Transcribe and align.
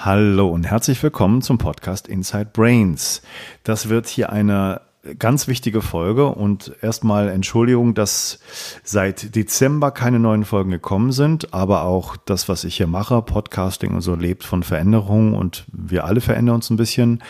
Hallo 0.00 0.48
und 0.48 0.62
herzlich 0.62 1.02
willkommen 1.02 1.42
zum 1.42 1.58
Podcast 1.58 2.06
Inside 2.06 2.50
Brains. 2.52 3.20
Das 3.64 3.88
wird 3.88 4.06
hier 4.06 4.30
eine 4.30 4.80
ganz 5.18 5.48
wichtige 5.48 5.82
Folge 5.82 6.28
und 6.28 6.72
erstmal 6.82 7.28
Entschuldigung, 7.28 7.94
dass 7.94 8.38
seit 8.84 9.34
Dezember 9.34 9.90
keine 9.90 10.20
neuen 10.20 10.44
Folgen 10.44 10.70
gekommen 10.70 11.10
sind, 11.10 11.52
aber 11.52 11.82
auch 11.82 12.16
das, 12.16 12.48
was 12.48 12.62
ich 12.62 12.76
hier 12.76 12.86
mache, 12.86 13.20
Podcasting 13.22 13.92
und 13.92 14.02
so, 14.02 14.14
lebt 14.14 14.44
von 14.44 14.62
Veränderungen 14.62 15.34
und 15.34 15.64
wir 15.72 16.04
alle 16.04 16.20
verändern 16.20 16.54
uns 16.54 16.70
ein 16.70 16.76
bisschen. 16.76 17.20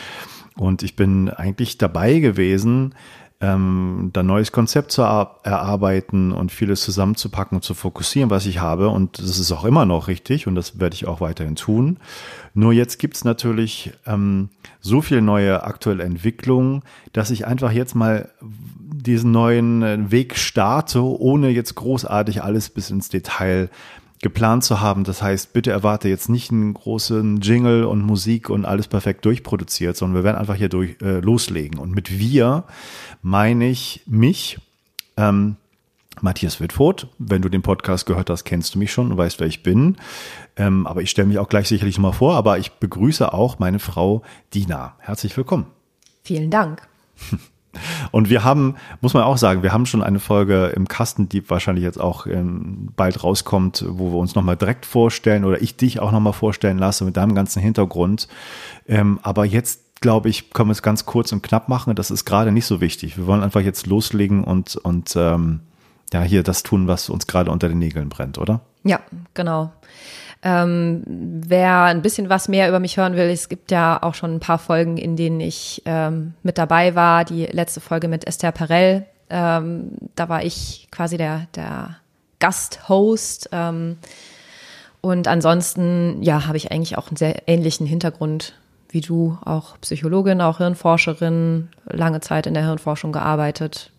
Und 0.55 0.83
ich 0.83 0.95
bin 0.95 1.31
eigentlich 1.31 1.79
dabei 1.79 2.19
gewesen, 2.19 2.95
ähm, 3.41 4.11
da 4.13 4.25
neues 4.25 4.51
Konzept 4.51 4.91
zu 4.91 5.03
erarbeiten 5.03 6.33
und 6.33 6.51
vieles 6.51 6.83
zusammenzupacken 6.83 7.57
und 7.57 7.63
zu 7.63 7.75
fokussieren, 7.75 8.31
was 8.31 8.47
ich 8.47 8.59
habe. 8.61 8.89
Und 8.89 9.19
das 9.21 9.39
ist 9.39 9.53
auch 9.53 9.65
immer 9.65 9.87
noch 9.87 10.09
richtig 10.09 10.47
und 10.47 10.57
das 10.57 10.81
werde 10.81 10.95
ich 10.95 11.07
auch 11.07 11.21
weiterhin 11.21 11.55
tun. 11.55 11.99
Nur 12.55 12.73
jetzt 12.73 12.99
gibt's 12.99 13.25
natürlich 13.25 13.93
ähm, 14.07 14.49
so 14.81 15.03
viel 15.03 15.21
neue 15.21 15.63
aktuelle 15.63 16.03
Entwicklungen, 16.03 16.83
dass 17.13 17.31
ich 17.31 17.47
einfach 17.47 17.71
jetzt 17.71 17.95
mal 17.95 18.29
diesen 18.41 19.31
neuen 19.31 20.11
Weg 20.11 20.37
starte, 20.37 21.03
ohne 21.03 21.51
jetzt 21.51 21.77
großartig 21.77 22.43
alles 22.43 22.71
bis 22.71 22.91
ins 22.91 23.09
Detail 23.09 23.71
geplant 24.21 24.65
zu 24.65 24.81
haben. 24.81 25.05
Das 25.05 25.23
heißt, 25.23 25.53
bitte 25.53 25.71
erwarte 25.71 26.09
jetzt 26.09 26.29
nicht 26.29 26.51
einen 26.51 26.75
großen 26.75 27.41
Jingle 27.41 27.85
und 27.85 28.03
Musik 28.03 28.51
und 28.51 28.65
alles 28.65 28.89
perfekt 28.89 29.25
durchproduziert, 29.25 29.97
sondern 29.97 30.17
wir 30.17 30.25
werden 30.25 30.39
einfach 30.39 30.57
hier 30.57 30.69
durch, 30.69 30.97
äh, 31.01 31.21
loslegen. 31.21 31.79
Und 31.79 31.95
mit 31.95 32.19
wir 32.19 32.65
meine 33.23 33.69
ich 33.69 34.03
mich, 34.07 34.59
ähm, 35.17 35.57
Matthias 36.21 36.61
Wittfurt. 36.61 37.09
Wenn 37.19 37.43
du 37.43 37.49
den 37.49 37.63
Podcast 37.63 38.07
gehört 38.07 38.31
hast, 38.31 38.45
kennst 38.45 38.75
du 38.75 38.79
mich 38.79 38.93
schon 38.93 39.13
und 39.13 39.17
weißt, 39.17 39.41
wer 39.41 39.47
ich 39.47 39.63
bin. 39.63 39.97
Ähm, 40.57 40.87
aber 40.87 41.03
ich 41.03 41.11
stelle 41.11 41.29
mich 41.29 41.39
auch 41.39 41.49
gleich 41.49 41.69
sicherlich 41.69 41.97
nochmal 41.97 42.13
vor. 42.13 42.35
Aber 42.35 42.59
ich 42.59 42.73
begrüße 42.73 43.33
auch 43.33 43.59
meine 43.59 43.79
Frau 43.79 44.23
Dina. 44.55 44.97
Herzlich 44.99 45.37
willkommen. 45.37 45.67
Vielen 46.25 46.51
Dank. 46.51 46.89
Und 48.11 48.31
wir 48.31 48.45
haben, 48.45 48.77
muss 49.01 49.15
man 49.15 49.23
auch 49.23 49.37
sagen, 49.37 49.63
wir 49.63 49.73
haben 49.73 49.87
schon 49.87 50.03
eine 50.03 50.21
Folge 50.21 50.67
im 50.75 50.89
Kasten, 50.89 51.29
die 51.29 51.49
wahrscheinlich 51.49 51.85
jetzt 51.85 52.01
auch 52.01 52.27
ähm, 52.27 52.89
bald 52.97 53.23
rauskommt, 53.23 53.85
wo 53.89 54.13
wir 54.13 54.19
uns 54.19 54.35
nochmal 54.35 54.57
direkt 54.57 54.87
vorstellen 54.87 55.45
oder 55.45 55.61
ich 55.61 55.77
dich 55.77 56.01
auch 56.01 56.13
nochmal 56.13 56.33
vorstellen 56.33 56.79
lasse 56.79 57.05
mit 57.05 57.17
deinem 57.17 57.35
ganzen 57.35 57.61
Hintergrund. 57.61 58.29
Ähm, 58.87 59.19
aber 59.23 59.45
jetzt 59.45 60.01
glaube 60.01 60.29
ich, 60.29 60.51
können 60.51 60.69
wir 60.69 60.73
es 60.73 60.83
ganz 60.83 61.07
kurz 61.07 61.33
und 61.33 61.43
knapp 61.43 61.69
machen. 61.69 61.95
Das 61.95 62.11
ist 62.11 62.25
gerade 62.25 62.53
nicht 62.53 62.67
so 62.67 62.81
wichtig. 62.81 63.17
Wir 63.17 63.27
wollen 63.27 63.43
einfach 63.43 63.61
jetzt 63.61 63.87
loslegen 63.87 64.45
und, 64.45 64.77
und 64.77 65.15
ähm, 65.17 65.61
ja, 66.13 66.23
hier 66.23 66.43
das 66.43 66.63
tun, 66.63 66.89
was 66.89 67.09
uns 67.09 67.27
gerade 67.27 67.51
unter 67.51 67.69
den 67.69 67.79
Nägeln 67.79 68.09
brennt, 68.09 68.39
oder? 68.39 68.61
Ja, 68.85 69.01
genau. 69.35 69.73
Ähm, 70.43 71.03
wer 71.07 71.85
ein 71.85 72.03
bisschen 72.03 72.29
was 72.29 72.49
mehr 72.49 72.69
über 72.69 72.79
mich 72.79 72.97
hören 72.97 73.17
will, 73.17 73.29
es 73.29 73.49
gibt 73.49 73.71
ja 73.73 74.01
auch 74.03 74.15
schon 74.15 74.35
ein 74.37 74.41
paar 74.41 74.59
Folgen, 74.59 74.97
in 74.97 75.17
denen 75.17 75.41
ich 75.41 75.83
ähm, 75.85 76.35
mit 76.43 76.59
dabei 76.59 76.95
war. 76.95 77.25
Die 77.25 77.47
letzte 77.47 77.81
Folge 77.81 78.09
mit 78.09 78.27
Esther 78.27 78.53
Perel, 78.53 79.05
ähm, 79.31 79.91
da 80.15 80.29
war 80.29 80.45
ich 80.45 80.89
quasi 80.91 81.17
der, 81.17 81.49
der 81.57 81.97
Gasthost. 82.39 83.49
Ähm, 83.53 83.99
und 85.01 85.29
ansonsten, 85.29 86.23
ja, 86.23 86.47
habe 86.47 86.57
ich 86.57 86.71
eigentlich 86.71 86.99
auch 86.99 87.09
einen 87.09 87.17
sehr 87.17 87.49
ähnlichen 87.49 87.87
Hintergrund 87.87 88.55
wie 88.91 89.01
du, 89.01 89.37
auch 89.45 89.79
Psychologin, 89.81 90.41
auch 90.41 90.59
Hirnforscherin, 90.59 91.69
lange 91.85 92.21
Zeit 92.21 92.47
in 92.47 92.55
der 92.55 92.65
Hirnforschung 92.65 93.13
gearbeitet. 93.13 93.91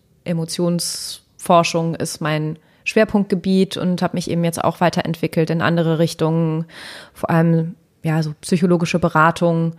Emotionsforschung 1.40 1.94
ist 1.94 2.20
mein 2.20 2.58
Schwerpunktgebiet 2.84 3.76
und 3.76 4.02
habe 4.02 4.16
mich 4.16 4.30
eben 4.30 4.44
jetzt 4.44 4.62
auch 4.62 4.80
weiterentwickelt 4.80 5.50
in 5.50 5.62
andere 5.62 5.98
Richtungen, 5.98 6.66
vor 7.12 7.30
allem 7.30 7.74
ja 8.02 8.22
so 8.22 8.34
psychologische 8.40 8.98
Beratung. 8.98 9.76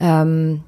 Ähm, 0.00 0.62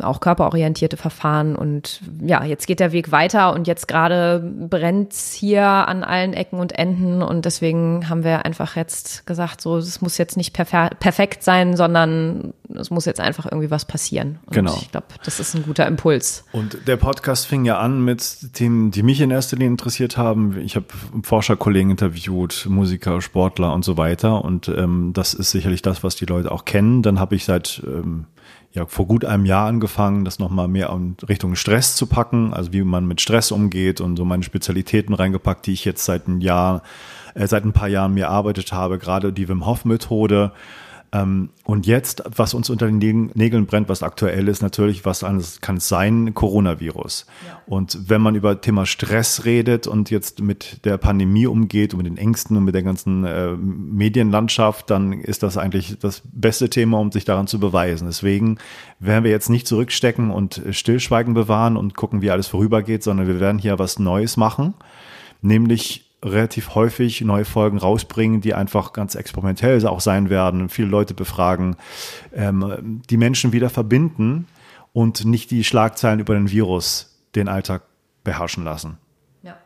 auch 0.00 0.20
körperorientierte 0.20 0.96
Verfahren. 0.96 1.56
Und 1.56 2.00
ja, 2.20 2.44
jetzt 2.44 2.66
geht 2.66 2.80
der 2.80 2.92
Weg 2.92 3.10
weiter 3.10 3.54
und 3.54 3.66
jetzt 3.66 3.88
gerade 3.88 4.40
brennt 4.40 5.14
hier 5.14 5.64
an 5.64 6.04
allen 6.04 6.34
Ecken 6.34 6.58
und 6.58 6.78
Enden. 6.78 7.22
Und 7.22 7.46
deswegen 7.46 8.08
haben 8.08 8.22
wir 8.22 8.44
einfach 8.44 8.76
jetzt 8.76 9.26
gesagt, 9.26 9.62
so, 9.62 9.78
es 9.78 10.02
muss 10.02 10.18
jetzt 10.18 10.36
nicht 10.36 10.52
perfekt 10.52 11.42
sein, 11.42 11.76
sondern 11.76 12.52
es 12.74 12.90
muss 12.90 13.06
jetzt 13.06 13.20
einfach 13.20 13.46
irgendwie 13.46 13.70
was 13.70 13.86
passieren. 13.86 14.38
Und 14.46 14.54
genau. 14.54 14.76
Ich 14.80 14.90
glaube, 14.90 15.06
das 15.24 15.40
ist 15.40 15.54
ein 15.54 15.62
guter 15.62 15.86
Impuls. 15.86 16.44
Und 16.52 16.86
der 16.86 16.96
Podcast 16.96 17.46
fing 17.46 17.64
ja 17.64 17.78
an 17.78 18.04
mit 18.04 18.52
Themen, 18.52 18.90
die 18.90 19.02
mich 19.02 19.20
in 19.20 19.30
erster 19.30 19.56
Linie 19.56 19.70
interessiert 19.70 20.18
haben. 20.18 20.58
Ich 20.58 20.76
habe 20.76 20.86
Forscherkollegen 21.22 21.90
interviewt, 21.90 22.66
Musiker, 22.68 23.22
Sportler 23.22 23.72
und 23.72 23.84
so 23.84 23.96
weiter. 23.96 24.44
Und 24.44 24.68
ähm, 24.68 25.12
das 25.14 25.32
ist 25.32 25.50
sicherlich 25.50 25.80
das, 25.80 26.04
was 26.04 26.14
die 26.14 26.26
Leute 26.26 26.52
auch 26.52 26.66
kennen. 26.66 27.02
Dann 27.02 27.18
habe 27.18 27.34
ich 27.34 27.44
seit 27.44 27.82
ähm, 27.86 28.26
ja 28.72 28.86
vor 28.86 29.06
gut 29.06 29.24
einem 29.24 29.44
Jahr 29.44 29.68
angefangen, 29.68 30.24
das 30.24 30.38
nochmal 30.38 30.68
mehr 30.68 30.90
in 30.90 31.16
Richtung 31.28 31.56
Stress 31.56 31.94
zu 31.94 32.06
packen, 32.06 32.54
also 32.54 32.72
wie 32.72 32.82
man 32.82 33.06
mit 33.06 33.20
Stress 33.20 33.52
umgeht 33.52 34.00
und 34.00 34.16
so 34.16 34.24
meine 34.24 34.42
Spezialitäten 34.42 35.14
reingepackt, 35.14 35.66
die 35.66 35.72
ich 35.72 35.84
jetzt 35.84 36.04
seit 36.04 36.28
ein 36.28 36.40
Jahr, 36.40 36.82
äh, 37.34 37.46
seit 37.46 37.64
ein 37.64 37.72
paar 37.72 37.88
Jahren 37.88 38.14
mir 38.14 38.26
erarbeitet 38.26 38.72
habe, 38.72 38.98
gerade 38.98 39.32
die 39.32 39.48
Wim 39.48 39.66
Hof 39.66 39.84
Methode 39.84 40.52
und 41.14 41.86
jetzt, 41.86 42.22
was 42.34 42.54
uns 42.54 42.70
unter 42.70 42.86
den 42.86 43.30
Nägeln 43.34 43.66
brennt, 43.66 43.90
was 43.90 44.02
aktuell 44.02 44.48
ist, 44.48 44.62
natürlich, 44.62 45.04
was 45.04 45.20
kann 45.60 45.76
es 45.76 45.88
sein? 45.88 46.32
Coronavirus. 46.32 47.26
Ja. 47.46 47.60
Und 47.66 48.08
wenn 48.08 48.22
man 48.22 48.34
über 48.34 48.62
Thema 48.62 48.86
Stress 48.86 49.44
redet 49.44 49.86
und 49.86 50.10
jetzt 50.10 50.40
mit 50.40 50.86
der 50.86 50.96
Pandemie 50.96 51.46
umgeht 51.46 51.92
und 51.92 51.98
mit 51.98 52.06
den 52.06 52.16
Ängsten 52.16 52.56
und 52.56 52.64
mit 52.64 52.74
der 52.74 52.82
ganzen 52.82 53.26
äh, 53.26 53.50
Medienlandschaft, 53.52 54.88
dann 54.88 55.12
ist 55.12 55.42
das 55.42 55.58
eigentlich 55.58 55.98
das 56.00 56.22
beste 56.32 56.70
Thema, 56.70 56.98
um 56.98 57.12
sich 57.12 57.26
daran 57.26 57.46
zu 57.46 57.60
beweisen. 57.60 58.06
Deswegen 58.06 58.56
werden 58.98 59.24
wir 59.24 59.30
jetzt 59.30 59.50
nicht 59.50 59.66
zurückstecken 59.66 60.30
und 60.30 60.62
Stillschweigen 60.70 61.34
bewahren 61.34 61.76
und 61.76 61.94
gucken, 61.94 62.22
wie 62.22 62.30
alles 62.30 62.46
vorübergeht, 62.46 63.02
sondern 63.02 63.26
wir 63.26 63.38
werden 63.38 63.58
hier 63.58 63.78
was 63.78 63.98
Neues 63.98 64.38
machen, 64.38 64.72
nämlich 65.42 66.11
relativ 66.22 66.74
häufig 66.74 67.20
neue 67.22 67.44
Folgen 67.44 67.78
rausbringen, 67.78 68.40
die 68.40 68.54
einfach 68.54 68.92
ganz 68.92 69.14
experimentell 69.14 69.84
auch 69.86 70.00
sein 70.00 70.30
werden, 70.30 70.68
viele 70.68 70.88
Leute 70.88 71.14
befragen, 71.14 71.76
ähm, 72.32 73.02
die 73.10 73.16
Menschen 73.16 73.52
wieder 73.52 73.70
verbinden 73.70 74.46
und 74.92 75.24
nicht 75.24 75.50
die 75.50 75.64
Schlagzeilen 75.64 76.20
über 76.20 76.34
den 76.34 76.50
Virus 76.50 77.18
den 77.34 77.48
Alltag 77.48 77.82
beherrschen 78.24 78.64
lassen. 78.64 78.98
Ja. 79.42 79.56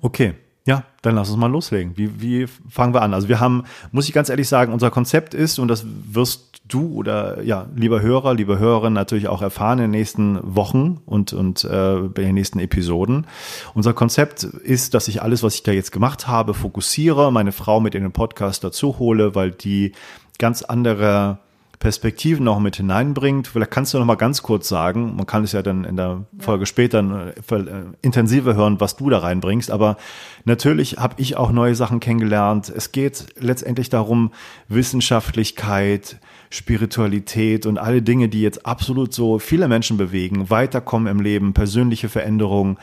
Okay. 0.00 0.34
Ja, 0.70 0.84
dann 1.02 1.16
lass 1.16 1.28
uns 1.30 1.36
mal 1.36 1.50
loslegen. 1.50 1.96
Wie, 1.96 2.22
wie 2.22 2.46
fangen 2.46 2.94
wir 2.94 3.02
an? 3.02 3.12
Also 3.12 3.28
wir 3.28 3.40
haben, 3.40 3.64
muss 3.90 4.06
ich 4.06 4.14
ganz 4.14 4.28
ehrlich 4.28 4.46
sagen, 4.46 4.72
unser 4.72 4.92
Konzept 4.92 5.34
ist, 5.34 5.58
und 5.58 5.66
das 5.66 5.84
wirst 5.84 6.62
du 6.68 6.94
oder 6.94 7.42
ja, 7.42 7.66
lieber 7.74 8.02
Hörer, 8.02 8.34
liebe 8.34 8.60
Hörerin 8.60 8.92
natürlich 8.92 9.26
auch 9.26 9.42
erfahren 9.42 9.80
in 9.80 9.86
den 9.86 9.90
nächsten 9.90 10.38
Wochen 10.44 11.00
und, 11.06 11.32
und 11.32 11.64
äh, 11.64 11.96
in 11.96 12.12
den 12.14 12.34
nächsten 12.34 12.60
Episoden. 12.60 13.26
Unser 13.74 13.94
Konzept 13.94 14.44
ist, 14.44 14.94
dass 14.94 15.08
ich 15.08 15.22
alles, 15.22 15.42
was 15.42 15.56
ich 15.56 15.64
da 15.64 15.72
jetzt 15.72 15.90
gemacht 15.90 16.28
habe, 16.28 16.54
fokussiere, 16.54 17.32
meine 17.32 17.50
Frau 17.50 17.80
mit 17.80 17.96
in 17.96 18.04
den 18.04 18.12
Podcast 18.12 18.62
dazu 18.62 19.00
hole, 19.00 19.34
weil 19.34 19.50
die 19.50 19.90
ganz 20.38 20.62
andere 20.62 21.40
Perspektiven 21.80 22.44
noch 22.44 22.60
mit 22.60 22.76
hineinbringt. 22.76 23.48
Vielleicht 23.48 23.70
kannst 23.70 23.94
du 23.94 23.98
noch 23.98 24.04
mal 24.04 24.14
ganz 24.14 24.42
kurz 24.42 24.68
sagen, 24.68 25.16
man 25.16 25.24
kann 25.24 25.44
es 25.44 25.52
ja 25.52 25.62
dann 25.62 25.84
in 25.84 25.96
der 25.96 26.26
Folge 26.38 26.62
ja. 26.62 26.66
später 26.66 27.32
äh, 27.34 27.54
äh, 27.54 27.84
intensiver 28.02 28.54
hören, 28.54 28.80
was 28.80 28.96
du 28.96 29.08
da 29.08 29.18
reinbringst, 29.18 29.70
aber 29.70 29.96
natürlich 30.44 30.98
habe 30.98 31.14
ich 31.16 31.38
auch 31.38 31.52
neue 31.52 31.74
Sachen 31.74 31.98
kennengelernt. 31.98 32.68
Es 32.68 32.92
geht 32.92 33.28
letztendlich 33.38 33.88
darum, 33.88 34.30
Wissenschaftlichkeit, 34.68 36.20
Spiritualität 36.50 37.64
und 37.64 37.78
alle 37.78 38.02
Dinge, 38.02 38.28
die 38.28 38.42
jetzt 38.42 38.66
absolut 38.66 39.14
so 39.14 39.38
viele 39.38 39.66
Menschen 39.66 39.96
bewegen, 39.96 40.50
weiterkommen 40.50 41.08
im 41.08 41.20
Leben, 41.20 41.54
persönliche 41.54 42.10
Veränderungen 42.10 42.76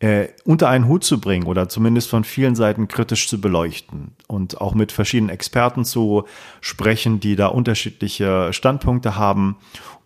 äh, 0.00 0.28
unter 0.44 0.68
einen 0.68 0.86
Hut 0.86 1.02
zu 1.02 1.20
bringen 1.20 1.46
oder 1.46 1.68
zumindest 1.68 2.08
von 2.08 2.24
vielen 2.24 2.54
Seiten 2.54 2.86
kritisch 2.86 3.28
zu 3.28 3.40
beleuchten 3.40 4.12
und 4.28 4.60
auch 4.60 4.74
mit 4.74 4.92
verschiedenen 4.92 5.30
Experten 5.30 5.84
zu 5.84 6.24
sprechen, 6.60 7.18
die 7.20 7.34
da 7.34 7.48
unterschiedliche 7.48 8.52
Standpunkte 8.52 9.16
haben 9.16 9.56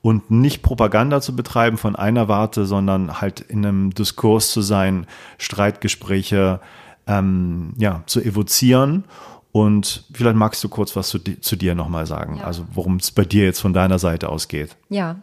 und 0.00 0.30
nicht 0.30 0.62
Propaganda 0.62 1.20
zu 1.20 1.36
betreiben 1.36 1.76
von 1.76 1.94
einer 1.94 2.26
Warte, 2.28 2.64
sondern 2.64 3.20
halt 3.20 3.40
in 3.40 3.64
einem 3.64 3.94
Diskurs 3.94 4.50
zu 4.50 4.62
sein, 4.62 5.06
Streitgespräche 5.38 6.60
ähm, 7.06 7.74
ja, 7.78 8.02
zu 8.06 8.20
evozieren. 8.20 9.04
Und 9.52 10.04
vielleicht 10.12 10.36
magst 10.36 10.64
du 10.64 10.70
kurz 10.70 10.96
was 10.96 11.10
zu, 11.10 11.18
zu 11.18 11.56
dir 11.56 11.74
nochmal 11.74 12.06
sagen, 12.06 12.38
ja. 12.38 12.44
also 12.44 12.64
worum 12.72 12.96
es 12.96 13.10
bei 13.10 13.24
dir 13.24 13.44
jetzt 13.44 13.60
von 13.60 13.74
deiner 13.74 13.98
Seite 13.98 14.30
ausgeht. 14.30 14.76
Ja. 14.88 15.16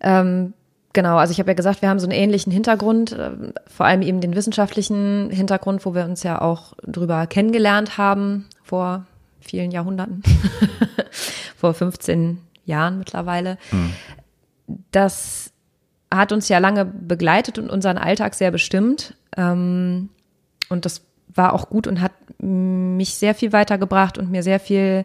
Ähm, 0.00 0.54
Genau, 0.94 1.16
also 1.16 1.32
ich 1.32 1.38
habe 1.38 1.50
ja 1.50 1.54
gesagt, 1.54 1.82
wir 1.82 1.88
haben 1.88 1.98
so 1.98 2.06
einen 2.06 2.18
ähnlichen 2.18 2.52
Hintergrund, 2.52 3.12
äh, 3.12 3.30
vor 3.66 3.86
allem 3.86 4.02
eben 4.02 4.20
den 4.20 4.34
wissenschaftlichen 4.34 5.30
Hintergrund, 5.30 5.84
wo 5.84 5.94
wir 5.94 6.04
uns 6.04 6.22
ja 6.22 6.40
auch 6.40 6.72
drüber 6.82 7.26
kennengelernt 7.26 7.98
haben 7.98 8.46
vor 8.62 9.04
vielen 9.40 9.70
Jahrhunderten, 9.70 10.22
vor 11.56 11.74
15 11.74 12.38
Jahren 12.64 12.98
mittlerweile. 12.98 13.58
Mhm. 13.70 13.92
Das 14.90 15.52
hat 16.12 16.32
uns 16.32 16.48
ja 16.48 16.58
lange 16.58 16.84
begleitet 16.84 17.58
und 17.58 17.70
unseren 17.70 17.98
Alltag 17.98 18.34
sehr 18.34 18.50
bestimmt. 18.50 19.14
Ähm, 19.36 20.08
und 20.68 20.84
das 20.84 21.02
war 21.34 21.52
auch 21.52 21.68
gut 21.68 21.86
und 21.86 22.00
hat 22.00 22.12
mich 22.38 23.14
sehr 23.14 23.34
viel 23.34 23.52
weitergebracht 23.52 24.18
und 24.18 24.30
mir 24.30 24.42
sehr 24.42 24.60
viel 24.60 25.04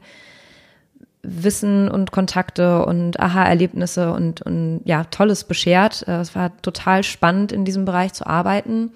Wissen 1.24 1.90
und 1.90 2.12
Kontakte 2.12 2.86
und 2.86 3.20
Aha-Erlebnisse 3.20 4.12
und, 4.12 4.42
und 4.42 4.82
ja, 4.84 5.06
Tolles 5.06 5.46
beschert. 5.46 6.06
Äh, 6.08 6.20
es 6.20 6.36
war 6.36 6.56
total 6.62 7.04
spannend, 7.04 7.52
in 7.52 7.64
diesem 7.66 7.86
Bereich 7.86 8.14
zu 8.14 8.28
arbeiten. 8.28 8.92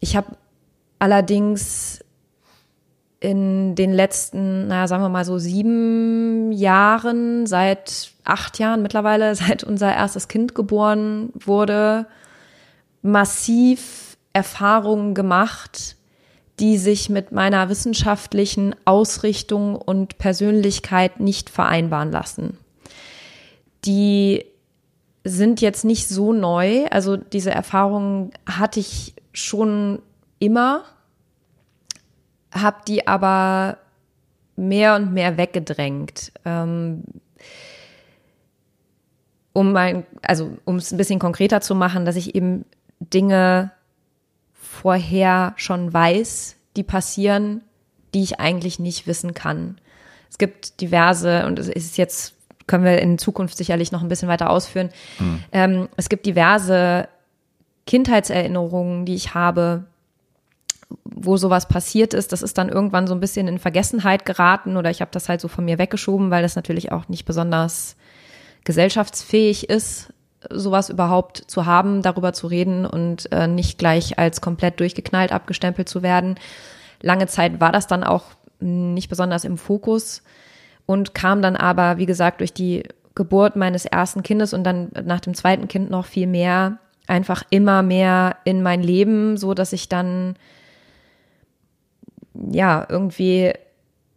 Ich 0.00 0.16
habe 0.16 0.36
allerdings 0.98 2.04
in 3.20 3.74
den 3.74 3.92
letzten, 3.92 4.66
naja, 4.66 4.88
sagen 4.88 5.02
wir 5.02 5.08
mal 5.08 5.24
so 5.24 5.38
sieben 5.38 6.52
Jahren, 6.52 7.46
seit 7.46 8.12
acht 8.24 8.58
Jahren 8.58 8.82
mittlerweile, 8.82 9.34
seit 9.36 9.62
unser 9.62 9.94
erstes 9.94 10.26
Kind 10.26 10.54
geboren 10.54 11.30
wurde, 11.34 12.06
massiv 13.02 14.16
Erfahrungen 14.32 15.14
gemacht, 15.14 15.96
die 16.60 16.76
sich 16.76 17.08
mit 17.08 17.32
meiner 17.32 17.68
wissenschaftlichen 17.68 18.76
Ausrichtung 18.84 19.74
und 19.74 20.18
Persönlichkeit 20.18 21.18
nicht 21.18 21.48
vereinbaren 21.48 22.12
lassen. 22.12 22.58
Die 23.86 24.44
sind 25.24 25.60
jetzt 25.60 25.84
nicht 25.84 26.06
so 26.08 26.32
neu. 26.32 26.86
Also 26.90 27.16
diese 27.16 27.50
Erfahrungen 27.50 28.30
hatte 28.46 28.80
ich 28.80 29.14
schon 29.32 30.02
immer, 30.38 30.84
habe 32.52 32.78
die 32.86 33.06
aber 33.06 33.78
mehr 34.56 34.96
und 34.96 35.14
mehr 35.14 35.38
weggedrängt. 35.38 36.32
Ähm, 36.44 37.04
um 39.52 39.72
mein, 39.72 40.04
also 40.22 40.58
um 40.64 40.76
es 40.76 40.92
ein 40.92 40.98
bisschen 40.98 41.18
konkreter 41.18 41.60
zu 41.60 41.74
machen, 41.74 42.04
dass 42.04 42.16
ich 42.16 42.34
eben 42.34 42.64
Dinge 43.00 43.72
vorher 44.80 45.52
schon 45.56 45.92
weiß, 45.92 46.56
die 46.76 46.82
passieren, 46.82 47.62
die 48.14 48.22
ich 48.22 48.40
eigentlich 48.40 48.78
nicht 48.78 49.06
wissen 49.06 49.34
kann. 49.34 49.78
Es 50.30 50.38
gibt 50.38 50.80
diverse, 50.80 51.46
und 51.46 51.58
es 51.58 51.68
ist 51.68 51.98
jetzt, 51.98 52.34
können 52.66 52.84
wir 52.84 52.98
in 53.00 53.18
Zukunft 53.18 53.56
sicherlich 53.56 53.92
noch 53.92 54.02
ein 54.02 54.08
bisschen 54.08 54.28
weiter 54.28 54.48
ausführen, 54.48 54.88
mhm. 55.18 55.44
ähm, 55.52 55.88
es 55.96 56.08
gibt 56.08 56.24
diverse 56.24 57.08
Kindheitserinnerungen, 57.86 59.04
die 59.04 59.16
ich 59.16 59.34
habe, 59.34 59.84
wo 61.04 61.36
sowas 61.36 61.68
passiert 61.68 62.14
ist, 62.14 62.32
das 62.32 62.40
ist 62.40 62.56
dann 62.56 62.70
irgendwann 62.70 63.06
so 63.06 63.14
ein 63.14 63.20
bisschen 63.20 63.48
in 63.48 63.58
Vergessenheit 63.58 64.24
geraten 64.24 64.78
oder 64.78 64.90
ich 64.90 65.02
habe 65.02 65.10
das 65.12 65.28
halt 65.28 65.42
so 65.42 65.48
von 65.48 65.66
mir 65.66 65.78
weggeschoben, 65.78 66.30
weil 66.30 66.42
das 66.42 66.56
natürlich 66.56 66.90
auch 66.90 67.08
nicht 67.08 67.26
besonders 67.26 67.96
gesellschaftsfähig 68.64 69.68
ist, 69.68 70.12
sowas 70.48 70.88
überhaupt 70.88 71.38
zu 71.38 71.66
haben, 71.66 72.02
darüber 72.02 72.32
zu 72.32 72.46
reden 72.46 72.86
und 72.86 73.30
äh, 73.32 73.46
nicht 73.46 73.78
gleich 73.78 74.18
als 74.18 74.40
komplett 74.40 74.80
durchgeknallt 74.80 75.32
abgestempelt 75.32 75.88
zu 75.88 76.02
werden. 76.02 76.36
Lange 77.02 77.26
Zeit 77.26 77.60
war 77.60 77.72
das 77.72 77.86
dann 77.86 78.04
auch 78.04 78.24
nicht 78.60 79.08
besonders 79.08 79.44
im 79.44 79.58
Fokus 79.58 80.22
und 80.86 81.14
kam 81.14 81.42
dann 81.42 81.56
aber, 81.56 81.98
wie 81.98 82.06
gesagt, 82.06 82.40
durch 82.40 82.52
die 82.52 82.84
Geburt 83.14 83.56
meines 83.56 83.86
ersten 83.86 84.22
Kindes 84.22 84.52
und 84.52 84.64
dann 84.64 84.90
nach 85.04 85.20
dem 85.20 85.34
zweiten 85.34 85.68
Kind 85.68 85.90
noch 85.90 86.06
viel 86.06 86.26
mehr, 86.26 86.78
einfach 87.06 87.42
immer 87.50 87.82
mehr 87.82 88.36
in 88.44 88.62
mein 88.62 88.82
Leben, 88.82 89.36
so 89.36 89.54
dass 89.54 89.72
ich 89.72 89.88
dann 89.88 90.36
ja 92.34 92.86
irgendwie 92.88 93.52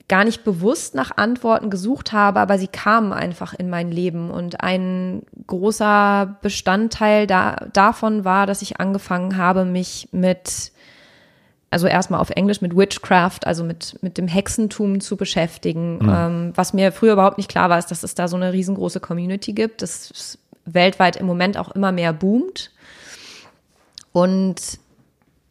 gar 0.10 0.26
nicht 0.26 0.44
bewusst 0.44 0.96
nach 0.96 1.12
Antworten 1.16 1.70
gesucht 1.70 2.12
habe, 2.12 2.40
aber 2.40 2.58
sie 2.58 2.68
kamen 2.68 3.14
einfach 3.14 3.54
in 3.54 3.70
mein 3.70 3.92
Leben. 3.92 4.30
Und 4.30 4.62
ein 4.62 5.24
großer 5.48 6.38
Bestandteil 6.42 7.26
da, 7.26 7.68
davon 7.72 8.26
war, 8.26 8.46
dass 8.46 8.62
ich 8.62 8.80
angefangen 8.80 9.38
habe, 9.38 9.64
mich 9.64 10.10
mit, 10.12 10.72
also 11.70 11.88
erstmal 11.88 12.20
auf 12.20 12.32
Englisch 12.32 12.62
mit 12.62 12.76
Witchcraft, 12.76 13.40
also 13.46 13.64
mit, 13.64 13.98
mit 14.02 14.18
dem 14.18 14.28
Hexentum 14.28 15.00
zu 15.00 15.16
beschäftigen. 15.16 16.00
Mhm. 16.00 16.14
Ähm, 16.14 16.52
was 16.56 16.74
mir 16.74 16.92
früher 16.92 17.14
überhaupt 17.14 17.38
nicht 17.38 17.50
klar 17.50 17.70
war, 17.70 17.80
ist, 17.80 17.90
dass 17.90 18.04
es 18.04 18.14
da 18.14 18.28
so 18.28 18.36
eine 18.36 18.52
riesengroße 18.52 19.00
Community 19.00 19.54
gibt, 19.54 19.82
das 19.82 20.38
weltweit 20.66 21.16
im 21.16 21.26
Moment 21.26 21.58
auch 21.58 21.72
immer 21.72 21.92
mehr 21.92 22.12
boomt. 22.12 22.72
Und 24.12 24.80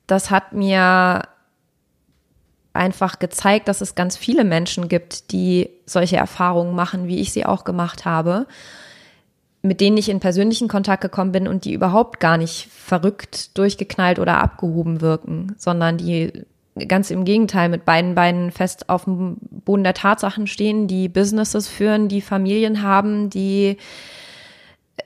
das 0.06 0.30
hat 0.30 0.52
mir 0.52 1.22
einfach 2.72 3.18
gezeigt, 3.18 3.68
dass 3.68 3.80
es 3.80 3.94
ganz 3.94 4.16
viele 4.16 4.44
Menschen 4.44 4.88
gibt, 4.88 5.32
die 5.32 5.70
solche 5.86 6.16
Erfahrungen 6.16 6.74
machen, 6.74 7.06
wie 7.08 7.20
ich 7.20 7.32
sie 7.32 7.44
auch 7.44 7.64
gemacht 7.64 8.04
habe, 8.04 8.46
mit 9.62 9.80
denen 9.80 9.96
ich 9.96 10.08
in 10.08 10.20
persönlichen 10.20 10.68
Kontakt 10.68 11.02
gekommen 11.02 11.32
bin 11.32 11.46
und 11.46 11.64
die 11.64 11.74
überhaupt 11.74 12.18
gar 12.18 12.36
nicht 12.36 12.68
verrückt, 12.70 13.56
durchgeknallt 13.56 14.18
oder 14.18 14.38
abgehoben 14.38 15.00
wirken, 15.00 15.54
sondern 15.58 15.98
die 15.98 16.32
ganz 16.88 17.10
im 17.10 17.24
Gegenteil 17.24 17.68
mit 17.68 17.84
beiden 17.84 18.14
Beinen 18.14 18.50
fest 18.50 18.88
auf 18.88 19.04
dem 19.04 19.36
Boden 19.40 19.84
der 19.84 19.94
Tatsachen 19.94 20.46
stehen, 20.46 20.88
die 20.88 21.08
Businesses 21.08 21.68
führen, 21.68 22.08
die 22.08 22.22
Familien 22.22 22.82
haben, 22.82 23.28
die 23.28 23.76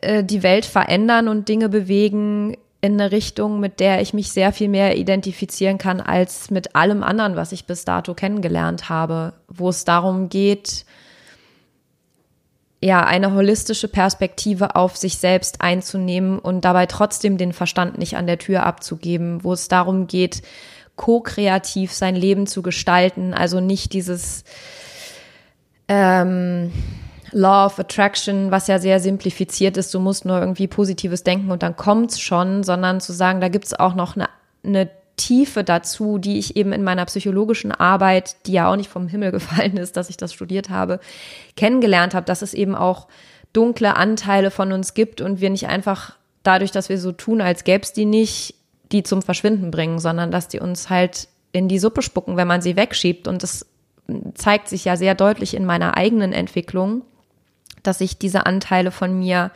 äh, 0.01 0.23
die 0.23 0.43
Welt 0.43 0.65
verändern 0.65 1.29
und 1.29 1.49
Dinge 1.49 1.69
bewegen, 1.69 2.57
in 2.81 3.01
eine 3.01 3.11
Richtung, 3.11 3.59
mit 3.59 3.81
der 3.81 4.01
ich 4.01 4.15
mich 4.15 4.31
sehr 4.31 4.53
viel 4.53 4.69
mehr 4.69 4.97
identifizieren 4.97 5.79
kann 5.79 6.01
als 6.01 6.51
mit 6.51 6.77
allem 6.77 7.03
anderen, 7.03 7.37
was 7.37 7.53
ich 7.53 7.67
bis 7.67 7.85
dato 7.85 8.15
kennengelernt 8.15 8.89
habe, 8.89 9.33
wo 9.49 9.69
es 9.69 9.85
darum 9.85 10.29
geht, 10.29 10.85
ja, 12.83 13.05
eine 13.05 13.33
holistische 13.33 13.89
Perspektive 13.89 14.77
auf 14.77 14.97
sich 14.97 15.17
selbst 15.17 15.61
einzunehmen 15.63 16.39
und 16.39 16.65
dabei 16.65 16.87
trotzdem 16.87 17.39
den 17.39 17.53
Verstand 17.53 17.99
nicht 17.99 18.17
an 18.17 18.27
der 18.27 18.39
Tür 18.39 18.65
abzugeben, 18.65 19.43
wo 19.43 19.55
es 19.55 19.69
darum 19.69 20.07
geht, 20.07 20.43
ko-kreativ 20.95 21.93
sein 21.93 22.15
Leben 22.15 22.47
zu 22.47 22.63
gestalten, 22.63 23.35
also 23.35 23.61
nicht 23.61 23.93
dieses 23.93 24.45
ähm, 25.89 26.73
Law 27.37 27.67
of 27.67 27.79
Attraction, 27.79 28.51
was 28.51 28.67
ja 28.67 28.79
sehr 28.79 28.99
simplifiziert 28.99 29.77
ist, 29.77 29.93
du 29.93 30.01
musst 30.01 30.25
nur 30.25 30.41
irgendwie 30.41 30.69
positives 30.69 31.23
denken 31.23 31.51
und 31.51 31.63
dann 31.63 31.77
kommt's 31.77 32.19
schon, 32.19 32.63
sondern 32.63 32.99
zu 33.03 33.13
sagen, 33.13 33.43
da 33.43 33.49
gibt's 33.49 33.75
auch 33.75 33.95
noch 33.95 34.17
eine, 34.17 34.31
eine 34.65 34.89
Tiefe 35.17 35.63
dazu, 35.63 36.17
die 36.17 36.39
ich 36.39 36.57
eben 36.57 36.73
in 36.73 36.83
meiner 36.83 37.05
psychologischen 37.05 37.73
Arbeit, 37.73 38.37
die 38.47 38.53
ja 38.53 38.71
auch 38.71 38.77
nicht 38.77 38.89
vom 38.89 39.07
Himmel 39.07 39.31
gefallen 39.33 39.77
ist, 39.77 39.99
dass 39.99 40.09
ich 40.09 40.17
das 40.17 40.33
studiert 40.33 40.71
habe, 40.71 40.99
kennengelernt 41.57 42.15
habe, 42.15 42.25
dass 42.25 42.41
es 42.41 42.55
eben 42.55 42.75
auch 42.75 43.07
dunkle 43.53 43.97
Anteile 43.97 44.51
von 44.51 44.73
uns 44.73 44.95
gibt 44.95 45.21
und 45.21 45.43
wir 45.43 45.51
nicht 45.51 45.67
einfach 45.67 46.17
dadurch, 46.43 46.71
dass 46.71 46.89
wir 46.89 46.99
so 46.99 47.13
tun, 47.13 47.43
als 47.43 47.65
gäb's 47.65 47.93
die 47.93 48.07
nicht, 48.07 48.55
die 48.93 49.03
zum 49.03 49.21
Verschwinden 49.21 49.71
bringen, 49.71 49.99
sondern 49.99 50.31
dass 50.31 50.49
die 50.49 50.61
uns 50.61 50.89
halt 50.89 51.29
in 51.53 51.69
die 51.69 51.79
Suppe 51.79 52.01
spucken, 52.01 52.39
wenn 52.39 52.49
man 52.49 52.63
sie 52.63 52.77
wegschiebt. 52.77 53.29
Und 53.29 53.43
das 53.43 53.67
zeigt 54.35 54.69
sich 54.69 54.87
ja 54.87 54.97
sehr 54.97 55.15
deutlich 55.15 55.55
in 55.55 55.67
meiner 55.67 55.99
eigenen 55.99 56.33
Entwicklung, 56.33 57.03
dass 57.87 58.01
ich 58.01 58.19
diese 58.19 58.47
Anteile 58.47 58.91
von 58.91 59.19
mir 59.19 59.51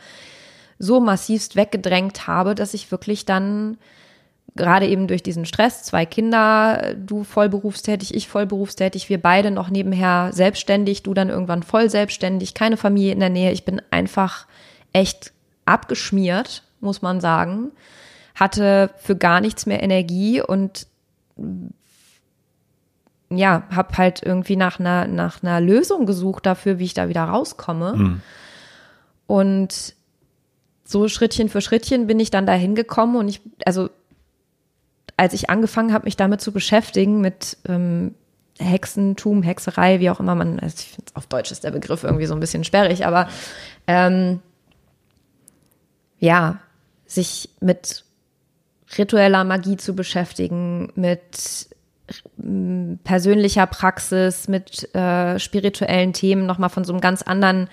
so 0.79 0.99
massivst 0.99 1.55
weggedrängt 1.55 2.27
habe, 2.27 2.55
dass 2.55 2.73
ich 2.73 2.91
wirklich 2.91 3.25
dann 3.25 3.77
gerade 4.55 4.87
eben 4.87 5.07
durch 5.07 5.23
diesen 5.23 5.45
Stress, 5.45 5.83
zwei 5.83 6.05
Kinder, 6.05 6.93
du 6.95 7.23
voll 7.23 7.49
berufstätig, 7.49 8.13
ich 8.13 8.27
voll 8.27 8.45
berufstätig, 8.45 9.07
wir 9.07 9.21
beide 9.21 9.51
noch 9.51 9.69
nebenher 9.69 10.31
selbstständig, 10.33 11.03
du 11.03 11.13
dann 11.13 11.29
irgendwann 11.29 11.63
voll 11.63 11.89
selbstständig, 11.89 12.53
keine 12.53 12.77
Familie 12.77 13.13
in 13.13 13.19
der 13.19 13.29
Nähe. 13.29 13.51
Ich 13.51 13.63
bin 13.63 13.81
einfach 13.91 14.47
echt 14.91 15.31
abgeschmiert, 15.65 16.63
muss 16.81 17.01
man 17.01 17.21
sagen, 17.21 17.71
hatte 18.35 18.89
für 18.97 19.15
gar 19.15 19.39
nichts 19.39 19.65
mehr 19.65 19.81
Energie 19.81 20.41
und 20.41 20.87
ja, 23.37 23.63
habe 23.71 23.97
halt 23.97 24.21
irgendwie 24.23 24.55
nach 24.55 24.79
einer, 24.79 25.07
nach 25.07 25.41
einer 25.43 25.61
Lösung 25.61 26.05
gesucht 26.05 26.45
dafür, 26.45 26.79
wie 26.79 26.85
ich 26.85 26.93
da 26.93 27.09
wieder 27.09 27.23
rauskomme. 27.23 27.93
Mhm. 27.95 28.21
Und 29.27 29.95
so 30.83 31.07
Schrittchen 31.07 31.49
für 31.49 31.61
Schrittchen 31.61 32.07
bin 32.07 32.19
ich 32.19 32.31
dann 32.31 32.45
da 32.45 32.53
hingekommen 32.53 33.15
und 33.15 33.29
ich, 33.29 33.41
also 33.65 33.89
als 35.15 35.33
ich 35.33 35.49
angefangen 35.49 35.93
habe, 35.93 36.05
mich 36.05 36.17
damit 36.17 36.41
zu 36.41 36.51
beschäftigen, 36.51 37.21
mit 37.21 37.57
ähm, 37.67 38.15
Hexentum, 38.59 39.43
Hexerei, 39.43 39.99
wie 39.99 40.09
auch 40.09 40.19
immer 40.19 40.35
man, 40.35 40.59
also 40.59 40.75
ich 40.79 40.89
finde 40.89 41.11
auf 41.13 41.27
Deutsch 41.27 41.51
ist 41.51 41.63
der 41.63 41.71
Begriff 41.71 42.03
irgendwie 42.03 42.25
so 42.25 42.33
ein 42.33 42.39
bisschen 42.39 42.63
sperrig, 42.63 43.05
aber 43.05 43.29
ähm, 43.87 44.41
ja, 46.19 46.59
sich 47.05 47.49
mit 47.59 48.03
ritueller 48.97 49.43
Magie 49.43 49.77
zu 49.77 49.95
beschäftigen, 49.95 50.91
mit 50.95 51.69
persönlicher 53.03 53.67
Praxis, 53.67 54.47
mit 54.47 54.93
äh, 54.95 55.39
spirituellen 55.39 56.13
Themen 56.13 56.45
nochmal 56.45 56.69
von 56.69 56.83
so 56.83 56.93
einem 56.93 57.01
ganz 57.01 57.21
anderen, 57.21 57.69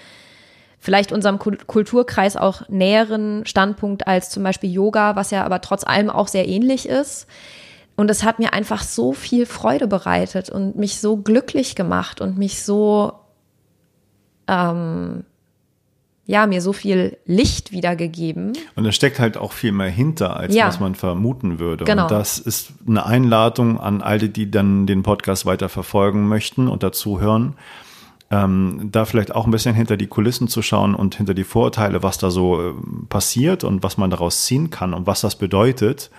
vielleicht 0.79 1.13
unserem 1.13 1.39
Kulturkreis 1.39 2.37
auch 2.37 2.69
näheren 2.69 3.45
Standpunkt 3.47 4.07
als 4.07 4.31
zum 4.31 4.43
Beispiel 4.43 4.71
Yoga, 4.71 5.17
was 5.17 5.31
ja 5.31 5.45
aber 5.45 5.61
trotz 5.61 5.85
allem 5.85 6.11
auch 6.11 6.29
sehr 6.29 6.49
ähnlich 6.49 6.89
ist. 6.89 7.27
Und 7.97 8.11
es 8.11 8.23
hat 8.23 8.39
mir 8.39 8.53
einfach 8.53 8.83
so 8.85 9.13
viel 9.13 9.45
Freude 9.45 9.89
bereitet 9.89 10.51
und 10.51 10.77
mich 10.77 11.01
so 11.01 11.17
glücklich 11.17 11.75
gemacht 11.75 12.21
und 12.21 12.39
mich 12.39 12.63
so, 12.63 13.13
ähm, 14.47 15.25
ja, 16.31 16.47
mir 16.47 16.61
so 16.61 16.75
viel 16.75 17.17
Licht 17.25 17.73
wiedergegeben. 17.73 18.53
Und 18.77 18.85
da 18.85 18.93
steckt 18.93 19.19
halt 19.19 19.39
auch 19.39 19.53
viel 19.53 19.73
mehr 19.73 19.89
hinter, 19.89 20.37
als 20.37 20.55
Ja. 20.55 20.67
was 20.69 20.79
man 20.79 20.95
vermuten 20.95 21.59
würde. 21.59 21.87
Genau. 21.87 22.03
Und 22.03 22.11
das 22.11 22.39
ist 22.39 22.69
eine 22.87 23.07
Einladung 23.07 23.81
an 23.81 24.03
alle, 24.03 24.29
die 24.29 24.51
dann 24.51 24.87
den 24.87 25.03
Podcast 25.03 25.47
weiter 25.47 25.71
verfolgen 25.71 26.29
möchten 26.29 26.69
und 26.69 26.83
dazuhören, 26.83 27.55
ähm, 28.31 28.91
da 28.93 29.07
vielleicht 29.07 29.35
auch 29.35 29.47
ein 29.47 29.51
bisschen 29.51 29.75
hinter 29.75 29.97
die 29.97 30.07
Kulissen 30.07 30.49
zu 30.49 30.61
schauen 30.61 30.95
und 30.95 31.15
hinter 31.15 31.33
die 31.33 31.45
Vorurteile, 31.45 32.03
was 32.03 32.19
da 32.19 32.29
so 32.31 32.61
ähm, 32.61 33.07
passiert 33.09 33.65
und 33.65 33.83
was 33.83 33.97
man 33.97 34.11
daraus 34.11 34.45
ziehen 34.45 34.69
kann 34.69 34.93
und 34.93 35.07
was 35.07 35.23
das 35.23 35.37
bedeutet. 35.37 36.11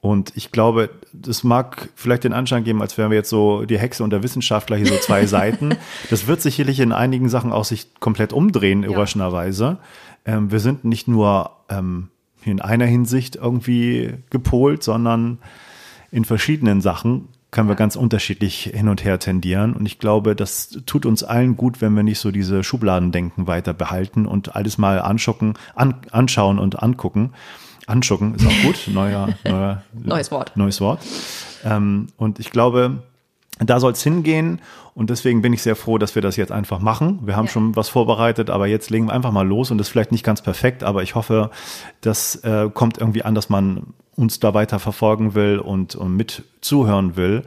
Und 0.00 0.32
ich 0.36 0.52
glaube, 0.52 0.90
das 1.12 1.42
mag 1.42 1.88
vielleicht 1.96 2.24
den 2.24 2.32
Anschein 2.32 2.62
geben, 2.62 2.80
als 2.82 2.96
wären 2.96 3.10
wir 3.10 3.16
jetzt 3.16 3.30
so 3.30 3.64
die 3.64 3.78
Hexe 3.78 4.04
und 4.04 4.10
der 4.10 4.22
Wissenschaftler 4.22 4.76
hier 4.76 4.86
so 4.86 4.96
zwei 4.98 5.26
Seiten. 5.26 5.74
Das 6.08 6.26
wird 6.26 6.40
sicherlich 6.40 6.80
in 6.80 6.92
einigen 6.92 7.28
Sachen 7.28 7.52
auch 7.52 7.64
sich 7.64 7.88
komplett 7.98 8.32
umdrehen, 8.32 8.84
überraschenderweise. 8.84 9.78
Ähm, 10.24 10.52
wir 10.52 10.60
sind 10.60 10.84
nicht 10.84 11.08
nur 11.08 11.50
ähm, 11.68 12.08
in 12.44 12.60
einer 12.60 12.86
Hinsicht 12.86 13.36
irgendwie 13.36 14.14
gepolt, 14.30 14.82
sondern 14.82 15.38
in 16.10 16.24
verschiedenen 16.24 16.80
Sachen 16.80 17.28
können 17.50 17.68
wir 17.68 17.76
ganz 17.76 17.96
unterschiedlich 17.96 18.70
hin 18.74 18.88
und 18.88 19.04
her 19.04 19.18
tendieren. 19.18 19.72
Und 19.72 19.86
ich 19.86 19.98
glaube, 19.98 20.36
das 20.36 20.80
tut 20.84 21.06
uns 21.06 21.24
allen 21.24 21.56
gut, 21.56 21.80
wenn 21.80 21.94
wir 21.94 22.02
nicht 22.02 22.18
so 22.18 22.30
diese 22.30 22.62
Schubladendenken 22.62 23.46
weiter 23.46 23.72
behalten 23.72 24.26
und 24.26 24.54
alles 24.54 24.76
mal 24.76 25.00
anschucken, 25.00 25.54
an, 25.74 25.94
anschauen 26.10 26.58
und 26.58 26.82
angucken. 26.82 27.32
Anschucken 27.88 28.34
ist 28.34 28.46
auch 28.46 28.62
gut, 28.62 28.88
neuer, 28.92 29.28
neuer 29.44 29.82
Neues 29.92 30.30
Wort. 30.30 30.52
Neues 30.56 30.80
Wort. 30.80 31.00
Ähm, 31.64 32.08
und 32.16 32.38
ich 32.38 32.50
glaube, 32.50 33.02
da 33.58 33.80
soll 33.80 33.92
es 33.92 34.02
hingehen. 34.02 34.60
Und 34.94 35.10
deswegen 35.10 35.42
bin 35.42 35.52
ich 35.52 35.62
sehr 35.62 35.76
froh, 35.76 35.96
dass 35.98 36.14
wir 36.14 36.22
das 36.22 36.36
jetzt 36.36 36.50
einfach 36.52 36.80
machen. 36.80 37.20
Wir 37.22 37.36
haben 37.36 37.46
Ja. 37.46 37.52
schon 37.52 37.76
was 37.76 37.88
vorbereitet, 37.88 38.50
aber 38.50 38.66
jetzt 38.66 38.90
legen 38.90 39.06
wir 39.06 39.12
einfach 39.12 39.30
mal 39.32 39.46
los. 39.46 39.70
Und 39.70 39.78
das 39.78 39.86
ist 39.88 39.92
vielleicht 39.92 40.12
nicht 40.12 40.24
ganz 40.24 40.42
perfekt, 40.42 40.82
aber 40.84 41.02
ich 41.02 41.14
hoffe, 41.14 41.50
das 42.00 42.36
äh, 42.36 42.68
kommt 42.72 42.98
irgendwie 42.98 43.22
an, 43.24 43.34
dass 43.34 43.48
man 43.48 43.94
uns 44.16 44.40
da 44.40 44.54
weiter 44.54 44.78
verfolgen 44.80 45.34
will 45.34 45.58
und, 45.60 45.94
und 45.94 46.16
mit 46.16 46.42
zuhören 46.60 47.14
will. 47.16 47.42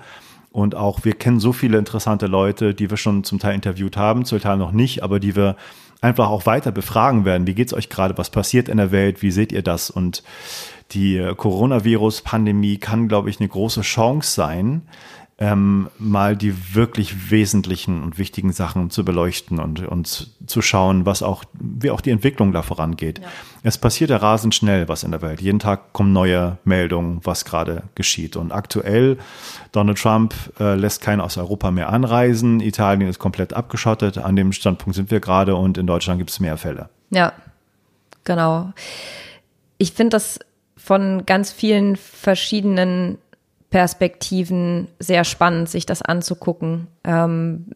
Und 0.54 0.76
auch 0.76 1.04
wir 1.04 1.14
kennen 1.14 1.40
so 1.40 1.54
viele 1.54 1.78
interessante 1.78 2.28
Leute, 2.28 2.74
die 2.74 2.90
wir 2.90 2.98
schon 2.98 3.24
zum 3.26 3.40
Teil 3.40 3.56
interviewt 3.56 3.96
haben, 3.98 4.26
zum 4.26 4.40
Teil 4.40 4.58
noch 4.58 4.72
nicht, 4.72 5.04
aber 5.04 5.20
die 5.20 5.36
wir 5.36 5.56
einfach 6.02 6.30
auch 6.30 6.46
weiter 6.46 6.72
befragen 6.72 7.26
werden. 7.26 7.48
Wie 7.48 7.54
geht's 7.54 7.74
euch 7.74 7.90
gerade? 7.90 8.18
Was 8.18 8.30
passiert 8.30 8.68
in 8.68 8.78
der 8.78 8.92
Welt? 8.92 9.22
Wie 9.22 9.32
seht 9.32 9.52
ihr 9.52 9.62
das? 9.62 9.90
Und 9.90 10.24
die 10.92 11.32
Coronavirus-Pandemie 11.38 12.78
kann, 12.78 13.08
glaube 13.08 13.30
ich, 13.30 13.40
eine 13.40 13.48
große 13.48 13.82
Chance 13.82 14.34
sein, 14.34 14.82
ähm, 15.42 15.90
mal 15.98 16.38
die 16.38 16.76
wirklich 16.76 17.32
wesentlichen 17.32 18.04
und 18.04 18.20
wichtigen 18.20 18.54
Sachen 18.54 18.92
zu 18.92 19.04
beleuchten 19.04 19.58
und, 19.60 19.88
und 19.88 20.30
zu 20.46 20.62
schauen, 20.62 21.08
was 21.08 21.24
auch, 21.24 21.44
wie 21.60 21.90
auch 21.90 22.00
die 22.00 22.12
Entwicklung 22.12 22.52
da 22.52 22.62
vorangeht. 22.62 23.18
Ja. 23.18 23.28
Es 23.64 23.80
passiert 23.80 24.12
ja 24.12 24.18
rasend 24.18 24.54
schnell 24.54 24.88
was 24.88 25.02
in 25.02 25.10
der 25.10 25.24
Welt. 25.24 25.42
Jeden 25.42 25.58
Tag 25.58 25.94
kommen 25.94 26.14
neue 26.14 26.60
Meldungen, 26.64 27.22
was 27.24 27.44
gerade 27.44 27.82
geschieht. 27.96 28.36
Und 28.36 28.52
aktuell, 28.52 29.18
Donald 29.72 29.98
Trump 29.98 30.36
äh, 30.60 30.76
lässt 30.76 31.02
keinen 31.02 31.22
aus 31.22 31.40
Europa 31.40 31.72
mehr 31.72 31.90
anreisen. 31.90 32.60
Italien 32.60 33.10
ist 33.10 33.18
komplett 33.18 33.54
abgeschottet. 33.54 34.20
An 34.20 34.36
dem 34.36 34.54
Standpunkt 34.54 34.96
sind 34.96 35.10
wir 35.10 35.22
gerade 35.22 35.56
und 35.56 35.80
in 35.80 35.88
Deutschland 35.88 36.20
gibt 36.20 36.30
es 36.30 36.40
mehr 36.40 36.58
Fälle. 36.58 36.90
Ja, 37.10 37.34
genau. 38.26 38.74
Ich 39.80 39.94
finde 39.94 40.12
das 40.12 40.38
von 40.78 41.26
ganz 41.26 41.52
vielen 41.52 41.96
verschiedenen 41.96 43.18
Perspektiven 43.72 44.88
sehr 45.00 45.24
spannend, 45.24 45.70
sich 45.70 45.86
das 45.86 46.02
anzugucken. 46.02 46.88
Ähm, 47.04 47.68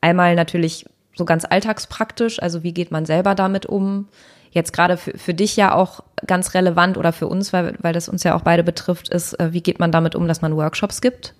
einmal 0.00 0.34
natürlich 0.34 0.86
so 1.14 1.24
ganz 1.24 1.44
alltagspraktisch, 1.44 2.42
also 2.42 2.62
wie 2.62 2.72
geht 2.72 2.90
man 2.90 3.06
selber 3.06 3.34
damit 3.34 3.66
um? 3.66 4.08
Jetzt 4.50 4.72
gerade 4.72 4.96
für, 4.96 5.16
für 5.16 5.34
dich 5.34 5.56
ja 5.56 5.74
auch 5.74 6.02
ganz 6.26 6.54
relevant 6.54 6.96
oder 6.98 7.12
für 7.12 7.26
uns, 7.28 7.52
weil, 7.52 7.74
weil 7.80 7.92
das 7.92 8.08
uns 8.08 8.22
ja 8.22 8.34
auch 8.34 8.40
beide 8.42 8.64
betrifft, 8.64 9.10
ist, 9.10 9.38
äh, 9.40 9.52
wie 9.52 9.62
geht 9.62 9.78
man 9.78 9.92
damit 9.92 10.14
um, 10.14 10.26
dass 10.26 10.42
man 10.42 10.56
Workshops 10.56 11.00
gibt, 11.00 11.34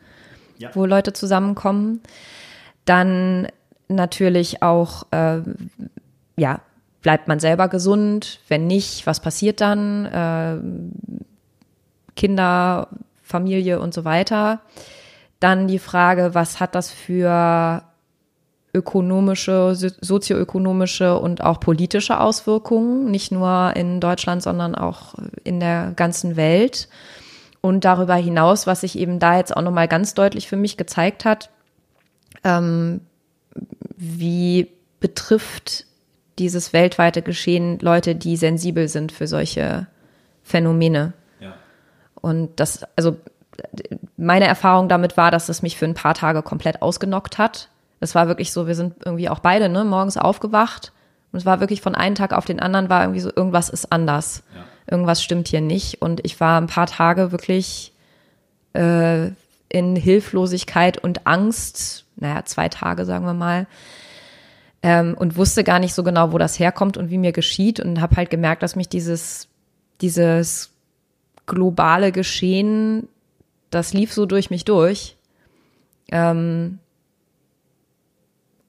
Ja. 0.58 0.70
wo 0.74 0.84
Leute 0.86 1.12
zusammenkommen. 1.14 2.00
Dann 2.84 3.48
natürlich 3.88 4.62
auch, 4.62 5.06
äh, 5.10 5.40
ja, 6.36 6.60
bleibt 7.00 7.28
man 7.28 7.40
selber 7.40 7.68
gesund? 7.68 8.40
Wenn 8.48 8.66
nicht, 8.66 9.06
was 9.06 9.20
passiert 9.20 9.60
dann? 9.62 10.06
Äh, 10.06 10.58
Kinder, 12.14 12.88
Familie 13.32 13.80
und 13.80 13.94
so 13.94 14.04
weiter. 14.04 14.60
Dann 15.40 15.66
die 15.66 15.78
Frage, 15.80 16.34
was 16.34 16.60
hat 16.60 16.74
das 16.74 16.90
für 16.90 17.82
ökonomische, 18.74 19.74
so- 19.74 19.88
sozioökonomische 20.00 21.18
und 21.18 21.42
auch 21.42 21.60
politische 21.60 22.20
Auswirkungen, 22.20 23.10
nicht 23.10 23.32
nur 23.32 23.72
in 23.74 24.00
Deutschland, 24.00 24.42
sondern 24.42 24.74
auch 24.74 25.14
in 25.44 25.60
der 25.60 25.92
ganzen 25.96 26.36
Welt. 26.36 26.88
Und 27.60 27.84
darüber 27.84 28.14
hinaus, 28.14 28.66
was 28.66 28.80
sich 28.80 28.98
eben 28.98 29.18
da 29.18 29.36
jetzt 29.36 29.56
auch 29.56 29.62
nochmal 29.62 29.88
ganz 29.88 30.14
deutlich 30.14 30.48
für 30.48 30.56
mich 30.56 30.76
gezeigt 30.76 31.24
hat, 31.24 31.50
ähm, 32.44 33.00
wie 33.96 34.68
betrifft 35.00 35.86
dieses 36.38 36.72
weltweite 36.72 37.22
Geschehen 37.22 37.78
Leute, 37.80 38.14
die 38.14 38.36
sensibel 38.36 38.88
sind 38.88 39.12
für 39.12 39.26
solche 39.26 39.86
Phänomene. 40.42 41.12
Und 42.22 42.58
das, 42.58 42.84
also 42.96 43.16
meine 44.16 44.46
Erfahrung 44.46 44.88
damit 44.88 45.18
war, 45.18 45.30
dass 45.30 45.50
es 45.50 45.60
mich 45.60 45.76
für 45.76 45.84
ein 45.84 45.94
paar 45.94 46.14
Tage 46.14 46.42
komplett 46.42 46.80
ausgenockt 46.80 47.36
hat. 47.36 47.68
Es 48.00 48.14
war 48.14 48.28
wirklich 48.28 48.52
so, 48.52 48.66
wir 48.66 48.74
sind 48.74 48.94
irgendwie 49.04 49.28
auch 49.28 49.40
beide 49.40 49.68
ne, 49.68 49.84
morgens 49.84 50.16
aufgewacht 50.16 50.92
und 51.32 51.38
es 51.38 51.46
war 51.46 51.60
wirklich 51.60 51.80
von 51.80 51.94
einem 51.94 52.14
Tag 52.14 52.32
auf 52.32 52.44
den 52.44 52.60
anderen 52.60 52.90
war 52.90 53.02
irgendwie 53.02 53.20
so, 53.20 53.30
irgendwas 53.34 53.70
ist 53.70 53.90
anders. 53.90 54.42
Ja. 54.54 54.64
Irgendwas 54.90 55.22
stimmt 55.22 55.48
hier 55.48 55.62
nicht. 55.62 56.02
Und 56.02 56.24
ich 56.24 56.38
war 56.40 56.60
ein 56.60 56.66
paar 56.66 56.86
Tage 56.86 57.32
wirklich 57.32 57.92
äh, 58.74 59.28
in 59.68 59.96
Hilflosigkeit 59.96 60.98
und 60.98 61.26
Angst, 61.26 62.04
naja, 62.16 62.44
zwei 62.44 62.68
Tage, 62.68 63.06
sagen 63.06 63.24
wir 63.24 63.32
mal, 63.32 63.66
ähm, 64.82 65.14
und 65.18 65.36
wusste 65.36 65.64
gar 65.64 65.78
nicht 65.78 65.94
so 65.94 66.02
genau, 66.02 66.32
wo 66.32 66.38
das 66.38 66.58
herkommt 66.58 66.98
und 66.98 67.08
wie 67.08 67.18
mir 67.18 67.32
geschieht 67.32 67.80
und 67.80 68.00
habe 68.00 68.16
halt 68.16 68.28
gemerkt, 68.28 68.62
dass 68.62 68.76
mich 68.76 68.90
dieses, 68.90 69.48
dieses 70.02 70.71
globale 71.46 72.12
Geschehen, 72.12 73.08
das 73.70 73.92
lief 73.92 74.12
so 74.12 74.26
durch 74.26 74.50
mich 74.50 74.64
durch. 74.64 75.16
Ähm, 76.10 76.78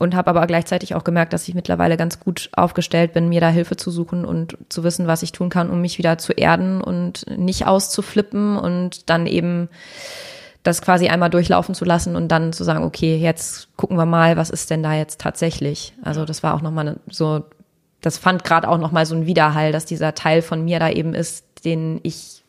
und 0.04 0.16
habe 0.16 0.30
aber 0.32 0.46
gleichzeitig 0.48 0.96
auch 0.96 1.06
gemerkt, 1.06 1.32
dass 1.32 1.48
ich 1.48 1.56
mittlerweile 1.56 1.96
ganz 1.96 2.20
gut 2.20 2.50
aufgestellt 2.54 3.14
bin, 3.14 3.30
mir 3.30 3.40
da 3.40 3.50
Hilfe 3.50 3.78
zu 3.78 3.90
suchen 3.90 4.26
und 4.26 4.58
zu 4.68 4.84
wissen, 4.84 5.08
was 5.08 5.24
ich 5.24 5.32
tun 5.32 5.50
kann, 5.50 5.70
um 5.70 5.80
mich 5.80 5.98
wieder 5.98 6.18
zu 6.18 6.34
erden 6.34 6.82
und 6.82 7.26
nicht 7.38 7.68
auszuflippen 7.68 8.58
und 8.58 9.10
dann 9.10 9.28
eben 9.28 9.70
das 10.62 10.82
quasi 10.82 11.08
einmal 11.08 11.30
durchlaufen 11.30 11.74
zu 11.74 11.86
lassen 11.86 12.18
und 12.18 12.30
dann 12.30 12.52
zu 12.52 12.66
sagen, 12.66 12.84
okay, 12.84 13.16
jetzt 13.16 13.76
gucken 13.78 13.98
wir 13.98 14.06
mal, 14.06 14.36
was 14.36 14.50
ist 14.50 14.70
denn 14.70 14.84
da 14.84 14.94
jetzt 14.94 15.22
tatsächlich? 15.22 15.94
Also 16.04 16.26
das 16.26 16.44
war 16.44 16.54
auch 16.54 16.62
nochmal 16.62 16.98
so, 17.10 17.44
das 18.02 18.18
fand 18.18 18.44
gerade 18.44 18.68
auch 18.68 18.78
nochmal 18.78 19.06
so 19.06 19.16
ein 19.16 19.26
Widerhall, 19.26 19.72
dass 19.72 19.86
dieser 19.86 20.16
Teil 20.16 20.42
von 20.42 20.66
mir 20.66 20.80
da 20.80 20.90
eben 20.90 21.14
ist, 21.14 21.46
den 21.64 22.02
ich 22.04 22.43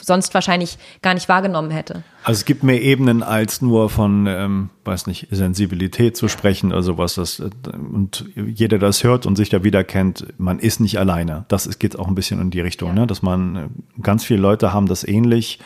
sonst 0.00 0.32
wahrscheinlich 0.34 0.78
gar 1.02 1.14
nicht 1.14 1.28
wahrgenommen 1.28 1.70
hätte. 1.70 2.02
Also 2.22 2.38
es 2.38 2.44
gibt 2.44 2.62
mehr 2.62 2.80
Ebenen 2.82 3.22
als 3.22 3.60
nur 3.62 3.90
von, 3.90 4.26
ähm, 4.26 4.70
weiß 4.84 5.06
nicht, 5.06 5.28
Sensibilität 5.30 6.16
zu 6.16 6.28
sprechen 6.28 6.72
oder 6.72 6.82
sowas. 6.82 7.14
Das, 7.16 7.40
äh, 7.40 7.50
und 7.92 8.24
jeder, 8.36 8.78
der 8.78 8.88
das 8.88 9.02
hört 9.04 9.26
und 9.26 9.36
sich 9.36 9.48
da 9.50 9.64
wiederkennt, 9.64 10.26
man 10.38 10.58
ist 10.58 10.80
nicht 10.80 10.98
alleine. 10.98 11.44
Das 11.48 11.78
geht 11.78 11.98
auch 11.98 12.06
ein 12.08 12.14
bisschen 12.14 12.40
in 12.40 12.50
die 12.50 12.60
Richtung, 12.60 12.90
Ja. 12.90 12.94
ne? 13.00 13.06
dass 13.06 13.22
man 13.22 13.56
äh, 13.56 13.68
ganz 14.02 14.24
viele 14.24 14.40
Leute 14.40 14.72
haben 14.72 14.86
das 14.86 15.02
ähnlich, 15.06 15.58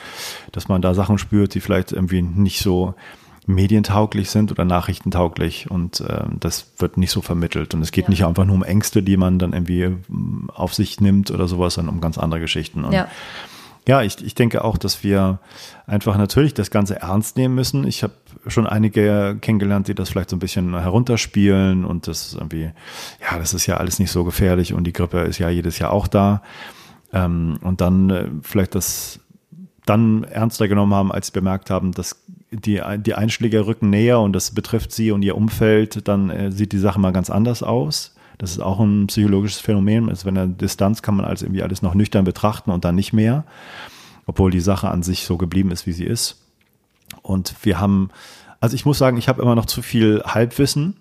dass 0.53 0.69
man 0.69 0.81
da 0.83 0.95
Sachen 0.95 1.19
spürt, 1.19 1.55
die 1.55 1.61
vielleicht 1.61 1.93
irgendwie 1.93 2.23
nicht 2.23 2.61
so 2.61 2.95
medientauglich 3.47 4.29
sind 4.29 4.51
oder 4.53 4.67
nachrichtentauglich 4.67 5.71
und 5.71 6.03
ähm, 6.07 6.37
das 6.39 6.73
wird 6.79 6.99
nicht 6.99 7.11
so 7.11 7.23
vermittelt 7.23 7.73
und 7.73 7.81
es 7.81 7.93
geht 7.93 8.05
Ja. 8.05 8.11
nicht 8.11 8.25
einfach 8.27 8.45
nur 8.45 8.55
um 8.55 8.63
Ängste, 8.63 9.03
die 9.03 9.17
man 9.17 9.39
dann 9.39 9.55
irgendwie 9.55 9.97
auf 10.55 10.75
sich 10.75 11.01
nimmt 11.01 11.31
oder 11.31 11.49
sowas, 11.49 11.75
sondern 11.75 11.95
um 11.95 12.01
ganz 12.03 12.19
andere 12.19 12.41
Geschichten. 12.41 12.85
Und 12.85 12.93
Ja. 12.93 13.09
Ja, 13.87 14.03
ich, 14.03 14.25
ich 14.25 14.35
denke 14.35 14.65
auch, 14.65 14.77
dass 14.77 15.03
wir 15.03 15.39
einfach 15.87 16.17
natürlich 16.19 16.55
das 16.55 16.71
Ganze 16.71 17.01
ernst 17.01 17.37
nehmen 17.37 17.55
müssen. 17.55 17.87
Ich 17.87 18.03
habe 18.03 18.15
schon 18.47 18.67
einige 18.67 19.37
kennengelernt, 19.41 19.89
die 19.89 19.95
das 19.95 20.11
vielleicht 20.11 20.31
so 20.31 20.37
ein 20.37 20.41
bisschen 20.41 20.79
herunterspielen 20.79 21.85
und 21.85 22.07
das 22.07 22.35
irgendwie, 22.35 22.71
ja, 23.21 23.39
das 23.39 23.55
ist 23.55 23.67
ja 23.67 23.77
alles 23.77 23.99
nicht 23.99 24.11
so 24.11 24.25
gefährlich 24.25 24.75
und 24.75 24.85
die 24.85 24.93
Grippe 24.93 25.21
ist 25.21 25.39
ja 25.39 25.49
jedes 25.49 25.79
Jahr 25.79 25.93
auch 25.93 26.07
da. 26.07 26.43
Ähm, 27.13 27.59
und 27.63 27.81
dann 27.81 28.11
äh, 28.11 28.29
vielleicht 28.43 28.75
das 28.75 29.21
dann 29.87 30.25
ernster 30.25 30.69
genommen 30.69 30.95
haben, 30.95 31.11
als 31.11 31.29
sie 31.29 31.33
bemerkt 31.33 31.71
haben, 31.71 31.93
dass 31.93 32.23
die, 32.51 32.81
die 32.99 33.15
Einschläge 33.15 33.67
rücken 33.67 33.91
näher 33.91 34.21
und 34.21 34.33
das 34.33 34.51
betrifft 34.51 34.93
sie 34.93 35.11
und 35.13 35.23
ihr 35.23 35.37
Umfeld, 35.37 36.07
dann 36.09 36.31
äh, 36.31 36.53
sieht 36.53 36.73
die 36.73 36.79
Sache 36.79 37.01
mal 37.01 37.13
ganz 37.13 37.31
anders 37.31 37.63
aus. 37.63 38.15
Das 38.39 38.53
ist 38.53 38.61
auch 38.61 38.81
ein 38.81 39.09
psychologisches 39.09 39.61
Phänomen. 39.61 40.09
Also 40.09 40.25
wenn 40.25 40.37
er 40.37 40.47
Distanz 40.47 41.03
kann 41.03 41.17
man 41.17 41.27
als 41.27 41.43
irgendwie 41.43 41.63
alles 41.63 41.83
noch 41.83 41.95
nüchtern 41.95 42.25
betrachten 42.25 42.71
und 42.71 42.85
dann 42.85 42.95
nicht 42.95 43.13
mehr, 43.13 43.45
obwohl 44.27 44.51
die 44.51 44.61
Sache 44.61 44.89
an 44.89 45.03
sich 45.03 45.25
so 45.25 45.37
geblieben 45.37 45.71
ist, 45.73 45.87
wie 45.87 45.93
sie 45.93 46.05
ist. 46.05 46.41
Und 47.23 47.55
wir 47.63 47.81
haben, 47.81 48.11
also 48.61 48.75
ich 48.75 48.87
muss 48.87 48.99
sagen, 48.99 49.19
ich 49.19 49.29
habe 49.29 49.43
immer 49.43 49.55
noch 49.55 49.67
zu 49.67 49.83
viel 49.83 50.23
Halbwissen 50.25 50.97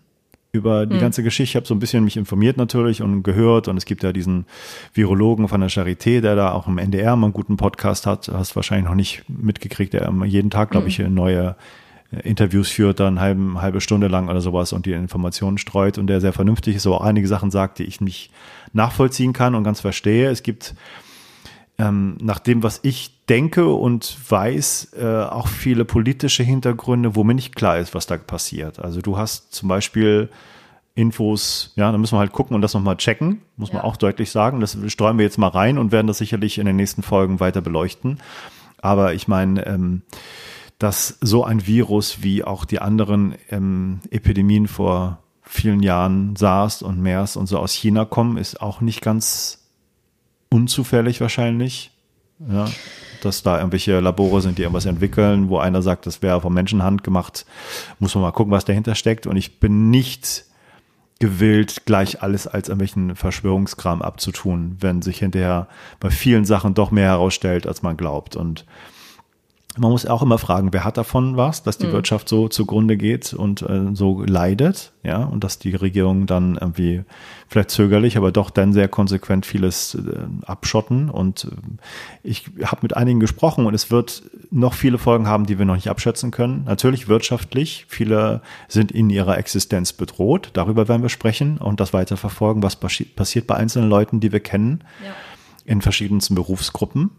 über 0.51 0.85
die 0.85 0.95
mhm. 0.95 1.01
ganze 1.01 1.23
Geschichte. 1.23 1.51
Ich 1.51 1.55
habe 1.55 1.67
so 1.67 1.75
ein 1.75 1.79
bisschen 1.79 2.03
mich 2.03 2.17
informiert 2.17 2.57
natürlich 2.57 3.01
und 3.01 3.21
gehört. 3.23 3.67
Und 3.67 3.77
es 3.77 3.85
gibt 3.85 4.03
ja 4.03 4.13
diesen 4.13 4.45
Virologen 4.93 5.47
von 5.47 5.61
der 5.61 5.69
Charité, 5.69 6.21
der 6.21 6.35
da 6.35 6.51
auch 6.51 6.67
im 6.67 6.77
NDR 6.77 7.15
mal 7.15 7.27
einen 7.27 7.33
guten 7.33 7.57
Podcast 7.57 8.07
hat. 8.07 8.29
Hast 8.29 8.55
wahrscheinlich 8.55 8.87
noch 8.87 8.95
nicht 8.95 9.23
mitgekriegt, 9.27 9.93
der 9.93 10.11
jeden 10.25 10.49
Tag, 10.49 10.71
glaube 10.71 10.87
ich, 10.87 10.99
neue 10.99 11.55
Interviews 12.11 12.69
führt, 12.69 12.99
dann 12.99 13.19
halbe, 13.19 13.61
halbe 13.61 13.81
Stunde 13.81 14.07
lang 14.07 14.29
oder 14.29 14.39
sowas 14.39 14.71
und 14.73 14.85
die 14.85 14.93
Informationen 14.93 15.57
streut 15.57 15.97
und 15.97 16.07
der 16.07 16.21
sehr 16.21 16.33
vernünftig 16.33 16.75
ist, 16.75 16.87
aber 16.87 17.01
auch 17.01 17.05
einige 17.05 17.27
Sachen 17.27 17.51
sagt, 17.51 17.79
die 17.79 17.83
ich 17.83 17.99
nicht 17.99 18.31
nachvollziehen 18.73 19.33
kann 19.33 19.55
und 19.55 19.63
ganz 19.63 19.81
verstehe. 19.81 20.29
Es 20.29 20.43
gibt 20.43 20.73
ähm, 21.77 22.17
nach 22.21 22.39
dem, 22.39 22.63
was 22.63 22.79
ich 22.83 23.25
denke 23.27 23.67
und 23.67 24.17
weiß, 24.29 24.93
äh, 24.99 25.23
auch 25.23 25.47
viele 25.47 25.85
politische 25.85 26.43
Hintergründe, 26.43 27.15
wo 27.15 27.23
mir 27.23 27.35
nicht 27.35 27.55
klar 27.55 27.77
ist, 27.77 27.93
was 27.93 28.07
da 28.07 28.17
passiert. 28.17 28.79
Also 28.79 29.01
du 29.01 29.17
hast 29.17 29.53
zum 29.53 29.67
Beispiel 29.67 30.29
Infos, 30.95 31.73
ja, 31.75 31.91
da 31.91 31.97
müssen 31.97 32.15
wir 32.15 32.19
halt 32.19 32.31
gucken 32.31 32.55
und 32.55 32.61
das 32.63 32.73
nochmal 32.73 32.97
checken, 32.97 33.41
muss 33.55 33.69
ja. 33.69 33.75
man 33.75 33.83
auch 33.83 33.97
deutlich 33.97 34.31
sagen. 34.31 34.59
Das 34.59 34.77
streuen 34.87 35.17
wir 35.17 35.25
jetzt 35.25 35.37
mal 35.37 35.49
rein 35.49 35.77
und 35.77 35.91
werden 35.91 36.07
das 36.07 36.17
sicherlich 36.17 36.57
in 36.57 36.65
den 36.65 36.77
nächsten 36.77 37.03
Folgen 37.03 37.39
weiter 37.39 37.61
beleuchten. 37.61 38.17
Aber 38.81 39.13
ich 39.13 39.27
meine, 39.27 39.65
ähm, 39.67 40.01
dass 40.79 41.17
so 41.21 41.43
ein 41.43 41.65
Virus 41.65 42.21
wie 42.21 42.43
auch 42.43 42.65
die 42.65 42.79
anderen 42.79 43.35
ähm, 43.49 43.99
Epidemien 44.11 44.67
vor 44.67 45.19
vielen 45.41 45.81
Jahren, 45.81 46.35
SARS 46.35 46.81
und 46.81 47.01
MERS 47.01 47.35
und 47.35 47.47
so 47.47 47.57
aus 47.57 47.73
China 47.73 48.05
kommen, 48.05 48.37
ist 48.37 48.61
auch 48.61 48.81
nicht 48.81 49.01
ganz 49.01 49.65
unzufällig 50.49 51.21
wahrscheinlich. 51.21 51.91
Ja, 52.47 52.67
dass 53.21 53.41
da 53.41 53.57
irgendwelche 53.57 53.99
Labore 53.99 54.41
sind, 54.41 54.59
die 54.59 54.61
irgendwas 54.61 54.85
entwickeln, 54.85 55.49
wo 55.49 55.57
einer 55.57 55.81
sagt, 55.81 56.05
das 56.05 56.21
wäre 56.21 56.41
von 56.41 56.53
Menschenhand 56.53 57.03
gemacht, 57.03 57.47
muss 57.97 58.13
man 58.13 58.21
mal 58.21 58.31
gucken, 58.31 58.51
was 58.51 58.65
dahinter 58.65 58.93
steckt. 58.93 59.25
Und 59.25 59.37
ich 59.37 59.59
bin 59.59 59.89
nicht 59.89 60.45
gewillt, 61.19 61.85
gleich 61.85 62.21
alles 62.21 62.45
als 62.45 62.69
irgendwelchen 62.69 63.15
Verschwörungskram 63.15 64.03
abzutun, 64.03 64.77
wenn 64.79 65.01
sich 65.01 65.19
hinterher 65.19 65.67
bei 65.99 66.11
vielen 66.11 66.45
Sachen 66.45 66.75
doch 66.75 66.91
mehr 66.91 67.07
herausstellt, 67.07 67.65
als 67.65 67.81
man 67.81 67.97
glaubt. 67.97 68.35
Und 68.35 68.65
man 69.77 69.91
muss 69.91 70.05
auch 70.05 70.21
immer 70.21 70.37
fragen, 70.37 70.73
wer 70.73 70.83
hat 70.83 70.97
davon 70.97 71.37
was, 71.37 71.63
dass 71.63 71.77
die 71.77 71.87
mhm. 71.87 71.93
Wirtschaft 71.93 72.29
so 72.29 72.47
zugrunde 72.47 72.97
geht 72.97 73.33
und 73.33 73.61
äh, 73.61 73.93
so 73.93 74.23
leidet, 74.23 74.91
ja, 75.03 75.23
und 75.23 75.43
dass 75.43 75.59
die 75.59 75.75
Regierung 75.75 76.25
dann 76.25 76.57
irgendwie 76.59 77.03
vielleicht 77.47 77.71
zögerlich, 77.71 78.17
aber 78.17 78.31
doch 78.31 78.49
dann 78.49 78.73
sehr 78.73 78.87
konsequent 78.87 79.45
vieles 79.45 79.95
äh, 79.95 80.45
abschotten. 80.45 81.09
Und 81.09 81.45
äh, 81.45 81.49
ich 82.23 82.49
habe 82.63 82.79
mit 82.81 82.95
einigen 82.95 83.19
gesprochen 83.19 83.65
und 83.65 83.73
es 83.73 83.91
wird 83.91 84.23
noch 84.51 84.73
viele 84.73 84.97
Folgen 84.97 85.27
haben, 85.27 85.45
die 85.45 85.57
wir 85.57 85.65
noch 85.65 85.75
nicht 85.75 85.89
abschätzen 85.89 86.31
können. 86.31 86.63
Natürlich 86.65 87.07
wirtschaftlich, 87.07 87.85
viele 87.87 88.41
sind 88.67 88.91
in 88.91 89.09
ihrer 89.09 89.37
Existenz 89.37 89.93
bedroht. 89.93 90.51
Darüber 90.53 90.87
werden 90.87 91.01
wir 91.01 91.09
sprechen 91.09 91.57
und 91.57 91.79
das 91.79 91.93
weiter 91.93 92.17
verfolgen, 92.17 92.63
was 92.63 92.75
passiert 92.75 93.47
bei 93.47 93.55
einzelnen 93.55 93.89
Leuten, 93.89 94.19
die 94.19 94.31
wir 94.31 94.39
kennen, 94.39 94.83
ja. 95.03 95.13
in 95.65 95.81
verschiedensten 95.81 96.35
Berufsgruppen. 96.35 97.11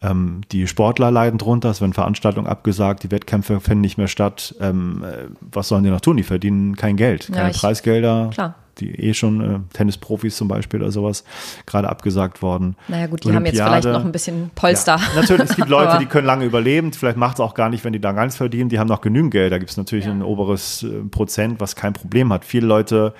Ähm, 0.00 0.42
die 0.52 0.66
Sportler 0.68 1.10
leiden 1.10 1.38
drunter, 1.38 1.70
es 1.70 1.80
werden 1.80 1.92
Veranstaltungen 1.92 2.46
abgesagt, 2.46 3.02
die 3.02 3.10
Wettkämpfe 3.10 3.60
finden 3.60 3.80
nicht 3.80 3.98
mehr 3.98 4.06
statt. 4.06 4.54
Ähm, 4.60 5.04
äh, 5.04 5.24
was 5.40 5.68
sollen 5.68 5.82
die 5.82 5.90
noch 5.90 6.00
tun? 6.00 6.16
Die 6.16 6.22
verdienen 6.22 6.76
kein 6.76 6.96
Geld, 6.96 7.26
keine 7.26 7.48
ja, 7.48 7.48
ich, 7.48 7.58
Preisgelder. 7.58 8.30
Klar. 8.32 8.54
Die 8.78 8.94
eh 8.94 9.12
schon 9.12 9.40
äh, 9.40 9.58
Tennisprofis 9.72 10.36
zum 10.36 10.46
Beispiel 10.46 10.80
oder 10.80 10.92
sowas 10.92 11.24
gerade 11.66 11.88
abgesagt 11.88 12.42
worden. 12.42 12.76
Naja 12.86 13.08
gut, 13.08 13.24
die 13.24 13.28
Olympiade. 13.28 13.58
haben 13.58 13.74
jetzt 13.74 13.82
vielleicht 13.82 13.98
noch 13.98 14.04
ein 14.04 14.12
bisschen 14.12 14.50
Polster. 14.54 15.00
Ja, 15.14 15.20
natürlich, 15.20 15.50
es 15.50 15.56
gibt 15.56 15.68
Leute, 15.68 15.98
die 15.98 16.06
können 16.06 16.28
lange 16.28 16.44
überleben. 16.44 16.92
Vielleicht 16.92 17.16
macht 17.16 17.34
es 17.34 17.40
auch 17.40 17.54
gar 17.54 17.70
nicht, 17.70 17.82
wenn 17.82 17.92
die 17.92 18.00
da 18.00 18.12
gar 18.12 18.22
nichts 18.22 18.36
verdienen. 18.36 18.68
Die 18.68 18.78
haben 18.78 18.86
noch 18.86 19.00
genügend 19.00 19.32
Geld. 19.32 19.52
Da 19.52 19.58
gibt 19.58 19.72
es 19.72 19.76
natürlich 19.76 20.04
ja. 20.04 20.12
ein 20.12 20.22
oberes 20.22 20.84
äh, 20.84 21.00
Prozent, 21.10 21.58
was 21.60 21.74
kein 21.74 21.92
Problem 21.92 22.32
hat. 22.32 22.44
Viele 22.44 22.68
Leute 22.68 23.14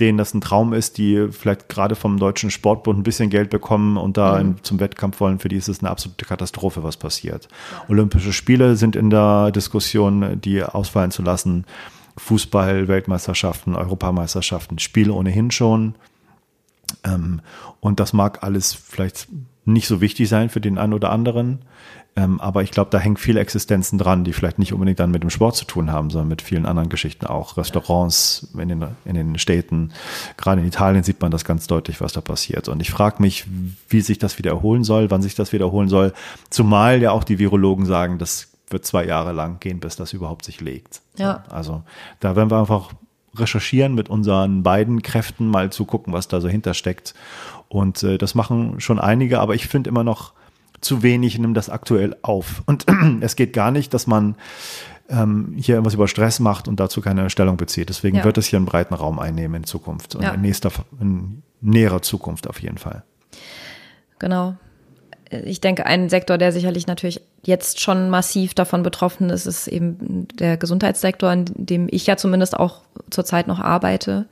denen 0.00 0.18
das 0.18 0.34
ein 0.34 0.40
Traum 0.40 0.72
ist, 0.72 0.98
die 0.98 1.28
vielleicht 1.30 1.68
gerade 1.68 1.94
vom 1.94 2.18
Deutschen 2.18 2.50
Sportbund 2.50 2.98
ein 2.98 3.02
bisschen 3.02 3.30
Geld 3.30 3.50
bekommen 3.50 3.96
und 3.96 4.16
da 4.16 4.42
mhm. 4.42 4.56
zum 4.62 4.80
Wettkampf 4.80 5.20
wollen, 5.20 5.38
für 5.38 5.48
die 5.48 5.56
ist 5.56 5.68
es 5.68 5.80
eine 5.80 5.90
absolute 5.90 6.24
Katastrophe, 6.24 6.82
was 6.82 6.96
passiert. 6.96 7.48
Ja. 7.72 7.84
Olympische 7.88 8.32
Spiele 8.32 8.76
sind 8.76 8.96
in 8.96 9.10
der 9.10 9.52
Diskussion, 9.52 10.40
die 10.40 10.62
ausfallen 10.62 11.10
zu 11.10 11.22
lassen. 11.22 11.66
Fußball, 12.16 12.88
Weltmeisterschaften, 12.88 13.74
Europameisterschaften, 13.74 14.78
Spiele 14.78 15.12
ohnehin 15.12 15.50
schon. 15.50 15.94
Ähm, 17.04 17.40
und 17.80 18.00
das 18.00 18.12
mag 18.12 18.42
alles 18.42 18.74
vielleicht 18.74 19.28
nicht 19.64 19.86
so 19.86 20.00
wichtig 20.00 20.28
sein 20.28 20.48
für 20.48 20.60
den 20.60 20.78
einen 20.78 20.94
oder 20.94 21.10
anderen. 21.10 21.60
Ähm, 22.14 22.40
aber 22.40 22.62
ich 22.62 22.70
glaube, 22.70 22.90
da 22.90 22.98
hängen 22.98 23.16
viele 23.16 23.40
Existenzen 23.40 23.98
dran, 23.98 24.24
die 24.24 24.34
vielleicht 24.34 24.58
nicht 24.58 24.74
unbedingt 24.74 25.00
dann 25.00 25.10
mit 25.10 25.22
dem 25.22 25.30
Sport 25.30 25.56
zu 25.56 25.64
tun 25.64 25.90
haben, 25.90 26.10
sondern 26.10 26.28
mit 26.28 26.42
vielen 26.42 26.66
anderen 26.66 26.90
Geschichten 26.90 27.24
auch. 27.24 27.56
Restaurants 27.56 28.48
in 28.58 28.68
den, 28.68 28.84
in 29.06 29.14
den 29.14 29.38
Städten. 29.38 29.92
Gerade 30.36 30.60
in 30.60 30.66
Italien 30.66 31.04
sieht 31.04 31.22
man 31.22 31.30
das 31.30 31.44
ganz 31.44 31.66
deutlich, 31.66 32.02
was 32.02 32.12
da 32.12 32.20
passiert. 32.20 32.68
Und 32.68 32.82
ich 32.82 32.90
frage 32.90 33.22
mich, 33.22 33.46
wie 33.88 34.02
sich 34.02 34.18
das 34.18 34.36
wiederholen 34.36 34.84
soll, 34.84 35.10
wann 35.10 35.22
sich 35.22 35.34
das 35.34 35.54
wiederholen 35.54 35.88
soll. 35.88 36.12
Zumal 36.50 37.00
ja 37.00 37.12
auch 37.12 37.24
die 37.24 37.38
Virologen 37.38 37.86
sagen, 37.86 38.18
das 38.18 38.48
wird 38.68 38.84
zwei 38.84 39.06
Jahre 39.06 39.32
lang 39.32 39.58
gehen, 39.60 39.80
bis 39.80 39.96
das 39.96 40.12
überhaupt 40.12 40.44
sich 40.44 40.60
legt. 40.60 41.00
Ja. 41.16 41.44
Also 41.48 41.82
da 42.20 42.36
werden 42.36 42.50
wir 42.50 42.58
einfach 42.58 42.90
recherchieren 43.34 43.94
mit 43.94 44.10
unseren 44.10 44.62
beiden 44.62 45.00
Kräften, 45.00 45.46
mal 45.46 45.72
zu 45.72 45.86
gucken, 45.86 46.12
was 46.12 46.28
da 46.28 46.42
so 46.42 46.48
hintersteckt. 46.48 47.14
Und 47.68 48.02
äh, 48.02 48.18
das 48.18 48.34
machen 48.34 48.80
schon 48.80 48.98
einige, 48.98 49.40
aber 49.40 49.54
ich 49.54 49.66
finde 49.66 49.88
immer 49.88 50.04
noch, 50.04 50.34
zu 50.82 51.02
wenig 51.02 51.38
nimmt 51.38 51.56
das 51.56 51.70
aktuell 51.70 52.16
auf. 52.22 52.62
Und 52.66 52.86
es 53.20 53.36
geht 53.36 53.52
gar 53.52 53.70
nicht, 53.70 53.94
dass 53.94 54.06
man 54.06 54.36
ähm, 55.08 55.54
hier 55.56 55.76
irgendwas 55.76 55.94
über 55.94 56.08
Stress 56.08 56.40
macht 56.40 56.68
und 56.68 56.80
dazu 56.80 57.00
keine 57.00 57.30
Stellung 57.30 57.56
bezieht. 57.56 57.88
Deswegen 57.88 58.18
ja. 58.18 58.24
wird 58.24 58.38
es 58.38 58.46
hier 58.46 58.58
einen 58.58 58.66
breiten 58.66 58.94
Raum 58.94 59.18
einnehmen 59.18 59.62
in 59.62 59.64
Zukunft 59.64 60.14
und 60.14 60.22
ja. 60.22 60.32
in, 60.32 60.40
nächster, 60.40 60.70
in 61.00 61.42
näherer 61.60 62.02
Zukunft 62.02 62.48
auf 62.48 62.60
jeden 62.60 62.78
Fall. 62.78 63.04
Genau. 64.18 64.56
Ich 65.30 65.60
denke, 65.62 65.86
ein 65.86 66.10
Sektor, 66.10 66.36
der 66.36 66.52
sicherlich 66.52 66.86
natürlich 66.86 67.22
jetzt 67.42 67.80
schon 67.80 68.10
massiv 68.10 68.52
davon 68.52 68.82
betroffen 68.82 69.30
ist, 69.30 69.46
ist 69.46 69.66
eben 69.66 70.28
der 70.34 70.58
Gesundheitssektor, 70.58 71.32
in 71.32 71.46
dem 71.54 71.88
ich 71.90 72.06
ja 72.06 72.16
zumindest 72.16 72.56
auch 72.56 72.82
zurzeit 73.08 73.46
noch 73.46 73.58
arbeite 73.58 74.26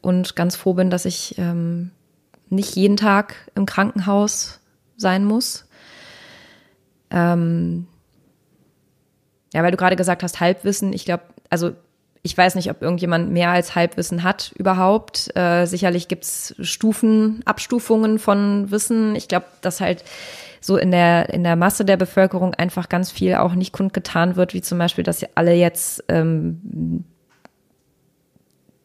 und 0.00 0.36
ganz 0.36 0.56
froh 0.56 0.72
bin, 0.72 0.88
dass 0.88 1.04
ich 1.04 1.34
ähm, 1.36 1.90
nicht 2.48 2.74
jeden 2.74 2.96
Tag 2.96 3.34
im 3.54 3.66
Krankenhaus 3.66 4.60
sein 4.96 5.24
muss. 5.24 5.66
Ähm, 7.10 7.86
ja, 9.52 9.62
weil 9.62 9.70
du 9.70 9.76
gerade 9.76 9.96
gesagt 9.96 10.22
hast, 10.22 10.40
Halbwissen. 10.40 10.92
Ich 10.92 11.04
glaube, 11.04 11.24
also 11.48 11.72
ich 12.22 12.36
weiß 12.36 12.54
nicht, 12.54 12.70
ob 12.70 12.82
irgendjemand 12.82 13.30
mehr 13.30 13.50
als 13.50 13.74
Halbwissen 13.74 14.22
hat 14.22 14.52
überhaupt. 14.56 15.34
Äh, 15.36 15.66
sicherlich 15.66 16.08
gibt's 16.08 16.54
Stufen, 16.60 17.40
Abstufungen 17.46 18.18
von 18.18 18.70
Wissen. 18.70 19.14
Ich 19.16 19.26
glaube, 19.26 19.46
dass 19.62 19.80
halt 19.80 20.04
so 20.60 20.76
in 20.76 20.90
der, 20.90 21.30
in 21.30 21.42
der 21.42 21.56
Masse 21.56 21.86
der 21.86 21.96
Bevölkerung 21.96 22.54
einfach 22.54 22.90
ganz 22.90 23.10
viel 23.10 23.36
auch 23.36 23.54
nicht 23.54 23.72
kundgetan 23.72 24.36
wird, 24.36 24.52
wie 24.52 24.60
zum 24.60 24.78
Beispiel, 24.78 25.04
dass 25.04 25.24
alle 25.34 25.54
jetzt 25.54 26.04
ähm, 26.08 27.04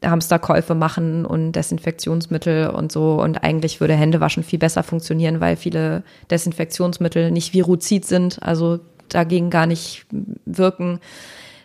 Hamsterkäufe 0.10 0.76
machen 0.76 1.26
und 1.26 1.54
Desinfektionsmittel 1.54 2.70
und 2.70 2.91
so. 2.91 3.22
Und 3.22 3.44
eigentlich 3.44 3.80
würde 3.80 3.94
Händewaschen 3.94 4.44
viel 4.44 4.60
besser 4.60 4.84
funktionieren, 4.84 5.39
weil 5.39 5.56
viele 5.56 6.04
Desinfektionsmittel 6.30 7.32
nicht 7.32 7.54
viruzid 7.54 8.06
sind, 8.06 8.41
also 8.41 8.80
dagegen 9.10 9.50
gar 9.50 9.65
nicht 9.65 10.06
wirken. 10.46 11.00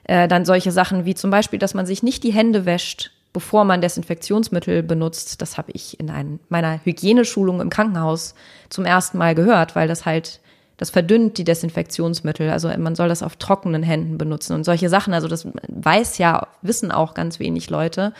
Äh, 0.04 0.28
dann 0.28 0.44
solche 0.44 0.72
Sachen 0.72 1.04
wie 1.04 1.14
zum 1.14 1.30
Beispiel, 1.30 1.58
dass 1.58 1.74
man 1.74 1.86
sich 1.86 2.02
nicht 2.02 2.24
die 2.24 2.32
Hände 2.32 2.66
wäscht, 2.66 3.12
bevor 3.32 3.64
man 3.64 3.80
Desinfektionsmittel 3.80 4.82
benutzt. 4.82 5.40
Das 5.40 5.56
habe 5.56 5.72
ich 5.72 6.00
in 6.00 6.10
ein, 6.10 6.40
meiner 6.48 6.84
Hygieneschulung 6.84 7.60
im 7.60 7.70
Krankenhaus 7.70 8.34
zum 8.68 8.84
ersten 8.84 9.18
Mal 9.18 9.34
gehört, 9.34 9.76
weil 9.76 9.88
das 9.88 10.06
halt 10.06 10.40
das 10.80 10.88
verdünnt 10.88 11.36
die 11.36 11.44
Desinfektionsmittel. 11.44 12.48
Also 12.48 12.70
man 12.78 12.94
soll 12.94 13.08
das 13.08 13.22
auf 13.22 13.36
trockenen 13.36 13.82
Händen 13.82 14.16
benutzen 14.16 14.54
und 14.54 14.64
solche 14.64 14.88
Sachen. 14.88 15.12
Also 15.12 15.28
das 15.28 15.46
weiß 15.68 16.16
ja, 16.16 16.48
wissen 16.62 16.90
auch 16.90 17.12
ganz 17.12 17.38
wenig 17.38 17.68
Leute. 17.68 18.14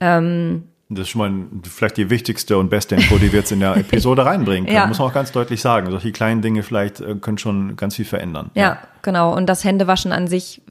Ähm, 0.00 0.64
das 0.88 1.02
ist 1.02 1.08
schon 1.10 1.18
mal 1.20 1.46
vielleicht 1.62 1.96
die 1.96 2.10
wichtigste 2.10 2.58
und 2.58 2.70
beste 2.70 2.96
Info, 2.96 3.18
die 3.18 3.30
wir 3.30 3.38
jetzt 3.38 3.52
in 3.52 3.60
der 3.60 3.76
Episode 3.76 4.26
reinbringen 4.26 4.64
können. 4.64 4.76
Ja. 4.76 4.88
Muss 4.88 4.98
man 4.98 5.10
auch 5.10 5.14
ganz 5.14 5.30
deutlich 5.30 5.60
sagen. 5.60 5.88
Solche 5.92 6.10
kleinen 6.10 6.42
Dinge 6.42 6.64
vielleicht 6.64 7.00
äh, 7.00 7.14
können 7.14 7.38
schon 7.38 7.76
ganz 7.76 7.94
viel 7.94 8.04
verändern. 8.04 8.50
Ja, 8.54 8.62
ja, 8.62 8.78
genau. 9.02 9.32
Und 9.32 9.46
das 9.46 9.62
Händewaschen 9.62 10.10
an 10.10 10.26
sich 10.26 10.62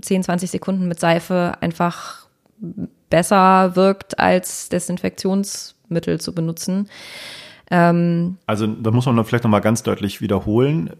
10, 0.00 0.24
20 0.24 0.50
Sekunden 0.50 0.88
mit 0.88 0.98
Seife 0.98 1.52
einfach 1.60 2.26
besser 3.10 3.76
wirkt, 3.76 4.18
als 4.18 4.70
Desinfektionsmittel 4.70 6.20
zu 6.20 6.34
benutzen. 6.34 6.88
Ähm, 7.70 8.36
also 8.46 8.66
da 8.66 8.90
muss 8.90 9.06
man 9.06 9.24
vielleicht 9.24 9.44
nochmal 9.44 9.60
ganz 9.60 9.82
deutlich 9.82 10.20
wiederholen. 10.20 10.90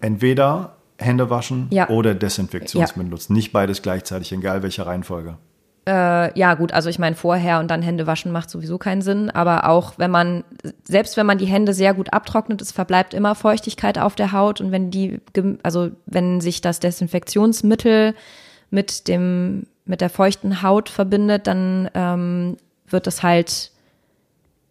Entweder 0.00 0.76
Hände 0.98 1.30
waschen 1.30 1.68
ja. 1.70 1.88
oder 1.88 2.14
Desinfektionsmittel 2.14 3.08
ja. 3.08 3.10
nutzen. 3.10 3.32
Nicht 3.34 3.52
beides 3.52 3.82
gleichzeitig, 3.82 4.32
egal 4.32 4.62
welche 4.62 4.86
Reihenfolge. 4.86 5.36
Äh, 5.84 6.38
ja, 6.38 6.54
gut, 6.54 6.72
also 6.72 6.88
ich 6.88 7.00
meine, 7.00 7.16
vorher 7.16 7.58
und 7.58 7.68
dann 7.68 7.82
Hände 7.82 8.06
waschen 8.06 8.30
macht 8.30 8.50
sowieso 8.50 8.78
keinen 8.78 9.02
Sinn. 9.02 9.30
Aber 9.30 9.68
auch 9.68 9.94
wenn 9.96 10.12
man, 10.12 10.44
selbst 10.84 11.16
wenn 11.16 11.26
man 11.26 11.38
die 11.38 11.46
Hände 11.46 11.74
sehr 11.74 11.92
gut 11.92 12.12
abtrocknet, 12.12 12.62
es 12.62 12.70
verbleibt 12.70 13.14
immer 13.14 13.34
Feuchtigkeit 13.34 13.98
auf 13.98 14.14
der 14.14 14.32
Haut. 14.32 14.60
Und 14.60 14.70
wenn 14.70 14.90
die, 14.90 15.20
also 15.62 15.90
wenn 16.06 16.40
sich 16.40 16.60
das 16.60 16.78
Desinfektionsmittel 16.78 18.14
mit 18.70 19.08
dem 19.08 19.66
mit 19.84 20.00
der 20.00 20.10
feuchten 20.10 20.62
Haut 20.62 20.88
verbindet, 20.88 21.48
dann 21.48 21.90
ähm, 21.94 22.56
wird 22.86 23.08
es 23.08 23.24
halt 23.24 23.71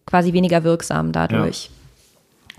quasi 0.05 0.33
weniger 0.33 0.63
wirksam 0.63 1.11
dadurch. 1.11 1.65
Ja. 1.65 1.71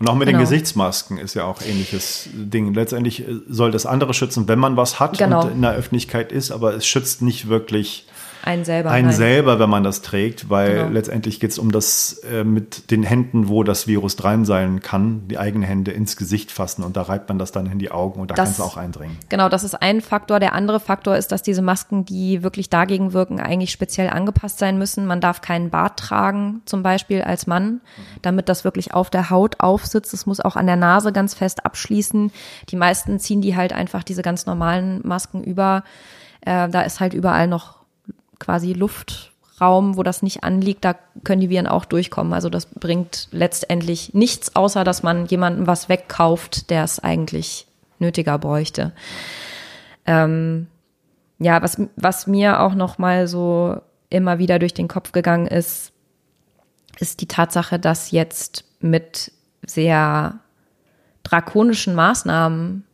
Und 0.01 0.09
auch 0.09 0.15
mit 0.15 0.27
genau. 0.27 0.39
den 0.39 0.45
Gesichtsmasken 0.45 1.19
ist 1.19 1.35
ja 1.35 1.45
auch 1.45 1.63
ähnliches 1.63 2.29
Ding. 2.33 2.75
Letztendlich 2.75 3.25
soll 3.49 3.71
das 3.71 3.87
andere 3.87 4.15
schützen, 4.15 4.49
wenn 4.49 4.59
man 4.59 4.77
was 4.77 4.99
hat 4.99 5.19
genau. 5.19 5.45
und 5.45 5.53
in 5.53 5.63
der 5.63 5.75
Öffentlichkeit 5.75 6.33
ist, 6.33 6.51
aber 6.51 6.75
es 6.75 6.87
schützt 6.87 7.23
nicht 7.23 7.49
wirklich 7.49 8.07
einen 8.45 8.65
selber. 8.65 8.91
Einen 8.91 9.09
nein. 9.09 9.17
selber, 9.17 9.59
wenn 9.59 9.71
man 9.71 9.85
das 9.85 10.03
trägt, 10.03 10.51
weil 10.51 10.75
genau. 10.75 10.89
letztendlich 10.89 11.39
geht 11.39 11.53
es 11.53 11.59
um 11.59 11.71
das 11.71 12.23
äh, 12.31 12.43
mit 12.43 12.91
den 12.91 13.05
Händen, 13.05 13.49
wo 13.49 13.63
das 13.63 13.87
Virus 13.87 14.17
dran 14.17 14.45
sein 14.45 14.81
kann, 14.81 15.29
die 15.29 15.39
eigenen 15.39 15.67
Hände 15.67 15.93
ins 15.93 16.17
Gesicht 16.17 16.51
fassen 16.51 16.83
und 16.83 16.97
da 16.97 17.03
reibt 17.03 17.29
man 17.29 17.39
das 17.39 17.53
dann 17.53 17.67
in 17.67 17.79
die 17.79 17.91
Augen 17.91 18.21
und 18.21 18.31
da 18.31 18.35
kann 18.35 18.49
es 18.49 18.61
auch 18.61 18.77
eindringen. 18.77 19.17
Genau, 19.29 19.49
das 19.49 19.63
ist 19.63 19.81
ein 19.81 20.01
Faktor. 20.01 20.41
Der 20.41 20.55
andere 20.55 20.81
Faktor 20.81 21.17
ist, 21.17 21.31
dass 21.31 21.43
diese 21.43 21.63
Masken, 21.63 22.05
die 22.05 22.43
wirklich 22.43 22.69
dagegen 22.69 23.13
wirken, 23.13 23.39
eigentlich 23.39 23.71
speziell 23.71 24.11
angepasst 24.11 24.59
sein 24.59 24.77
müssen. 24.77 25.07
Man 25.07 25.21
darf 25.21 25.41
keinen 25.41 25.71
Bart 25.71 25.99
tragen, 25.99 26.63
zum 26.65 26.83
Beispiel 26.83 27.23
als 27.23 27.47
Mann, 27.47 27.81
damit 28.23 28.49
das 28.49 28.65
wirklich 28.65 28.93
auf 28.93 29.09
der 29.11 29.31
Haut 29.31 29.61
aufsitzt. 29.61 30.13
Es 30.15 30.27
muss 30.27 30.41
auch 30.41 30.57
an 30.57 30.67
der 30.67 30.77
Nase 30.77 31.13
ganz 31.13 31.35
fest 31.35 31.65
abschließen. 31.65 32.33
Die 32.71 32.77
meisten 32.77 33.21
ziehen 33.21 33.41
die 33.41 33.57
halt 33.57 33.73
einfach 33.73 34.03
diese 34.03 34.23
ganz 34.23 34.47
normalen 34.47 35.01
Masken 35.05 35.45
über. 35.45 35.85
Äh, 36.41 36.69
da 36.69 36.83
ist 36.83 36.99
halt 36.99 37.15
überall 37.15 37.47
noch 37.47 37.82
quasi 38.43 38.73
Luftraum, 38.73 39.97
wo 39.97 40.03
das 40.03 40.23
nicht 40.23 40.45
anliegt, 40.45 40.85
da 40.85 40.97
können 41.25 41.41
die 41.41 41.49
Viren 41.49 41.69
auch 41.69 41.85
durchkommen. 41.85 42.33
Also 42.33 42.51
das 42.51 42.67
bringt 42.67 43.29
letztendlich 43.31 44.13
nichts, 44.13 44.57
außer 44.57 44.85
dass 44.85 45.03
man 45.03 45.27
jemandem 45.27 45.67
was 45.67 45.89
wegkauft, 45.89 46.69
der 46.69 46.85
es 46.85 46.99
eigentlich 46.99 47.67
nötiger 48.01 48.39
bräuchte. 48.39 48.93
Ähm, 50.05 50.67
ja, 51.39 51.63
was, 51.63 51.81
was 51.97 52.27
mir 52.27 52.61
auch 52.61 52.75
noch 52.75 52.99
mal 52.99 53.29
so 53.29 53.81
immer 54.11 54.39
wieder 54.39 54.59
durch 54.59 54.75
den 54.75 54.89
Kopf 54.89 55.13
gegangen 55.13 55.47
ist, 55.47 55.93
ist 56.99 57.21
die 57.21 57.29
Tatsache, 57.29 57.79
dass 57.79 58.11
jetzt 58.11 58.65
mit 58.81 59.33
sehr 59.65 60.41
drakonischen 61.23 61.95
Maßnahmen 61.95 62.85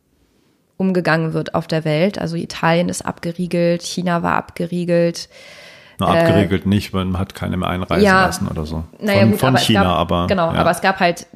umgegangen 0.79 1.33
wird 1.33 1.53
auf 1.55 1.67
der 1.67 1.83
Welt. 1.83 2.17
Also 2.17 2.37
Italien 2.37 2.87
ist 2.87 3.01
abgeriegelt, 3.01 3.83
China 3.83 4.23
war 4.23 4.35
abgeriegelt. 4.35 5.27
Na, 5.99 6.07
abgeriegelt 6.07 6.65
äh, 6.65 6.69
nicht, 6.69 6.93
man 6.93 7.19
hat 7.19 7.35
keine 7.35 7.57
mehr 7.57 7.67
einreisen 7.67 8.05
ja, 8.05 8.25
lassen 8.25 8.47
oder 8.47 8.65
so. 8.65 8.85
Von, 8.95 9.05
naja, 9.05 9.25
gut, 9.25 9.39
von 9.39 9.49
aber 9.49 9.59
China, 9.59 9.83
gab, 9.83 9.97
aber. 9.97 10.27
Genau, 10.27 10.53
ja. 10.53 10.59
aber 10.59 10.71
es 10.71 10.79
gab 10.79 11.01
halt 11.01 11.27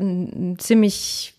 ziemlich 0.58 1.34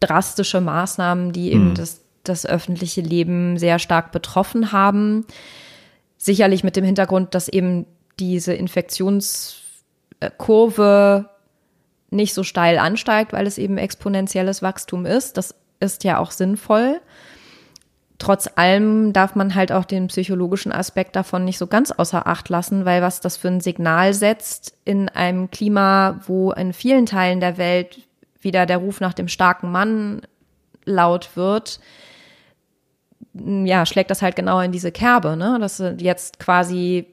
drastische 0.00 0.62
Maßnahmen, 0.62 1.32
die 1.32 1.52
eben 1.52 1.68
hm. 1.68 1.74
das, 1.74 2.00
das 2.24 2.46
öffentliche 2.46 3.02
Leben 3.02 3.58
sehr 3.58 3.78
stark 3.78 4.12
betroffen 4.12 4.72
haben. 4.72 5.26
Sicherlich 6.16 6.64
mit 6.64 6.76
dem 6.76 6.84
Hintergrund, 6.84 7.34
dass 7.34 7.48
eben 7.48 7.84
diese 8.18 8.54
Infektionskurve 8.54 11.28
nicht 12.08 12.32
so 12.32 12.44
steil 12.44 12.78
ansteigt, 12.78 13.34
weil 13.34 13.46
es 13.46 13.58
eben 13.58 13.76
exponentielles 13.76 14.62
Wachstum 14.62 15.04
ist. 15.04 15.36
Das 15.36 15.54
ist 15.80 16.04
ja 16.04 16.18
auch 16.18 16.30
sinnvoll. 16.30 17.00
Trotz 18.20 18.50
allem 18.54 19.14
darf 19.14 19.34
man 19.34 19.54
halt 19.54 19.72
auch 19.72 19.86
den 19.86 20.08
psychologischen 20.08 20.72
Aspekt 20.72 21.16
davon 21.16 21.46
nicht 21.46 21.56
so 21.56 21.66
ganz 21.66 21.90
außer 21.90 22.26
Acht 22.26 22.50
lassen, 22.50 22.84
weil 22.84 23.00
was 23.00 23.22
das 23.22 23.38
für 23.38 23.48
ein 23.48 23.62
Signal 23.62 24.12
setzt 24.12 24.76
in 24.84 25.08
einem 25.08 25.50
Klima, 25.50 26.20
wo 26.26 26.52
in 26.52 26.74
vielen 26.74 27.06
Teilen 27.06 27.40
der 27.40 27.56
Welt 27.56 28.00
wieder 28.42 28.66
der 28.66 28.76
Ruf 28.76 29.00
nach 29.00 29.14
dem 29.14 29.26
starken 29.26 29.72
Mann 29.72 30.20
laut 30.84 31.30
wird, 31.34 31.80
ja, 33.32 33.86
schlägt 33.86 34.10
das 34.10 34.20
halt 34.20 34.36
genau 34.36 34.60
in 34.60 34.72
diese 34.72 34.92
Kerbe, 34.92 35.34
ne? 35.34 35.56
Dass 35.58 35.82
jetzt 35.98 36.38
quasi 36.38 37.06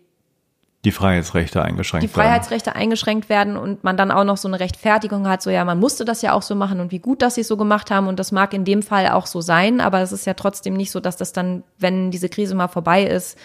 die 0.87 0.93
Freiheitsrechte 0.93 1.61
eingeschränkt 1.61 2.03
werden. 2.03 2.13
Die 2.13 2.13
Freiheitsrechte 2.13 2.67
werden. 2.67 2.81
eingeschränkt 2.81 3.27
werden 3.27 3.57
und 3.57 3.83
man 3.83 3.97
dann 3.97 4.09
auch 4.09 4.23
noch 4.23 4.37
so 4.37 4.47
eine 4.47 4.61
Rechtfertigung 4.61 5.27
hat, 5.27 5.41
so 5.41 5.49
ja, 5.49 5.65
man 5.65 5.77
musste 5.77 6.05
das 6.05 6.21
ja 6.21 6.31
auch 6.31 6.41
so 6.41 6.55
machen 6.55 6.79
und 6.79 6.93
wie 6.93 6.99
gut, 6.99 7.21
dass 7.21 7.35
sie 7.35 7.41
es 7.41 7.49
so 7.49 7.57
gemacht 7.57 7.91
haben 7.91 8.07
und 8.07 8.19
das 8.19 8.31
mag 8.31 8.53
in 8.53 8.63
dem 8.63 8.81
Fall 8.81 9.09
auch 9.09 9.25
so 9.25 9.41
sein, 9.41 9.81
aber 9.81 9.99
es 9.99 10.13
ist 10.13 10.25
ja 10.25 10.33
trotzdem 10.33 10.75
nicht 10.75 10.91
so, 10.91 11.01
dass 11.01 11.17
das 11.17 11.33
dann, 11.33 11.63
wenn 11.77 12.09
diese 12.09 12.29
Krise 12.29 12.55
mal 12.55 12.69
vorbei 12.69 13.03
ist, 13.03 13.37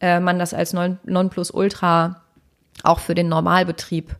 äh, 0.00 0.20
man 0.20 0.38
das 0.38 0.54
als 0.54 0.72
non, 0.72 0.98
Nonplusultra 1.02 2.20
auch 2.84 3.00
für 3.00 3.16
den 3.16 3.28
Normalbetrieb 3.28 4.14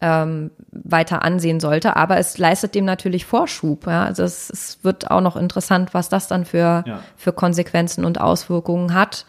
ähm, 0.00 0.50
weiter 0.70 1.22
ansehen 1.22 1.60
sollte. 1.60 1.96
Aber 1.96 2.16
es 2.16 2.38
leistet 2.38 2.74
dem 2.74 2.86
natürlich 2.86 3.26
Vorschub. 3.26 3.86
Ja? 3.86 4.04
Also 4.06 4.22
es, 4.22 4.48
es 4.48 4.78
wird 4.82 5.10
auch 5.10 5.20
noch 5.20 5.36
interessant, 5.36 5.92
was 5.92 6.08
das 6.08 6.26
dann 6.26 6.46
für, 6.46 6.84
ja. 6.86 7.00
für 7.16 7.34
Konsequenzen 7.34 8.06
und 8.06 8.18
Auswirkungen 8.18 8.94
hat 8.94 9.26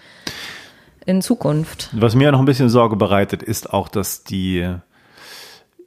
in 1.06 1.22
Zukunft. 1.22 1.90
Was 1.94 2.16
mir 2.16 2.32
noch 2.32 2.40
ein 2.40 2.46
bisschen 2.46 2.70
Sorge 2.70 2.96
bereitet, 2.96 3.44
ist 3.44 3.74
auch, 3.74 3.88
dass 3.88 4.24
die, 4.24 4.60
äh, 4.60 4.80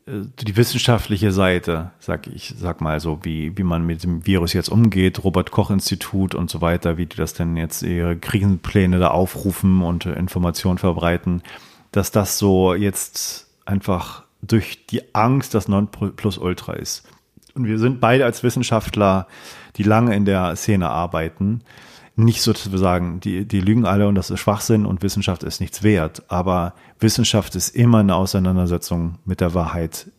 die 0.07 0.57
wissenschaftliche 0.57 1.33
Seite, 1.33 1.91
sag 1.99 2.27
ich, 2.27 2.55
sag 2.59 2.81
mal 2.81 3.01
so, 3.01 3.21
wie, 3.23 3.57
wie 3.57 3.63
man 3.63 3.87
mit 3.87 4.03
dem 4.03 4.27
Virus 4.27 4.53
jetzt 4.53 4.69
umgeht, 4.69 5.25
Robert 5.25 5.51
Koch 5.51 5.71
Institut 5.71 6.35
und 6.35 6.51
so 6.51 6.61
weiter, 6.61 6.97
wie 6.97 7.07
die 7.07 7.17
das 7.17 7.35
denn 7.35 7.57
jetzt 7.57 7.83
ihre 7.83 8.17
Krisenpläne 8.17 8.99
da 8.99 9.09
aufrufen 9.09 9.83
und 9.83 10.07
Informationen 10.07 10.79
verbreiten, 10.79 11.43
dass 11.93 12.11
das 12.11 12.39
so 12.39 12.75
jetzt 12.75 13.47
einfach 13.65 14.25
durch 14.43 14.87
die 14.87 15.15
Angst 15.15 15.55
das 15.55 15.69
Nonplusultra 15.69 16.75
ist. 16.75 17.09
Und 17.55 17.67
wir 17.67 17.79
sind 17.79 18.01
beide 18.01 18.25
als 18.25 18.43
Wissenschaftler, 18.43 19.27
die 19.77 19.83
lange 19.83 20.15
in 20.15 20.25
der 20.25 20.55
Szene 20.57 20.91
arbeiten, 20.91 21.63
nicht 22.17 22.41
sozusagen, 22.41 23.21
die, 23.21 23.47
die 23.47 23.61
lügen 23.61 23.85
alle 23.85 24.09
und 24.09 24.15
das 24.15 24.31
ist 24.31 24.41
Schwachsinn 24.41 24.87
und 24.87 25.03
Wissenschaft 25.03 25.43
ist 25.43 25.61
nichts 25.61 25.83
wert. 25.83 26.25
Aber 26.29 26.75
Wissenschaft 26.99 27.55
ist 27.55 27.77
immer 27.77 27.99
eine 27.99 28.17
Auseinandersetzung 28.17 29.17
mit 29.27 29.41
der 29.41 29.53
Wahrheit, 29.53 30.11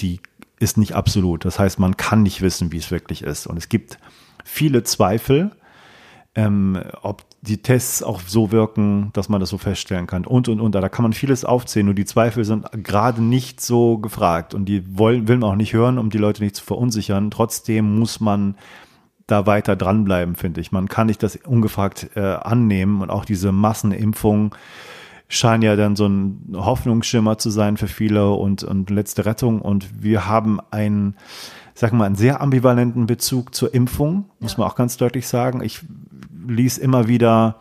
die 0.00 0.20
ist 0.58 0.76
nicht 0.76 0.94
absolut. 0.94 1.44
Das 1.44 1.58
heißt, 1.58 1.78
man 1.78 1.96
kann 1.96 2.22
nicht 2.24 2.42
wissen, 2.42 2.72
wie 2.72 2.78
es 2.78 2.90
wirklich 2.90 3.22
ist. 3.22 3.46
Und 3.46 3.56
es 3.56 3.68
gibt 3.68 3.98
viele 4.44 4.82
Zweifel, 4.82 5.52
ähm, 6.34 6.80
ob 7.02 7.22
die 7.42 7.58
Tests 7.58 8.02
auch 8.02 8.20
so 8.26 8.50
wirken, 8.50 9.10
dass 9.12 9.28
man 9.28 9.38
das 9.38 9.50
so 9.50 9.58
feststellen 9.58 10.08
kann 10.08 10.26
und 10.26 10.48
und 10.48 10.60
und. 10.60 10.74
Da 10.74 10.88
kann 10.88 11.04
man 11.04 11.12
vieles 11.12 11.44
aufzählen, 11.44 11.86
nur 11.86 11.94
die 11.94 12.04
Zweifel 12.04 12.44
sind 12.44 12.66
gerade 12.82 13.22
nicht 13.22 13.60
so 13.60 13.98
gefragt 13.98 14.54
und 14.54 14.64
die 14.64 14.98
wollen, 14.98 15.28
will 15.28 15.38
man 15.38 15.50
auch 15.50 15.56
nicht 15.56 15.72
hören, 15.72 15.98
um 15.98 16.10
die 16.10 16.18
Leute 16.18 16.42
nicht 16.42 16.56
zu 16.56 16.64
verunsichern. 16.64 17.30
Trotzdem 17.30 17.98
muss 17.98 18.18
man 18.18 18.56
da 19.26 19.46
weiter 19.46 19.76
dranbleiben, 19.76 20.34
finde 20.34 20.60
ich. 20.60 20.72
Man 20.72 20.88
kann 20.88 21.06
nicht 21.06 21.22
das 21.22 21.36
ungefragt 21.36 22.10
äh, 22.14 22.20
annehmen 22.20 23.00
und 23.00 23.10
auch 23.10 23.24
diese 23.24 23.52
Massenimpfung 23.52 24.54
scheint 25.28 25.64
ja 25.64 25.76
dann 25.76 25.96
so 25.96 26.06
ein 26.06 26.54
Hoffnungsschimmer 26.54 27.38
zu 27.38 27.50
sein 27.50 27.76
für 27.76 27.88
viele 27.88 28.30
und, 28.30 28.62
und 28.62 28.90
letzte 28.90 29.24
Rettung. 29.24 29.60
Und 29.60 30.02
wir 30.02 30.26
haben 30.26 30.60
einen, 30.70 31.16
sag 31.74 31.92
mal, 31.92 32.04
einen 32.04 32.14
sehr 32.14 32.40
ambivalenten 32.40 33.06
Bezug 33.06 33.54
zur 33.54 33.74
Impfung, 33.74 34.26
muss 34.38 34.52
ja. 34.52 34.58
man 34.60 34.68
auch 34.68 34.76
ganz 34.76 34.96
deutlich 34.96 35.26
sagen. 35.26 35.62
Ich 35.62 35.80
ließ 36.46 36.78
immer 36.78 37.08
wieder, 37.08 37.56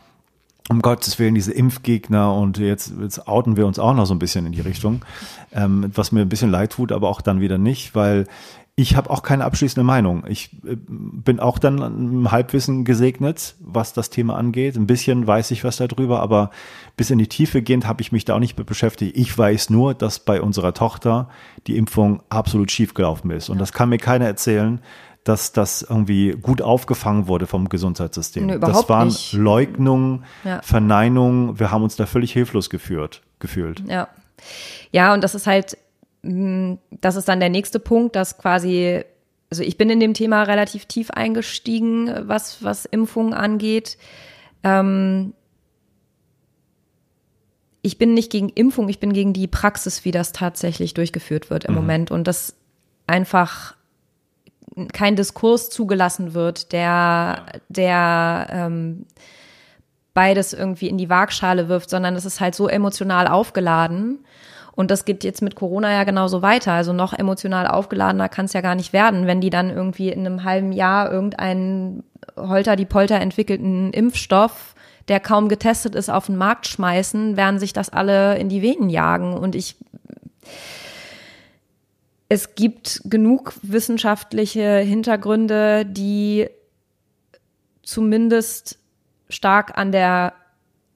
um 0.69 0.81
Gottes 0.81 1.19
Willen, 1.19 1.35
diese 1.35 1.53
Impfgegner 1.53 2.33
und 2.33 2.57
jetzt, 2.57 2.93
jetzt 2.99 3.27
outen 3.27 3.57
wir 3.57 3.65
uns 3.65 3.79
auch 3.79 3.93
noch 3.93 4.05
so 4.05 4.13
ein 4.13 4.19
bisschen 4.19 4.45
in 4.45 4.53
die 4.53 4.61
Richtung, 4.61 5.03
ähm, 5.51 5.91
was 5.93 6.11
mir 6.11 6.21
ein 6.21 6.29
bisschen 6.29 6.51
leid 6.51 6.71
tut, 6.71 6.91
aber 6.91 7.09
auch 7.09 7.21
dann 7.21 7.41
wieder 7.41 7.57
nicht, 7.57 7.95
weil 7.95 8.27
ich 8.75 8.95
habe 8.95 9.11
auch 9.11 9.21
keine 9.21 9.45
abschließende 9.45 9.83
Meinung. 9.83 10.23
Ich 10.27 10.51
äh, 10.65 10.75
bin 10.75 11.39
auch 11.39 11.59
dann 11.59 11.77
im 11.77 12.31
Halbwissen 12.31 12.85
gesegnet, 12.85 13.55
was 13.59 13.93
das 13.93 14.09
Thema 14.09 14.35
angeht. 14.35 14.75
Ein 14.75 14.87
bisschen 14.87 15.27
weiß 15.27 15.51
ich 15.51 15.63
was 15.63 15.77
darüber, 15.77 16.21
aber 16.21 16.49
bis 16.97 17.11
in 17.11 17.19
die 17.19 17.27
Tiefe 17.27 17.61
gehend 17.61 17.87
habe 17.87 18.01
ich 18.01 18.11
mich 18.11 18.25
da 18.25 18.35
auch 18.35 18.39
nicht 18.39 18.55
beschäftigt. 18.55 19.15
Ich 19.15 19.37
weiß 19.37 19.69
nur, 19.69 19.93
dass 19.93 20.19
bei 20.19 20.41
unserer 20.41 20.73
Tochter 20.73 21.29
die 21.67 21.77
Impfung 21.77 22.23
absolut 22.29 22.71
schief 22.71 22.95
gelaufen 22.95 23.29
ist. 23.29 23.49
Und 23.49 23.59
das 23.59 23.73
kann 23.73 23.89
mir 23.89 23.99
keiner 23.99 24.25
erzählen, 24.25 24.81
dass 25.23 25.51
das 25.51 25.83
irgendwie 25.83 26.31
gut 26.31 26.61
aufgefangen 26.61 27.27
wurde 27.27 27.45
vom 27.45 27.69
Gesundheitssystem. 27.69 28.47
Nee, 28.47 28.57
das 28.57 28.89
waren 28.89 29.07
nicht. 29.07 29.33
Leugnungen, 29.33 30.25
ja. 30.43 30.61
Verneinungen. 30.63 31.59
Wir 31.59 31.69
haben 31.69 31.83
uns 31.83 31.95
da 31.95 32.07
völlig 32.07 32.33
hilflos 32.33 32.71
geführt, 32.71 33.21
gefühlt. 33.39 33.83
Ja. 33.87 34.07
Ja, 34.91 35.13
und 35.13 35.23
das 35.23 35.35
ist 35.35 35.47
halt 35.47 35.77
das 36.23 37.15
ist 37.17 37.27
dann 37.27 37.41
der 37.41 37.49
nächste 37.49 37.79
Punkt, 37.79 38.15
dass 38.15 38.37
quasi, 38.37 39.03
also 39.49 39.61
ich 39.61 39.77
bin 39.77 39.89
in 39.89 39.99
dem 39.99 40.13
Thema 40.13 40.43
relativ 40.43 40.85
tief 40.85 41.11
eingestiegen, 41.11 42.09
was, 42.27 42.63
was 42.63 42.85
Impfungen 42.85 43.33
angeht. 43.33 43.97
Ähm, 44.63 45.33
ich 47.81 47.97
bin 47.97 48.13
nicht 48.13 48.31
gegen 48.31 48.47
Impfung, 48.47 48.87
ich 48.87 49.01
bin 49.01 49.11
gegen 49.11 49.33
die 49.33 49.47
Praxis, 49.47 50.05
wie 50.05 50.11
das 50.11 50.31
tatsächlich 50.31 50.93
durchgeführt 50.93 51.49
wird 51.49 51.65
im 51.65 51.73
mhm. 51.73 51.79
Moment 51.79 52.11
und 52.11 52.25
dass 52.25 52.55
einfach 53.05 53.75
kein 54.93 55.17
Diskurs 55.17 55.69
zugelassen 55.69 56.33
wird, 56.33 56.71
der, 56.71 57.45
der 57.67 58.47
ähm, 58.49 59.05
beides 60.13 60.53
irgendwie 60.53 60.87
in 60.87 60.97
die 60.97 61.09
Waagschale 61.09 61.67
wirft, 61.67 61.89
sondern 61.89 62.15
es 62.15 62.23
ist 62.23 62.39
halt 62.39 62.55
so 62.55 62.69
emotional 62.69 63.27
aufgeladen 63.27 64.19
und 64.75 64.91
das 64.91 65.05
geht 65.05 65.23
jetzt 65.23 65.41
mit 65.41 65.55
Corona 65.55 65.91
ja 65.91 66.03
genauso 66.03 66.41
weiter. 66.41 66.73
Also 66.73 66.93
noch 66.93 67.13
emotional 67.13 67.67
aufgeladener 67.67 68.29
kann 68.29 68.45
es 68.45 68.53
ja 68.53 68.61
gar 68.61 68.75
nicht 68.75 68.93
werden, 68.93 69.27
wenn 69.27 69.41
die 69.41 69.49
dann 69.49 69.69
irgendwie 69.69 70.09
in 70.09 70.25
einem 70.25 70.43
halben 70.43 70.71
Jahr 70.71 71.11
irgendeinen 71.11 72.03
Holter 72.35 72.75
die 72.75 72.85
Polter 72.85 73.19
entwickelten 73.19 73.91
Impfstoff 73.91 74.73
der 75.07 75.19
kaum 75.19 75.49
getestet 75.49 75.95
ist, 75.95 76.09
auf 76.09 76.27
den 76.27 76.37
Markt 76.37 76.67
schmeißen, 76.67 77.35
werden 77.35 77.59
sich 77.59 77.73
das 77.73 77.89
alle 77.89 78.37
in 78.37 78.49
die 78.49 78.61
Venen 78.61 78.89
jagen. 78.89 79.33
Und 79.33 79.55
ich, 79.55 79.75
es 82.29 82.55
gibt 82.55 83.01
genug 83.05 83.53
wissenschaftliche 83.61 84.77
Hintergründe, 84.77 85.85
die 85.85 86.47
zumindest 87.83 88.79
stark 89.29 89.77
an 89.77 89.91
der 89.91 90.33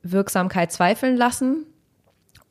Wirksamkeit 0.04 0.72
zweifeln 0.72 1.18
lassen 1.18 1.66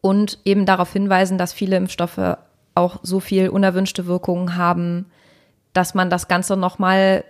und 0.07 0.39
eben 0.45 0.67
darauf 0.67 0.93
hinweisen, 0.93 1.37
dass 1.37 1.53
viele 1.53 1.77
Impfstoffe 1.77 2.37
auch 2.77 3.01
so 3.03 3.19
viel 3.19 3.49
unerwünschte 3.49 4.07
Wirkungen 4.07 4.57
haben, 4.57 5.07
dass 5.73 5.95
man 5.95 6.11
das 6.11 6.29
Ganze 6.29 6.57
nochmal 6.57 7.25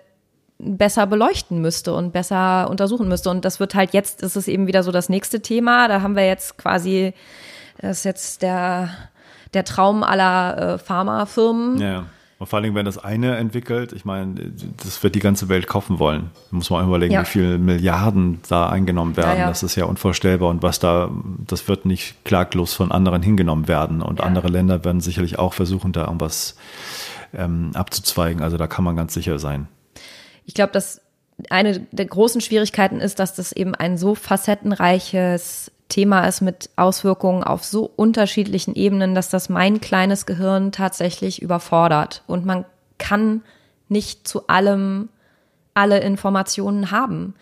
besser 0.58 1.06
beleuchten 1.06 1.62
müsste 1.62 1.94
und 1.94 2.12
besser 2.12 2.68
untersuchen 2.68 3.08
müsste. 3.08 3.30
Und 3.30 3.46
das 3.46 3.60
wird 3.60 3.74
halt 3.74 3.94
jetzt, 3.94 4.22
ist 4.22 4.36
es 4.36 4.46
eben 4.46 4.66
wieder 4.66 4.82
so 4.82 4.92
das 4.92 5.08
nächste 5.08 5.40
Thema. 5.40 5.88
Da 5.88 6.02
haben 6.02 6.16
wir 6.16 6.26
jetzt 6.26 6.58
quasi, 6.58 7.14
das 7.80 7.98
ist 7.98 8.04
jetzt 8.04 8.42
der, 8.42 8.90
der 9.54 9.64
Traum 9.64 10.02
aller 10.02 10.74
äh, 10.74 10.78
Pharmafirmen. 10.78 11.80
Ja. 11.80 12.04
Und 12.38 12.48
vor 12.48 12.58
allem, 12.58 12.74
wenn 12.74 12.84
das 12.84 12.98
eine 12.98 13.36
entwickelt, 13.36 13.94
ich 13.94 14.04
meine, 14.04 14.34
das 14.82 15.02
wird 15.02 15.14
die 15.14 15.20
ganze 15.20 15.48
Welt 15.48 15.66
kaufen 15.66 15.98
wollen. 15.98 16.30
Da 16.50 16.56
muss 16.56 16.68
man 16.68 16.82
auch 16.82 16.88
überlegen, 16.88 17.14
ja. 17.14 17.22
wie 17.22 17.26
viele 17.26 17.56
Milliarden 17.56 18.40
da 18.48 18.68
eingenommen 18.68 19.16
werden. 19.16 19.38
Ja, 19.38 19.44
ja. 19.44 19.48
Das 19.48 19.62
ist 19.62 19.74
ja 19.74 19.86
unvorstellbar. 19.86 20.50
Und 20.50 20.62
was 20.62 20.78
da, 20.78 21.10
das 21.46 21.66
wird 21.66 21.86
nicht 21.86 22.24
klaglos 22.24 22.74
von 22.74 22.92
anderen 22.92 23.22
hingenommen 23.22 23.68
werden. 23.68 24.02
Und 24.02 24.20
andere 24.20 24.48
Länder 24.48 24.84
werden 24.84 25.00
sicherlich 25.00 25.38
auch 25.38 25.54
versuchen, 25.54 25.92
da 25.92 26.04
irgendwas 26.04 26.56
ähm, 27.32 27.70
abzuzweigen. 27.72 28.42
Also 28.42 28.58
da 28.58 28.66
kann 28.66 28.84
man 28.84 28.96
ganz 28.96 29.14
sicher 29.14 29.38
sein. 29.38 29.68
Ich 30.44 30.52
glaube, 30.52 30.72
dass 30.72 31.00
eine 31.48 31.80
der 31.90 32.06
großen 32.06 32.42
Schwierigkeiten 32.42 33.00
ist, 33.00 33.18
dass 33.18 33.34
das 33.34 33.52
eben 33.52 33.74
ein 33.74 33.96
so 33.96 34.14
facettenreiches 34.14 35.70
Thema 35.88 36.26
ist 36.26 36.40
mit 36.40 36.70
Auswirkungen 36.76 37.44
auf 37.44 37.64
so 37.64 37.90
unterschiedlichen 37.96 38.74
Ebenen, 38.74 39.14
dass 39.14 39.28
das 39.28 39.48
mein 39.48 39.80
kleines 39.80 40.26
Gehirn 40.26 40.72
tatsächlich 40.72 41.40
überfordert. 41.40 42.22
Und 42.26 42.44
man 42.44 42.64
kann 42.98 43.42
nicht 43.88 44.26
zu 44.26 44.48
allem 44.48 45.08
alle 45.74 46.00
Informationen 46.00 46.90
haben. 46.90 47.34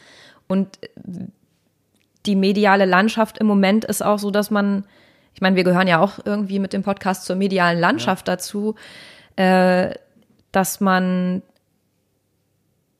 Und 0.46 0.78
die 2.26 2.36
mediale 2.36 2.84
Landschaft 2.84 3.38
im 3.38 3.46
Moment 3.46 3.84
ist 3.84 4.04
auch 4.04 4.18
so, 4.18 4.30
dass 4.30 4.50
man, 4.50 4.84
ich 5.34 5.40
meine, 5.40 5.56
wir 5.56 5.64
gehören 5.64 5.88
ja 5.88 6.00
auch 6.00 6.18
irgendwie 6.24 6.58
mit 6.58 6.72
dem 6.72 6.82
Podcast 6.82 7.24
zur 7.24 7.36
medialen 7.36 7.78
Landschaft 7.78 8.28
ja. 8.28 8.34
dazu, 8.34 8.74
äh, 9.36 9.94
dass 10.52 10.80
man 10.80 11.42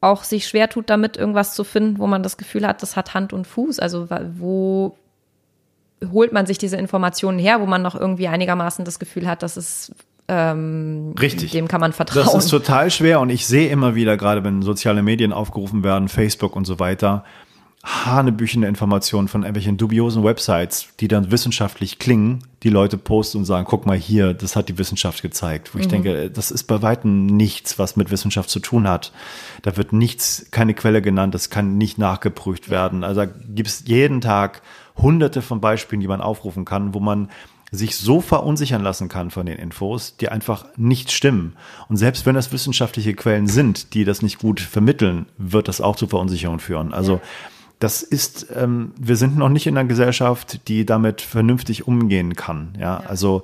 auch 0.01 0.25
sich 0.25 0.47
schwer 0.47 0.69
tut, 0.69 0.91
damit 0.91 1.17
irgendwas 1.17 1.55
zu 1.55 1.65
finden, 1.65 1.99
wo 1.99 2.07
man 2.07 2.23
das 2.23 2.37
Gefühl 2.37 2.67
hat, 2.67 2.83
das 2.83 2.97
hat 2.97 3.15
Hand 3.15 3.33
und 3.33 3.47
Fuß. 3.47 3.79
Also 3.79 4.09
wo 4.37 4.97
holt 6.13 6.33
man 6.33 6.47
sich 6.47 6.59
diese 6.59 6.77
Informationen 6.77 7.39
her, 7.39 7.61
wo 7.61 7.67
man 7.67 7.83
noch 7.83 7.95
irgendwie 7.95 8.29
einigermaßen 8.29 8.85
das 8.85 8.99
Gefühl 8.99 9.27
hat, 9.27 9.43
dass 9.43 9.57
es 9.57 9.93
ähm, 10.27 11.15
Richtig. 11.21 11.51
Dem 11.51 11.69
kann 11.69 11.81
man 11.81 11.93
vertrauen. 11.93 12.25
Das 12.25 12.45
ist 12.45 12.51
total 12.51 12.91
schwer 12.91 13.21
und 13.21 13.31
ich 13.31 13.47
sehe 13.47 13.69
immer 13.69 13.95
wieder, 13.95 14.17
gerade 14.17 14.43
wenn 14.43 14.63
soziale 14.63 15.03
Medien 15.03 15.33
aufgerufen 15.33 15.85
werden, 15.85 16.09
Facebook 16.09 16.57
und 16.57 16.65
so 16.65 16.79
weiter, 16.79 17.25
hanebüchende 17.85 18.67
Informationen 18.67 19.29
von 19.29 19.43
irgendwelchen 19.43 19.77
dubiosen 19.77 20.25
Websites, 20.25 20.89
die 21.01 21.09
dann 21.09 21.31
wissenschaftlich 21.31 21.99
klingen, 21.99 22.43
die 22.63 22.71
Leute 22.71 22.97
posten 22.97 23.39
und 23.39 23.45
sagen, 23.45 23.67
guck 23.69 23.85
mal 23.85 23.99
hier, 23.99 24.33
das 24.33 24.57
hat 24.57 24.71
die 24.71 24.79
Wissenschaft 24.79 25.21
gezeigt. 25.21 25.75
Wo 25.75 25.79
ich 25.79 25.87
mhm. 25.87 25.91
denke, 25.91 26.31
das 26.31 26.51
ist 26.51 26.65
bei 26.65 26.81
weitem 26.81 27.27
nichts, 27.27 27.79
was 27.79 27.97
mit 27.97 28.11
Wissenschaft 28.11 28.49
zu 28.49 28.61
tun 28.61 28.89
hat. 28.89 29.13
Da 29.61 29.77
wird 29.77 29.93
nichts, 29.93 30.47
keine 30.51 30.73
Quelle 30.73 31.03
genannt, 31.03 31.35
das 31.35 31.51
kann 31.51 31.77
nicht 31.77 31.99
nachgeprüft 31.99 32.71
werden. 32.71 33.05
Also 33.05 33.27
da 33.27 33.27
gibt 33.27 33.69
es 33.69 33.85
jeden 33.87 34.23
Tag 34.23 34.63
hunderte 34.97 35.43
von 35.43 35.61
Beispielen, 35.61 36.01
die 36.01 36.09
man 36.09 36.21
aufrufen 36.21 36.65
kann, 36.65 36.95
wo 36.95 37.01
man 37.01 37.29
sich 37.71 37.97
so 37.97 38.21
verunsichern 38.21 38.83
lassen 38.83 39.09
kann 39.09 39.31
von 39.31 39.47
den 39.47 39.59
Infos, 39.59 40.17
die 40.17 40.29
einfach 40.29 40.67
nicht 40.77 41.11
stimmen. 41.11 41.55
Und 41.89 41.97
selbst 41.97 42.25
wenn 42.27 42.35
das 42.35 42.53
wissenschaftliche 42.53 43.15
Quellen 43.15 43.47
sind, 43.47 43.95
die 43.95 44.05
das 44.05 44.23
nicht 44.23 44.39
gut 44.39 44.61
vermitteln, 44.61 45.27
wird 45.39 45.69
das 45.69 45.81
auch 45.81 45.97
zu 45.97 46.07
Verunsicherung 46.07 46.61
führen. 46.61 46.95
Also 46.95 47.21
das 47.81 48.03
ist, 48.03 48.47
ähm, 48.55 48.93
wir 48.99 49.17
sind 49.17 49.37
noch 49.37 49.49
nicht 49.49 49.67
in 49.67 49.77
einer 49.77 49.89
Gesellschaft, 49.89 50.69
die 50.69 50.87
damit 50.87 51.21
vernünftig 51.21 51.87
umgehen 51.87 52.35
kann. 52.37 52.75
Ja, 52.79 53.01
ja. 53.01 53.09
also 53.09 53.43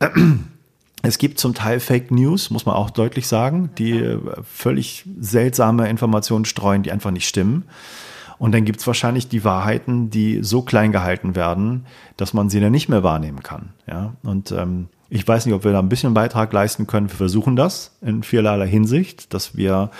äh, 0.00 0.08
es 1.02 1.18
gibt 1.18 1.38
zum 1.38 1.54
Teil 1.54 1.80
Fake 1.80 2.10
News, 2.10 2.50
muss 2.50 2.66
man 2.66 2.74
auch 2.74 2.90
deutlich 2.90 3.28
sagen, 3.28 3.70
die 3.78 3.92
äh, 3.92 4.18
völlig 4.42 5.04
seltsame 5.20 5.88
Informationen 5.88 6.44
streuen, 6.44 6.82
die 6.82 6.92
einfach 6.92 7.12
nicht 7.12 7.28
stimmen. 7.28 7.64
Und 8.40 8.52
dann 8.52 8.64
gibt 8.64 8.80
es 8.80 8.86
wahrscheinlich 8.86 9.28
die 9.28 9.44
Wahrheiten, 9.44 10.08
die 10.08 10.38
so 10.42 10.62
klein 10.62 10.92
gehalten 10.92 11.36
werden, 11.36 11.84
dass 12.16 12.32
man 12.32 12.48
sie 12.48 12.58
dann 12.58 12.72
nicht 12.72 12.88
mehr 12.88 13.02
wahrnehmen 13.02 13.42
kann. 13.42 13.74
Ja? 13.86 14.14
Und 14.22 14.50
ähm, 14.50 14.88
ich 15.10 15.28
weiß 15.28 15.44
nicht, 15.44 15.54
ob 15.54 15.62
wir 15.62 15.72
da 15.72 15.78
ein 15.78 15.90
bisschen 15.90 16.14
Beitrag 16.14 16.50
leisten 16.50 16.86
können. 16.86 17.10
Wir 17.10 17.16
versuchen 17.18 17.54
das 17.54 17.98
in 18.00 18.22
vielerlei 18.22 18.66
Hinsicht, 18.66 19.34
dass 19.34 19.58
wir 19.58 19.90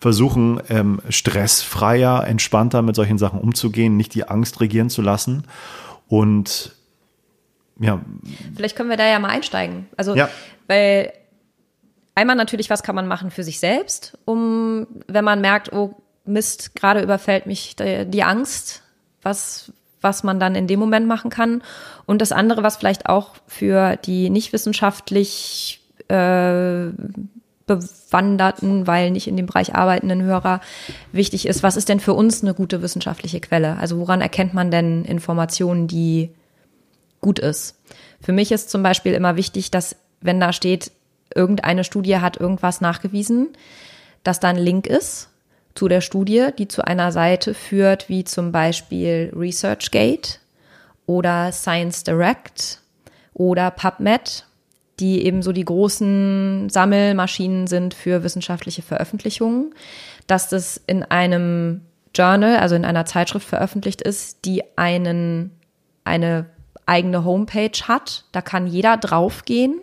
versuchen, 0.00 0.62
ähm, 0.70 1.02
stressfreier, 1.10 2.26
entspannter 2.26 2.80
mit 2.80 2.96
solchen 2.96 3.18
Sachen 3.18 3.38
umzugehen, 3.38 3.98
nicht 3.98 4.14
die 4.14 4.26
Angst 4.26 4.62
regieren 4.62 4.88
zu 4.88 5.02
lassen. 5.02 5.42
Und 6.08 6.74
ja. 7.80 8.00
Vielleicht 8.56 8.76
können 8.76 8.88
wir 8.88 8.96
da 8.96 9.06
ja 9.06 9.18
mal 9.18 9.28
einsteigen. 9.28 9.88
Also, 9.98 10.14
ja. 10.14 10.30
weil 10.68 11.12
einmal 12.14 12.36
natürlich, 12.36 12.70
was 12.70 12.82
kann 12.82 12.94
man 12.94 13.06
machen 13.06 13.30
für 13.30 13.44
sich 13.44 13.60
selbst, 13.60 14.16
um, 14.24 14.86
wenn 15.06 15.24
man 15.26 15.42
merkt, 15.42 15.70
oh, 15.74 16.00
Mist, 16.32 16.74
gerade 16.74 17.02
überfällt 17.02 17.46
mich 17.46 17.76
die 17.76 18.22
Angst, 18.22 18.82
was, 19.22 19.72
was 20.00 20.22
man 20.22 20.40
dann 20.40 20.54
in 20.54 20.66
dem 20.66 20.80
Moment 20.80 21.06
machen 21.06 21.30
kann. 21.30 21.62
Und 22.06 22.22
das 22.22 22.32
andere, 22.32 22.62
was 22.62 22.76
vielleicht 22.76 23.06
auch 23.06 23.34
für 23.46 23.96
die 23.96 24.30
nicht 24.30 24.52
wissenschaftlich 24.52 25.80
äh, 26.08 26.90
bewanderten, 27.66 28.86
weil 28.86 29.10
nicht 29.10 29.28
in 29.28 29.36
dem 29.36 29.46
Bereich 29.46 29.74
arbeitenden 29.74 30.22
Hörer 30.22 30.60
wichtig 31.12 31.46
ist, 31.46 31.62
was 31.62 31.76
ist 31.76 31.88
denn 31.88 32.00
für 32.00 32.14
uns 32.14 32.42
eine 32.42 32.54
gute 32.54 32.82
wissenschaftliche 32.82 33.40
Quelle? 33.40 33.76
Also 33.76 33.98
woran 33.98 34.20
erkennt 34.20 34.54
man 34.54 34.70
denn 34.70 35.04
Informationen, 35.04 35.86
die 35.86 36.30
gut 37.20 37.38
ist? 37.38 37.78
Für 38.20 38.32
mich 38.32 38.50
ist 38.50 38.70
zum 38.70 38.82
Beispiel 38.82 39.12
immer 39.12 39.36
wichtig, 39.36 39.70
dass 39.70 39.94
wenn 40.20 40.40
da 40.40 40.52
steht, 40.52 40.90
irgendeine 41.32 41.84
Studie 41.84 42.18
hat 42.18 42.38
irgendwas 42.38 42.80
nachgewiesen, 42.80 43.50
dass 44.24 44.40
da 44.40 44.48
ein 44.48 44.56
Link 44.56 44.88
ist 44.88 45.30
zu 45.74 45.88
der 45.88 46.00
Studie, 46.00 46.48
die 46.58 46.68
zu 46.68 46.84
einer 46.84 47.12
Seite 47.12 47.54
führt, 47.54 48.08
wie 48.08 48.24
zum 48.24 48.52
Beispiel 48.52 49.32
ResearchGate 49.34 50.38
oder 51.06 51.52
Science 51.52 52.04
Direct 52.04 52.80
oder 53.34 53.70
PubMed, 53.70 54.46
die 54.98 55.24
eben 55.24 55.42
so 55.42 55.52
die 55.52 55.64
großen 55.64 56.68
Sammelmaschinen 56.68 57.66
sind 57.66 57.94
für 57.94 58.22
wissenschaftliche 58.22 58.82
Veröffentlichungen, 58.82 59.74
dass 60.26 60.48
das 60.48 60.80
in 60.86 61.02
einem 61.04 61.82
Journal, 62.14 62.56
also 62.56 62.74
in 62.74 62.84
einer 62.84 63.06
Zeitschrift 63.06 63.48
veröffentlicht 63.48 64.02
ist, 64.02 64.44
die 64.44 64.62
einen, 64.76 65.52
eine 66.04 66.46
eigene 66.86 67.24
Homepage 67.24 67.78
hat. 67.86 68.24
Da 68.32 68.42
kann 68.42 68.66
jeder 68.66 68.96
draufgehen 68.96 69.80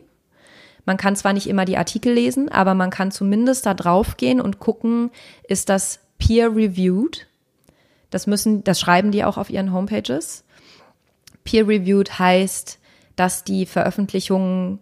man 0.87 0.95
kann 0.95 1.17
zwar 1.17 1.33
nicht 1.33 1.47
immer 1.47 1.65
die 1.65 1.77
Artikel 1.77 2.13
lesen, 2.13 2.49
aber 2.49 2.73
man 2.73 2.89
kann 2.89 3.11
zumindest 3.11 3.65
da 3.65 3.73
drauf 3.73 4.15
gehen 4.15 4.39
und 4.39 4.59
gucken, 4.59 5.11
ist 5.43 5.67
das 5.67 5.99
peer-reviewed? 6.17 7.27
Das 8.09 8.25
müssen, 8.25 8.63
das 8.63 8.79
schreiben 8.79 9.11
die 9.11 9.25
auch 9.25 9.37
auf 9.37 9.49
ihren 9.49 9.73
Homepages. 9.73 10.45
Peer-reviewed 11.43 12.17
heißt, 12.19 12.79
dass 13.17 13.43
die 13.43 13.65
Veröffentlichungen, 13.65 14.79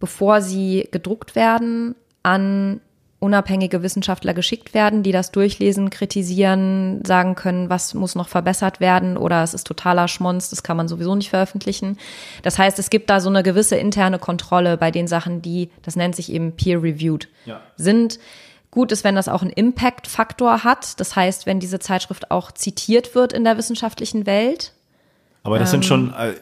bevor 0.00 0.40
sie 0.40 0.88
gedruckt 0.90 1.36
werden, 1.36 1.96
an 2.22 2.80
unabhängige 3.22 3.82
Wissenschaftler 3.82 4.34
geschickt 4.34 4.74
werden, 4.74 5.02
die 5.04 5.12
das 5.12 5.30
durchlesen, 5.30 5.90
kritisieren, 5.90 7.04
sagen 7.04 7.36
können, 7.36 7.70
was 7.70 7.94
muss 7.94 8.16
noch 8.16 8.28
verbessert 8.28 8.80
werden 8.80 9.16
oder 9.16 9.42
es 9.44 9.54
ist 9.54 9.66
totaler 9.66 10.08
Schmonz, 10.08 10.50
das 10.50 10.64
kann 10.64 10.76
man 10.76 10.88
sowieso 10.88 11.14
nicht 11.14 11.30
veröffentlichen. 11.30 11.98
Das 12.42 12.58
heißt, 12.58 12.78
es 12.80 12.90
gibt 12.90 13.08
da 13.10 13.20
so 13.20 13.28
eine 13.28 13.44
gewisse 13.44 13.76
interne 13.76 14.18
Kontrolle 14.18 14.76
bei 14.76 14.90
den 14.90 15.06
Sachen, 15.06 15.40
die, 15.40 15.70
das 15.82 15.94
nennt 15.94 16.16
sich 16.16 16.32
eben 16.32 16.52
peer-reviewed, 16.56 17.28
ja. 17.46 17.60
sind. 17.76 18.18
Gut 18.72 18.90
ist, 18.90 19.04
wenn 19.04 19.14
das 19.14 19.28
auch 19.28 19.42
einen 19.42 19.52
Impact-Faktor 19.52 20.64
hat. 20.64 20.98
Das 20.98 21.14
heißt, 21.14 21.46
wenn 21.46 21.60
diese 21.60 21.78
Zeitschrift 21.78 22.30
auch 22.30 22.50
zitiert 22.50 23.14
wird 23.14 23.32
in 23.32 23.44
der 23.44 23.58
wissenschaftlichen 23.58 24.26
Welt. 24.26 24.72
Aber 25.42 25.58
das 25.58 25.68
ähm, 25.68 25.82
sind 25.82 25.84
schon, 25.84 26.14
äh, 26.14 26.32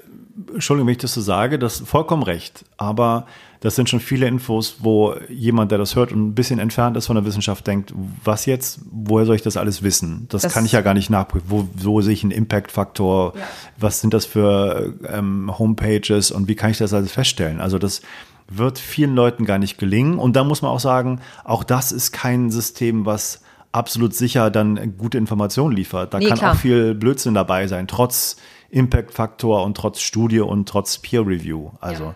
Entschuldigung, 0.55 0.87
wenn 0.87 0.93
ich 0.93 0.99
das 0.99 1.13
so 1.13 1.21
sage, 1.21 1.59
das 1.59 1.81
ist 1.81 1.89
vollkommen 1.89 2.23
recht. 2.23 2.65
Aber 2.77 3.27
das 3.61 3.77
sind 3.77 3.91
schon 3.91 4.01
viele 4.01 4.27
Infos, 4.27 4.77
wo 4.81 5.15
jemand, 5.29 5.71
der 5.71 5.79
das 5.79 5.95
hört 5.95 6.13
und 6.13 6.29
ein 6.29 6.35
bisschen 6.35 6.59
entfernt 6.59 6.97
ist 6.97 7.07
von 7.07 7.17
der 7.17 7.27
Wissenschaft, 7.27 7.67
denkt, 7.67 7.93
was 8.25 8.47
jetzt? 8.47 8.81
Woher 8.91 9.27
soll 9.27 9.37
ich 9.37 9.43
das 9.43 9.57
alles 9.59 9.83
wissen? 9.83 10.27
Das, 10.31 10.43
das 10.43 10.53
kann 10.55 10.65
ich 10.65 10.73
ja 10.73 10.81
gar 10.81 10.95
nicht 10.95 11.11
nachprüfen. 11.11 11.47
Wo, 11.51 11.69
wo 11.75 12.01
sehe 12.01 12.15
ich 12.15 12.23
einen 12.23 12.33
Impact-Faktor? 12.33 13.35
Ja. 13.37 13.43
Was 13.79 14.01
sind 14.01 14.15
das 14.15 14.25
für 14.25 14.95
ähm, 15.07 15.53
Homepages 15.59 16.31
und 16.31 16.49
wie 16.49 16.55
kann 16.55 16.71
ich 16.71 16.79
das 16.79 16.95
alles 16.95 17.13
feststellen? 17.13 17.61
Also 17.61 17.79
das 17.79 18.01
wird 18.49 18.79
vielen 18.79 19.15
Leuten 19.15 19.45
gar 19.45 19.59
nicht 19.59 19.79
gelingen. 19.79 20.19
Und 20.19 20.37
da 20.37 20.43
muss 20.45 20.63
man 20.63 20.71
auch 20.71 20.81
sagen, 20.81 21.21
auch 21.45 21.63
das 21.63 21.93
ist 21.93 22.13
kein 22.13 22.51
System, 22.51 23.05
was 23.05 23.43
absolut 23.73 24.15
sicher 24.15 24.51
dann 24.51 24.97
gute 24.97 25.19
Informationen 25.19 25.77
liefert. 25.77 26.15
Da 26.15 26.19
Nee, 26.19 26.27
kann 26.29 26.39
klar. 26.39 26.53
auch 26.53 26.57
viel 26.57 26.95
Blödsinn 26.95 27.35
dabei 27.35 27.67
sein, 27.69 27.87
trotz 27.87 28.37
Impact-Faktor 28.71 29.65
und 29.65 29.77
trotz 29.77 30.01
Studie 30.01 30.41
und 30.41 30.69
trotz 30.69 30.99
Peer-Review. 30.99 31.71
Also 31.81 32.05
Ja. 32.05 32.15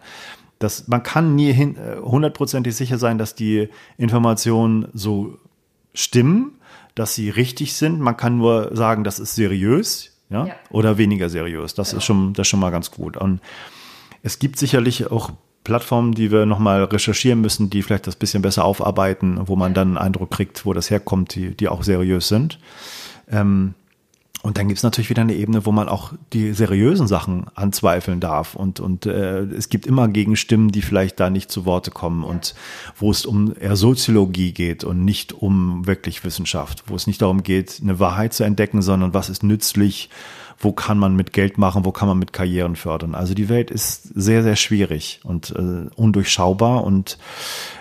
Das, 0.64 0.88
man 0.88 1.02
kann 1.02 1.34
nie 1.36 1.52
hin- 1.52 1.76
äh, 1.76 1.96
hundertprozentig 2.00 2.74
sicher 2.74 2.98
sein, 2.98 3.18
dass 3.18 3.34
die 3.34 3.68
Informationen 3.98 4.88
so 4.94 5.38
stimmen, 5.92 6.52
dass 6.94 7.14
sie 7.14 7.30
richtig 7.30 7.74
sind. 7.74 8.00
Man 8.00 8.16
kann 8.16 8.38
nur 8.38 8.74
sagen, 8.74 9.04
das 9.04 9.18
ist 9.18 9.34
seriös 9.34 10.10
ja? 10.30 10.46
Ja. 10.46 10.54
oder 10.70 10.98
weniger 10.98 11.28
seriös. 11.28 11.74
Das 11.74 11.92
ist 11.92 12.04
schon, 12.04 12.32
das 12.32 12.46
ist 12.46 12.50
schon 12.50 12.60
mal 12.60 12.70
ganz 12.70 12.90
gut. 12.90 13.16
Und 13.16 13.40
es 14.22 14.38
gibt 14.38 14.58
sicherlich 14.58 15.10
auch 15.10 15.30
Plattformen, 15.64 16.12
die 16.12 16.30
wir 16.30 16.46
nochmal 16.46 16.84
recherchieren 16.84 17.40
müssen, 17.40 17.70
die 17.70 17.82
vielleicht 17.82 18.06
das 18.06 18.16
bisschen 18.16 18.42
besser 18.42 18.64
aufarbeiten, 18.64 19.40
wo 19.46 19.56
man 19.56 19.72
dann 19.74 19.88
einen 19.88 19.98
Eindruck 19.98 20.30
kriegt, 20.30 20.66
wo 20.66 20.72
das 20.72 20.90
herkommt, 20.90 21.34
die, 21.34 21.56
die 21.56 21.68
auch 21.68 21.82
seriös 21.82 22.28
sind. 22.28 22.58
Ähm, 23.30 23.74
und 24.44 24.58
dann 24.58 24.68
gibt 24.68 24.76
es 24.76 24.82
natürlich 24.82 25.08
wieder 25.08 25.22
eine 25.22 25.32
Ebene, 25.32 25.64
wo 25.64 25.72
man 25.72 25.88
auch 25.88 26.12
die 26.34 26.52
seriösen 26.52 27.06
Sachen 27.06 27.46
anzweifeln 27.54 28.20
darf. 28.20 28.54
Und, 28.54 28.78
und 28.78 29.06
äh, 29.06 29.40
es 29.44 29.70
gibt 29.70 29.86
immer 29.86 30.06
Gegenstimmen, 30.06 30.70
die 30.70 30.82
vielleicht 30.82 31.18
da 31.18 31.30
nicht 31.30 31.50
zu 31.50 31.64
Worte 31.64 31.90
kommen 31.90 32.24
und 32.24 32.54
wo 32.94 33.10
es 33.10 33.24
um 33.24 33.54
eher 33.58 33.76
Soziologie 33.76 34.52
geht 34.52 34.84
und 34.84 35.02
nicht 35.02 35.32
um 35.32 35.86
wirklich 35.86 36.24
Wissenschaft, 36.24 36.84
wo 36.88 36.94
es 36.94 37.06
nicht 37.06 37.22
darum 37.22 37.42
geht, 37.42 37.80
eine 37.82 37.98
Wahrheit 38.00 38.34
zu 38.34 38.44
entdecken, 38.44 38.82
sondern 38.82 39.14
was 39.14 39.30
ist 39.30 39.44
nützlich, 39.44 40.10
wo 40.64 40.72
kann 40.72 40.98
man 40.98 41.14
mit 41.14 41.32
Geld 41.32 41.58
machen, 41.58 41.84
wo 41.84 41.92
kann 41.92 42.08
man 42.08 42.18
mit 42.18 42.32
Karrieren 42.32 42.74
fördern. 42.76 43.14
Also 43.14 43.34
die 43.34 43.48
Welt 43.48 43.70
ist 43.70 44.02
sehr, 44.14 44.42
sehr 44.42 44.56
schwierig 44.56 45.20
und 45.22 45.50
äh, 45.50 45.88
undurchschaubar 45.94 46.84
und 46.84 47.18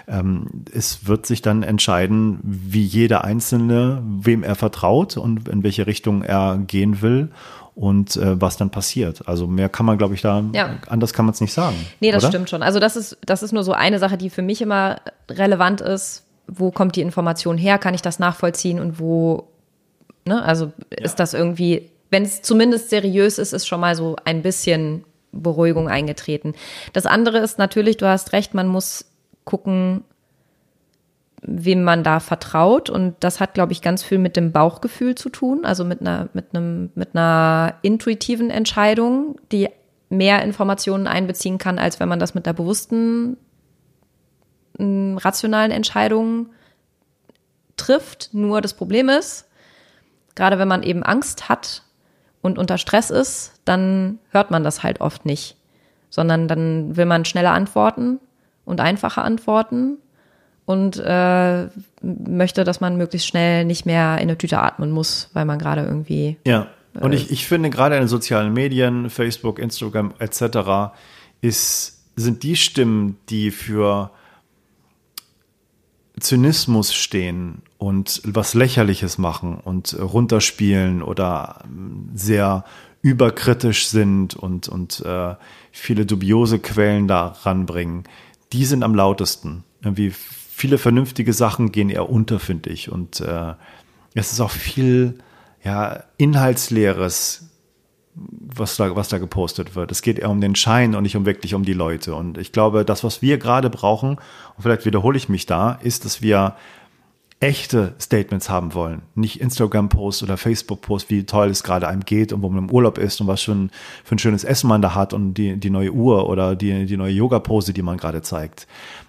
ähm, 0.08 0.65
es 0.72 1.08
wird 1.08 1.26
sich 1.26 1.41
dann 1.41 1.63
entscheiden, 1.63 2.39
wie 2.43 2.84
jeder 2.84 3.24
Einzelne, 3.24 4.04
wem 4.06 4.43
er 4.43 4.56
vertraut 4.56 5.17
und 5.17 5.48
in 5.48 5.63
welche 5.63 5.88
Richtung 5.88 6.22
er 6.24 6.58
gehen 6.58 7.02
will 7.02 7.30
und 7.76 8.17
äh, 8.17 8.39
was 8.39 8.58
dann 8.58 8.69
passiert. 8.69 9.28
Also 9.28 9.48
mehr 9.48 9.69
kann 9.69 9.86
man, 9.86 9.98
glaube 9.98 10.13
ich, 10.13 10.22
da, 10.22 10.43
Ja. 10.54 10.76
anders 10.89 11.13
kann 11.13 11.26
man 11.26 11.34
es 11.34 11.41
nicht 11.41 11.54
sagen. 11.54 11.76
Nee, 12.02 12.12
das 12.12 12.24
oder? 12.24 12.32
stimmt 12.32 12.50
schon. 12.50 12.62
Also 12.62 12.80
das 12.80 12.96
ist, 12.96 13.17
das 13.26 13.41
ist 13.43 13.52
nur 13.54 13.63
so 13.63 13.72
eine 13.74 13.98
Sache, 14.00 14.17
die 14.17 14.30
für 14.30 14.41
mich 14.43 14.62
immer 14.62 14.98
relevant 15.30 15.82
ist. 15.82 16.24
Wo 16.48 16.72
kommt 16.72 16.96
die 16.98 17.02
Information 17.02 17.58
her? 17.58 17.78
Kann 17.78 17.93
ich 17.93 18.02
das 18.02 18.19
nachvollziehen? 18.19 18.80
Und 18.80 19.00
wo, 19.00 19.48
ne, 20.26 20.43
also 20.43 20.74
ist 20.89 21.19
das 21.19 21.34
irgendwie, 21.34 21.89
wenn 22.13 22.23
es 22.23 22.43
zumindest 22.43 22.91
seriös 22.91 23.39
ist, 23.39 23.54
ist 23.54 23.67
schon 23.67 23.82
mal 23.82 23.95
so 23.95 24.15
ein 24.23 24.43
bisschen 24.43 25.04
Beruhigung 25.32 25.89
eingetreten. 25.89 26.54
Das 26.93 27.08
andere 27.08 27.39
ist 27.39 27.58
natürlich, 27.58 27.97
du 27.97 28.08
hast 28.08 28.34
recht, 28.34 28.54
man 28.54 28.67
muss 28.67 29.06
gucken, 29.45 30.04
wem 31.41 31.84
man 31.84 32.04
da 32.04 32.19
vertraut. 32.19 32.91
Und 32.91 33.15
das 33.19 33.39
hat, 33.39 33.56
glaube 33.56 33.73
ich, 33.73 33.82
ganz 33.82 34.04
viel 34.04 34.19
mit 34.19 34.38
dem 34.38 34.52
Bauchgefühl 34.52 35.15
zu 35.15 35.30
tun, 35.30 35.65
also 35.65 35.84
mit 35.84 36.02
einer, 36.02 36.30
mit 36.34 36.56
einem, 36.56 36.91
mit 36.93 37.15
einer 37.15 37.76
intuitiven 37.82 38.52
Entscheidung, 38.52 39.39
die 39.52 39.69
mehr 40.10 40.43
Informationen 40.43 41.08
einbeziehen 41.08 41.58
kann, 41.58 41.80
als 41.80 41.99
wenn 41.99 42.10
man 42.10 42.19
das 42.19 42.36
mit 42.36 42.45
der 42.45 42.54
bewussten, 42.54 43.38
m, 44.78 45.17
rationalen 45.17 45.71
Entscheidung 45.71 46.49
trifft. 47.76 48.30
Nur 48.34 48.62
das 48.62 48.76
Problem 48.76 49.10
ist, 49.10 49.49
gerade 50.36 50.60
wenn 50.60 50.67
man 50.67 50.84
eben 50.84 51.02
Angst 51.02 51.49
hat 51.49 51.82
und 52.43 52.60
unter 52.60 52.77
Stress 52.77 53.10
ist, 53.10 53.53
dann 53.65 54.19
hört 54.29 54.51
man 54.51 54.63
das 54.63 54.84
halt 54.84 55.01
oft 55.01 55.25
nicht, 55.25 55.56
sondern 56.12 56.47
dann 56.47 56.95
will 56.95 57.06
man 57.06 57.25
schneller 57.25 57.53
antworten 57.53 58.19
und 58.65 58.82
einfache 58.82 59.23
Antworten 59.23 59.97
und 60.65 60.99
äh, 60.99 61.67
möchte, 62.01 62.63
dass 62.63 62.82
man 62.82 62.97
möglichst 62.97 63.27
schnell 63.27 63.65
nicht 63.65 63.86
mehr 63.86 64.15
in 64.17 64.23
eine 64.23 64.38
Tüte 64.38 64.60
atmen 64.60 64.91
muss, 64.91 65.29
weil 65.34 65.45
man 65.45 65.58
gerade 65.58 65.82
irgendwie 65.82 66.38
Ja. 66.45 66.67
Und 66.99 67.12
ich, 67.13 67.32
ich 67.32 67.47
finde 67.47 67.71
gerade 67.71 67.95
in 67.95 68.03
den 68.03 68.08
sozialen 68.08 68.53
Medien, 68.53 69.10
Facebook, 69.10 69.58
Instagram 69.58 70.13
etc., 70.19 70.93
ist, 71.41 72.03
sind 72.15 72.43
die 72.43 72.56
Stimmen, 72.56 73.17
die 73.29 73.49
für 73.49 74.12
Zynismus 76.24 76.94
stehen 76.94 77.62
und 77.78 78.22
was 78.26 78.54
Lächerliches 78.54 79.18
machen 79.18 79.58
und 79.58 79.98
runterspielen 80.00 81.04
oder 81.04 81.64
ähm, 81.66 82.10
sehr 82.14 82.66
überkritisch 83.02 83.88
sind 83.88 84.36
und, 84.36 84.70
und 84.70 85.02
äh, 85.02 85.36
viele 85.72 86.06
dubiose 86.06 86.60
Quellen 86.60 87.08
da 87.08 87.36
ranbringen, 87.44 88.04
die 88.54 88.66
sind 88.66 88.84
am 88.84 88.96
lautesten. 88.96 89.64
Irgendwie 89.82 90.12
viele 90.12 90.78
vernünftige 90.78 91.34
Sachen 91.34 91.72
gehen 91.72 91.90
eher 91.90 92.10
unter, 92.10 92.40
finde 92.40 92.70
ich. 92.70 92.90
Und 92.90 93.20
äh, 93.20 93.54
es 94.14 94.32
ist 94.32 94.40
auch 94.40 94.52
viel 94.52 95.18
ja, 95.64 96.04
Inhaltsleeres, 96.18 97.50
was 98.15 98.78
da, 98.78 98.95
was 98.95 99.10
da 99.10 99.17
gepostet 99.17 99.76
wird. 99.76 99.91
Es 99.91 100.02
geht 100.02 100.19
eher 100.19 100.30
um 100.30 100.41
den 100.41 100.56
Schein 100.56 100.95
und 100.95 101.04
nicht 101.04 101.15
um 101.15 101.26
wirklich 101.26 101.56
um 101.56 101.63
die 101.63 101.73
Leute. 101.73 102.15
Und 102.15 102.38
ich 102.38 102.52
glaube, 102.52 102.86
das, 102.86 103.04
was 103.04 103.21
wir 103.21 103.38
gerade 103.38 103.69
brauchen, 103.69 104.12
und 104.12 104.62
vielleicht 104.62 104.86
wiederhole 104.86 105.17
ich 105.17 105.30
mich 105.30 105.45
da, 105.45 105.73
ist, 105.82 106.06
dass 106.06 106.21
wir 106.21 106.56
echte 107.43 107.93
Statements 107.99 108.49
haben 108.49 108.73
wollen. 108.73 109.02
Nicht 109.15 109.41
Instagram-Posts 109.41 110.23
oder 110.23 110.38
Facebook-Posts, 110.38 111.10
wie 111.10 111.26
toll 111.26 111.49
es 111.49 111.63
gerade 111.63 111.88
einem 111.89 112.06
geht 112.06 112.32
und 112.32 112.41
wo 112.41 112.49
man 112.49 112.65
im 112.65 112.71
Urlaub 112.71 112.97
ist 112.97 113.19
und 113.19 113.28
was 113.28 113.41
schon 113.41 113.69
für 114.06 114.15
ein 114.15 114.19
schönes 114.19 114.45
Essen 114.45 114.69
man 114.69 114.82
da 114.82 114.95
hat 114.95 115.13
und 115.13 115.34
die, 115.34 115.58
die 115.58 115.69
neue 115.69 115.91
Uhr 115.91 116.30
oder 116.30 116.56
die, 116.56 116.86
die 116.86 116.95
neue 116.95 117.12
Yoga-Pose, 117.12 117.73
die 117.73 117.82
man 117.82 117.97
gerade 117.97 118.21
zeigt. 118.21 118.65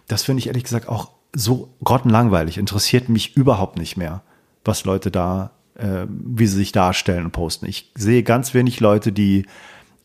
Das 0.09 0.25
finde 0.25 0.41
ich 0.41 0.49
ehrlich 0.49 0.65
gesagt 0.65 0.89
auch 0.89 1.13
so 1.33 1.69
grottenlangweilig. 1.85 2.59
Interessiert 2.59 3.09
mich 3.09 3.37
überhaupt 3.37 3.79
nicht 3.79 3.97
mehr, 3.97 4.23
was 4.65 4.85
Leute 4.85 5.13
da, 5.13 5.53
äh, 5.77 6.07
wie 6.09 6.47
sie 6.47 6.57
sich 6.57 6.73
darstellen 6.73 7.27
und 7.27 7.33
posten. 7.33 7.67
Ich 7.67 7.91
sehe 7.95 8.23
ganz 8.23 8.55
wenig 8.55 8.81
Leute, 8.81 9.13
die 9.13 9.47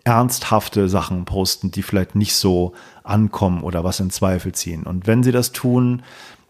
ernsthafte 0.03 0.89
Sachen 0.89 1.25
posten, 1.25 1.71
die 1.71 1.83
vielleicht 1.83 2.15
nicht 2.15 2.33
so 2.33 2.73
ankommen 3.03 3.63
oder 3.63 3.83
was 3.83 3.99
in 3.99 4.09
Zweifel 4.09 4.53
ziehen. 4.53 4.83
Und 4.83 5.07
wenn 5.07 5.23
sie 5.23 5.31
das 5.31 5.51
tun, 5.51 6.01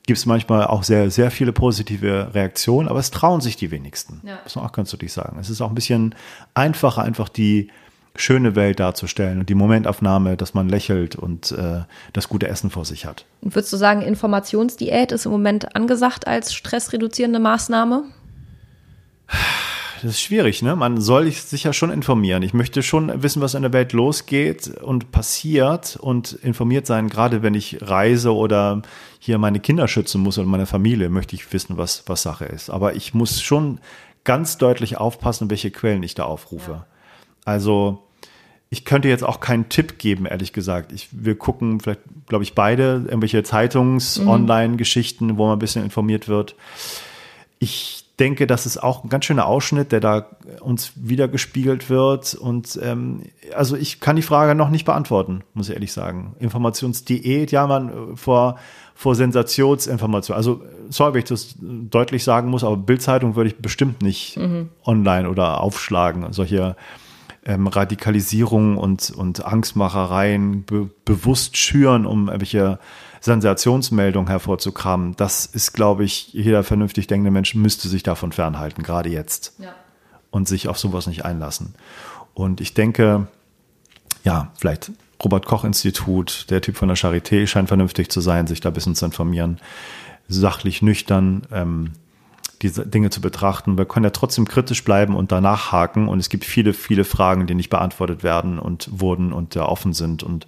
gibt 0.06 0.18
es 0.18 0.26
manchmal 0.26 0.66
auch 0.66 0.84
sehr, 0.84 1.12
sehr 1.12 1.30
viele 1.30 1.52
positive 1.52 2.34
Reaktionen, 2.34 2.88
aber 2.88 3.00
es 3.00 3.12
trauen 3.12 3.42
sich 3.42 3.58
die 3.58 3.72
wenigsten. 3.72 4.22
Ja. 4.24 4.40
Muss 4.44 4.56
man 4.56 4.66
auch 4.66 4.72
ganz 4.72 4.92
deutlich 4.92 5.14
sagen. 5.14 5.38
Es 5.40 5.50
ist 5.50 5.62
auch 5.62 5.70
ein 5.70 5.76
bisschen 5.76 6.16
einfacher, 6.54 7.04
einfach 7.04 7.30
die 7.30 7.70
schöne 8.16 8.56
Welt 8.56 8.80
darzustellen 8.80 9.40
und 9.40 9.50
die 9.50 9.56
Momentaufnahme, 9.56 10.36
dass 10.36 10.54
man 10.54 10.68
lächelt 10.68 11.16
und 11.16 11.52
äh, 11.52 11.82
das 12.14 12.28
gute 12.28 12.48
Essen 12.48 12.70
vor 12.70 12.86
sich 12.86 13.06
hat. 13.06 13.26
Und 13.42 13.56
würdest 13.56 13.72
du 13.72 13.78
sagen, 13.78 14.02
Informationsdiät 14.02 15.12
ist 15.12 15.26
im 15.26 15.32
Moment 15.32 15.76
angesagt 15.76 16.28
als 16.28 16.54
stressreduzierende 16.54 17.40
Maßnahme? 17.40 18.06
Das 20.02 20.12
ist 20.12 20.22
schwierig, 20.22 20.62
ne? 20.62 20.78
Man 20.78 21.02
soll 21.02 21.30
sich 21.30 21.66
ja 21.66 21.74
schon 21.74 21.92
informieren. 21.92 22.42
Ich 22.42 22.54
möchte 22.54 22.84
schon 22.84 23.22
wissen, 23.22 23.42
was 23.42 23.54
in 23.54 23.64
der 23.64 23.74
Welt 23.74 23.92
losgeht 23.92 24.68
und 24.82 25.12
passiert 25.12 25.98
und 25.98 26.34
informiert 26.34 26.88
sein. 26.88 27.10
Gerade 27.10 27.44
wenn 27.44 27.54
ich 27.54 27.80
reise 27.82 28.34
oder 28.34 28.82
hier 29.20 29.38
meine 29.38 29.60
Kinder 29.60 29.90
schützen 29.90 30.22
muss 30.22 30.38
oder 30.38 30.48
meine 30.48 30.68
Familie, 30.68 31.10
möchte 31.10 31.36
ich 31.36 31.52
wissen, 31.52 31.78
was, 31.78 32.04
was 32.08 32.22
Sache 32.22 32.46
ist. 32.46 32.70
Aber 32.70 32.96
ich 32.96 33.14
muss 33.14 33.42
schon 33.42 33.80
ganz 34.24 34.58
deutlich 34.58 34.98
aufpassen, 34.98 35.50
welche 35.50 35.70
Quellen 35.70 36.04
ich 36.04 36.16
da 36.16 36.24
aufrufe. 36.24 36.86
Also, 37.44 38.04
ich 38.70 38.86
könnte 38.86 39.10
jetzt 39.10 39.24
auch 39.24 39.42
keinen 39.42 39.68
Tipp 39.68 39.98
geben, 39.98 40.26
ehrlich 40.26 40.54
gesagt. 40.54 40.94
Ich, 40.94 41.10
wir 41.12 41.36
gucken 41.36 41.82
vielleicht, 41.82 42.02
glaube 42.28 42.44
ich, 42.44 42.56
beide 42.56 43.04
irgendwelche 43.06 43.44
Zeitungs-Online-Geschichten, 43.44 45.38
wo 45.38 45.48
man 45.48 45.58
ein 45.58 45.60
bisschen 45.60 45.84
informiert 45.84 46.30
wird. 46.30 46.56
Ich 47.58 48.06
denke, 48.20 48.48
das 48.48 48.66
ist 48.66 48.78
auch 48.78 49.04
ein 49.04 49.10
ganz 49.10 49.26
schöner 49.26 49.46
Ausschnitt, 49.46 49.92
der 49.92 50.00
da 50.00 50.26
uns 50.60 50.94
wiedergespiegelt 50.96 51.90
wird. 51.90 52.36
Und 52.36 52.80
ähm, 52.84 53.24
also 53.56 53.76
ich 53.76 54.00
kann 54.00 54.16
die 54.16 54.22
Frage 54.22 54.56
noch 54.56 54.70
nicht 54.70 54.86
beantworten, 54.86 55.44
muss 55.54 55.70
ich 55.70 55.76
ehrlich 55.76 55.94
sagen. 55.94 56.36
Informationsdiät, 56.40 57.52
ja, 57.52 57.68
man 57.68 57.90
äh, 57.90 58.16
vor, 58.16 58.58
vor 58.94 59.16
Sensationsinformation. 59.16 60.36
Also, 60.36 60.62
sorry, 60.90 61.14
wenn 61.14 61.20
ich 61.20 61.30
das 61.30 61.56
deutlich 61.60 62.24
sagen 62.24 62.50
muss, 62.50 62.64
aber 62.64 62.78
Bildzeitung 62.78 63.36
würde 63.36 63.50
ich 63.50 63.58
bestimmt 63.58 64.02
nicht 64.02 64.38
online 64.86 65.30
oder 65.30 65.62
aufschlagen. 65.62 66.34
Solche 66.34 66.76
ähm, 67.46 67.68
Radikalisierung 67.68 68.78
und, 68.78 69.12
und 69.12 69.46
Angstmachereien 69.46 70.66
be 70.66 70.90
bewusst 71.06 71.58
schüren, 71.58 72.06
um 72.06 72.28
irgendwelche 72.28 72.80
Sensationsmeldungen 73.22 74.30
hervorzukramen. 74.30 75.16
Das 75.16 75.46
ist, 75.46 75.74
glaube 75.74 76.04
ich, 76.04 76.34
jeder 76.34 76.64
vernünftig 76.64 77.08
denkende 77.08 77.32
Mensch 77.32 77.56
müsste 77.56 77.88
sich 77.88 78.04
davon 78.04 78.32
fernhalten, 78.32 78.84
gerade 78.84 79.10
jetzt. 79.10 79.54
Ja. 79.60 79.74
Und 80.32 80.48
sich 80.48 80.68
auf 80.68 80.78
sowas 80.78 81.08
nicht 81.08 81.26
einlassen. 81.26 81.74
Und 82.34 82.62
ich 82.62 82.74
denke, 82.74 83.28
ja, 84.24 84.52
vielleicht 84.58 84.92
Robert 85.24 85.46
Koch 85.46 85.64
Institut, 85.64 86.46
der 86.50 86.62
Typ 86.62 86.78
von 86.78 86.88
der 86.88 86.98
Charité 86.98 87.46
scheint 87.48 87.68
vernünftig 87.68 88.10
zu 88.10 88.22
sein, 88.22 88.48
sich 88.48 88.62
da 88.62 88.70
ein 88.70 88.74
bisschen 88.74 88.96
zu 88.96 89.06
informieren. 89.06 89.60
Sachlich 90.28 90.82
nüchtern. 90.82 91.48
Ähm, 91.52 91.94
diese 92.62 92.86
Dinge 92.86 93.10
zu 93.10 93.22
betrachten. 93.22 93.78
Wir 93.78 93.86
können 93.86 94.04
ja 94.04 94.10
trotzdem 94.10 94.46
kritisch 94.46 94.84
bleiben 94.84 95.16
und 95.16 95.32
danach 95.32 95.72
haken. 95.72 96.08
Und 96.10 96.20
es 96.20 96.30
gibt 96.30 96.44
viele, 96.44 96.74
viele 96.74 97.06
Fragen, 97.06 97.48
die 97.48 97.56
nicht 97.56 97.70
beantwortet 97.70 98.22
werden 98.22 98.60
und 98.60 98.90
wurden 98.92 99.32
und 99.32 99.56
ja 99.56 99.66
offen 99.66 99.94
sind. 99.94 100.24
Und 100.24 100.46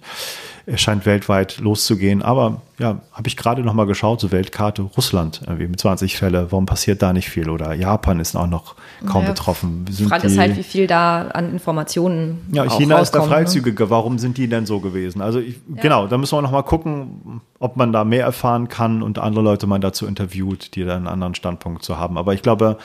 es 0.66 0.80
scheint 0.80 1.06
weltweit 1.06 1.58
loszugehen. 1.58 2.22
Aber 2.22 2.60
ja, 2.78 3.00
habe 3.12 3.28
ich 3.28 3.36
gerade 3.36 3.62
noch 3.62 3.72
mal 3.72 3.86
geschaut, 3.86 4.20
so 4.20 4.30
Weltkarte 4.30 4.82
Russland, 4.82 5.40
irgendwie 5.46 5.68
mit 5.68 5.80
20 5.80 6.16
Fälle. 6.16 6.52
Warum 6.52 6.66
passiert 6.66 7.00
da 7.00 7.14
nicht 7.14 7.30
viel? 7.30 7.48
Oder 7.48 7.72
Japan 7.72 8.20
ist 8.20 8.36
auch 8.36 8.46
noch 8.46 8.74
kaum 9.06 9.22
naja, 9.22 9.32
betroffen. 9.32 9.86
Die 9.86 10.04
Frage 10.04 10.26
ist 10.26 10.38
halt, 10.38 10.56
wie 10.56 10.62
viel 10.62 10.86
da 10.86 11.28
an 11.28 11.50
Informationen 11.50 12.46
Ja, 12.52 12.64
China 12.68 12.98
ist 12.98 13.12
da 13.12 13.20
ne? 13.20 13.26
freizügiger. 13.26 13.84
Ne? 13.84 13.90
Warum 13.90 14.18
sind 14.18 14.36
die 14.36 14.48
denn 14.48 14.66
so 14.66 14.80
gewesen? 14.80 15.22
Also 15.22 15.38
ich, 15.38 15.56
ja. 15.74 15.82
genau, 15.82 16.06
da 16.06 16.18
müssen 16.18 16.36
wir 16.36 16.42
noch 16.42 16.52
mal 16.52 16.62
gucken, 16.62 17.40
ob 17.62 17.76
man 17.76 17.92
da 17.92 18.02
mehr 18.02 18.24
erfahren 18.24 18.66
kann 18.68 19.02
und 19.02 19.20
andere 19.20 19.44
Leute 19.44 19.68
man 19.68 19.80
dazu 19.80 20.04
interviewt, 20.06 20.74
die 20.74 20.82
da 20.84 20.96
einen 20.96 21.06
anderen 21.06 21.36
Standpunkt 21.36 21.84
zu 21.84 21.96
haben. 21.96 22.18
Aber 22.18 22.34
ich 22.34 22.42
glaube, 22.42 22.76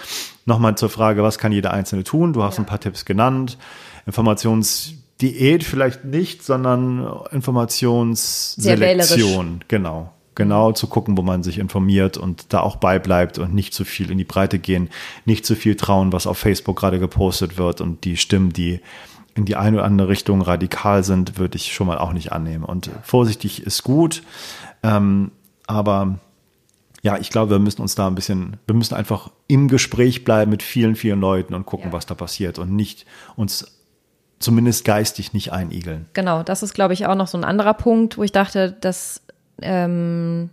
noch 0.45 0.59
mal 0.59 0.77
zur 0.77 0.89
Frage, 0.89 1.23
was 1.23 1.39
kann 1.39 1.51
jeder 1.51 1.73
Einzelne 1.73 2.03
tun? 2.03 2.31
Du 2.31 2.43
hast 2.43 2.57
ja. 2.57 2.63
ein 2.63 2.67
paar 2.67 2.79
Tipps 2.79 3.03
genannt. 3.03 3.57
Informations 4.05 4.93
Diät 5.19 5.63
vielleicht 5.63 6.05
nicht, 6.05 6.43
sondern 6.43 7.09
Informationsselektion. 7.31 9.63
Genau. 9.67 10.13
Genau 10.35 10.71
zu 10.73 10.85
gucken, 10.85 11.17
wo 11.17 11.23
man 11.23 11.41
sich 11.41 11.57
informiert 11.57 12.17
und 12.17 12.53
da 12.53 12.59
auch 12.59 12.75
beibleibt 12.75 13.39
und 13.39 13.55
nicht 13.55 13.73
zu 13.73 13.83
viel 13.83 14.11
in 14.11 14.19
die 14.19 14.25
Breite 14.25 14.59
gehen, 14.59 14.91
nicht 15.25 15.43
zu 15.43 15.55
viel 15.55 15.73
trauen, 15.73 16.13
was 16.13 16.27
auf 16.27 16.37
Facebook 16.37 16.77
gerade 16.77 16.99
gepostet 16.99 17.57
wird 17.57 17.81
und 17.81 18.05
die 18.05 18.15
Stimmen, 18.15 18.53
die 18.53 18.79
in 19.37 19.45
die 19.45 19.55
eine 19.55 19.77
oder 19.77 19.85
andere 19.85 20.09
Richtung 20.09 20.41
radikal 20.41 21.03
sind, 21.03 21.37
würde 21.37 21.57
ich 21.57 21.73
schon 21.73 21.87
mal 21.87 21.97
auch 21.97 22.13
nicht 22.13 22.31
annehmen. 22.31 22.63
Und 22.63 22.89
vorsichtig 23.03 23.65
ist 23.65 23.83
gut, 23.83 24.23
ähm, 24.83 25.31
aber 25.65 26.19
ja, 27.01 27.17
ich 27.17 27.29
glaube, 27.29 27.51
wir 27.51 27.59
müssen 27.59 27.81
uns 27.81 27.95
da 27.95 28.07
ein 28.07 28.15
bisschen, 28.15 28.57
wir 28.65 28.75
müssen 28.75 28.95
einfach 28.95 29.31
im 29.47 29.67
Gespräch 29.67 30.23
bleiben 30.23 30.51
mit 30.51 30.63
vielen, 30.63 30.95
vielen 30.95 31.21
Leuten 31.21 31.53
und 31.53 31.65
gucken, 31.65 31.87
ja. 31.87 31.93
was 31.93 32.05
da 32.05 32.15
passiert 32.15 32.59
und 32.59 32.75
nicht 32.75 33.05
uns 33.35 33.77
zumindest 34.39 34.85
geistig 34.85 35.33
nicht 35.33 35.51
einigeln. 35.51 36.07
Genau, 36.13 36.43
das 36.43 36.63
ist, 36.63 36.73
glaube 36.73 36.93
ich, 36.93 37.05
auch 37.05 37.15
noch 37.15 37.27
so 37.27 37.37
ein 37.37 37.43
anderer 37.43 37.73
Punkt, 37.73 38.17
wo 38.17 38.23
ich 38.23 38.31
dachte, 38.31 38.75
das 38.79 39.21
ähm, 39.61 40.49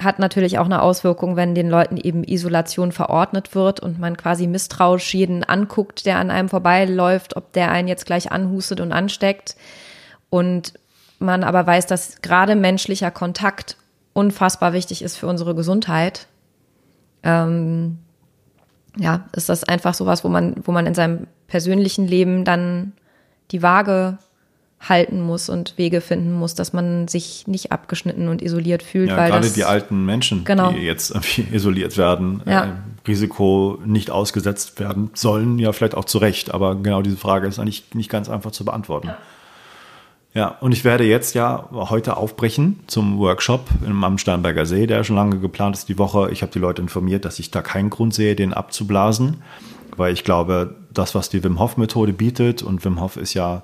hat 0.00 0.18
natürlich 0.18 0.58
auch 0.58 0.64
eine 0.64 0.82
Auswirkung, 0.82 1.36
wenn 1.36 1.54
den 1.54 1.68
Leuten 1.68 1.96
eben 1.96 2.24
Isolation 2.24 2.90
verordnet 2.90 3.54
wird 3.54 3.80
und 3.80 3.98
man 3.98 4.16
quasi 4.16 4.46
misstrauisch 4.46 5.14
jeden 5.14 5.44
anguckt, 5.44 6.06
der 6.06 6.18
an 6.18 6.30
einem 6.30 6.48
vorbeiläuft, 6.48 7.36
ob 7.36 7.52
der 7.52 7.70
einen 7.70 7.88
jetzt 7.88 8.06
gleich 8.06 8.32
anhustet 8.32 8.80
und 8.80 8.92
ansteckt. 8.92 9.56
Und 10.30 10.74
man 11.24 11.44
aber 11.44 11.66
weiß, 11.66 11.86
dass 11.86 12.22
gerade 12.22 12.56
menschlicher 12.56 13.10
Kontakt 13.10 13.76
unfassbar 14.12 14.72
wichtig 14.72 15.02
ist 15.02 15.16
für 15.16 15.26
unsere 15.26 15.54
Gesundheit. 15.54 16.28
Ähm, 17.22 17.98
ja, 18.96 19.24
ist 19.34 19.48
das 19.48 19.64
einfach 19.64 19.94
sowas, 19.94 20.24
wo 20.24 20.28
man, 20.28 20.54
wo 20.64 20.72
man 20.72 20.86
in 20.86 20.94
seinem 20.94 21.26
persönlichen 21.48 22.06
Leben 22.06 22.44
dann 22.44 22.92
die 23.50 23.62
Waage 23.62 24.18
halten 24.88 25.20
muss 25.20 25.48
und 25.48 25.78
Wege 25.78 26.00
finden 26.00 26.32
muss, 26.32 26.54
dass 26.54 26.72
man 26.72 27.08
sich 27.08 27.46
nicht 27.46 27.72
abgeschnitten 27.72 28.28
und 28.28 28.42
isoliert 28.42 28.82
fühlt. 28.82 29.08
Ja, 29.08 29.16
weil 29.16 29.30
gerade 29.30 29.46
das, 29.46 29.54
die 29.54 29.64
alten 29.64 30.04
Menschen, 30.04 30.44
genau. 30.44 30.72
die 30.72 30.80
jetzt 30.80 31.14
isoliert 31.52 31.96
werden, 31.96 32.42
ja. 32.46 32.64
äh, 32.64 32.68
Risiko 33.06 33.78
nicht 33.84 34.10
ausgesetzt 34.10 34.78
werden 34.78 35.10
sollen, 35.14 35.58
ja 35.58 35.72
vielleicht 35.72 35.94
auch 35.94 36.04
zu 36.04 36.18
Recht. 36.18 36.52
Aber 36.52 36.76
genau 36.76 37.02
diese 37.02 37.16
Frage 37.16 37.48
ist 37.48 37.58
eigentlich 37.58 37.84
nicht 37.94 38.10
ganz 38.10 38.28
einfach 38.28 38.50
zu 38.50 38.64
beantworten. 38.64 39.08
Ja. 39.08 39.18
Ja, 40.34 40.48
und 40.60 40.72
ich 40.72 40.84
werde 40.84 41.04
jetzt 41.04 41.34
ja 41.36 41.68
heute 41.70 42.16
aufbrechen 42.16 42.80
zum 42.88 43.18
Workshop 43.18 43.68
am 43.86 44.18
Sternberger 44.18 44.66
See, 44.66 44.88
der 44.88 45.04
schon 45.04 45.14
lange 45.14 45.38
geplant 45.38 45.76
ist 45.76 45.88
die 45.88 45.96
Woche. 45.96 46.30
Ich 46.32 46.42
habe 46.42 46.50
die 46.50 46.58
Leute 46.58 46.82
informiert, 46.82 47.24
dass 47.24 47.38
ich 47.38 47.52
da 47.52 47.62
keinen 47.62 47.88
Grund 47.88 48.14
sehe, 48.14 48.34
den 48.34 48.52
abzublasen, 48.52 49.42
weil 49.96 50.12
ich 50.12 50.24
glaube, 50.24 50.74
das, 50.92 51.14
was 51.14 51.28
die 51.28 51.44
Wim 51.44 51.60
Hof 51.60 51.76
Methode 51.76 52.12
bietet 52.12 52.64
und 52.64 52.84
Wim 52.84 53.00
Hof 53.00 53.16
ist 53.16 53.34
ja, 53.34 53.62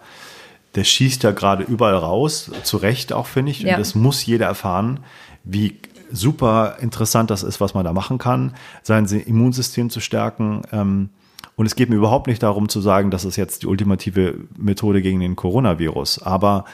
der 0.77 0.85
schießt 0.85 1.25
ja 1.25 1.33
gerade 1.33 1.64
überall 1.64 1.97
raus, 1.97 2.53
zu 2.62 2.77
Recht 2.77 3.12
auch 3.12 3.27
finde 3.27 3.51
ich. 3.51 3.62
Ja. 3.62 3.75
Und 3.75 3.81
das 3.81 3.97
muss 3.97 4.25
jeder 4.25 4.47
erfahren, 4.47 5.01
wie 5.43 5.77
super 6.12 6.77
interessant 6.81 7.31
das 7.31 7.43
ist, 7.43 7.61
was 7.61 7.75
man 7.75 7.85
da 7.85 7.93
machen 7.93 8.18
kann, 8.18 8.55
sein 8.85 9.07
Immunsystem 9.07 9.91
zu 9.91 9.99
stärken. 9.99 10.62
Ähm, 10.71 11.09
und 11.57 11.66
es 11.66 11.76
geht 11.76 11.91
mir 11.91 11.97
überhaupt 11.97 12.26
nicht 12.26 12.43
darum 12.43 12.68
zu 12.68 12.80
sagen, 12.80 13.11
das 13.11 13.24
ist 13.24 13.36
jetzt 13.36 13.62
die 13.62 13.66
ultimative 13.66 14.36
Methode 14.57 15.03
gegen 15.03 15.20
den 15.20 15.36
Coronavirus. 15.36 16.22
Aber 16.22 16.64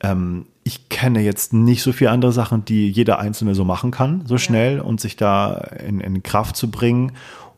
ähm, 0.00 0.46
ich 0.64 0.88
kenne 0.90 1.20
jetzt 1.20 1.54
nicht 1.54 1.82
so 1.82 1.92
viele 1.92 2.10
andere 2.10 2.32
Sachen, 2.32 2.64
die 2.64 2.90
jeder 2.90 3.18
Einzelne 3.18 3.54
so 3.54 3.64
machen 3.64 3.90
kann, 3.90 4.26
so 4.26 4.36
schnell 4.36 4.76
ja. 4.76 4.82
und 4.82 5.00
sich 5.00 5.16
da 5.16 5.54
in, 5.54 6.00
in 6.00 6.22
Kraft 6.22 6.56
zu 6.56 6.70
bringen. 6.70 7.12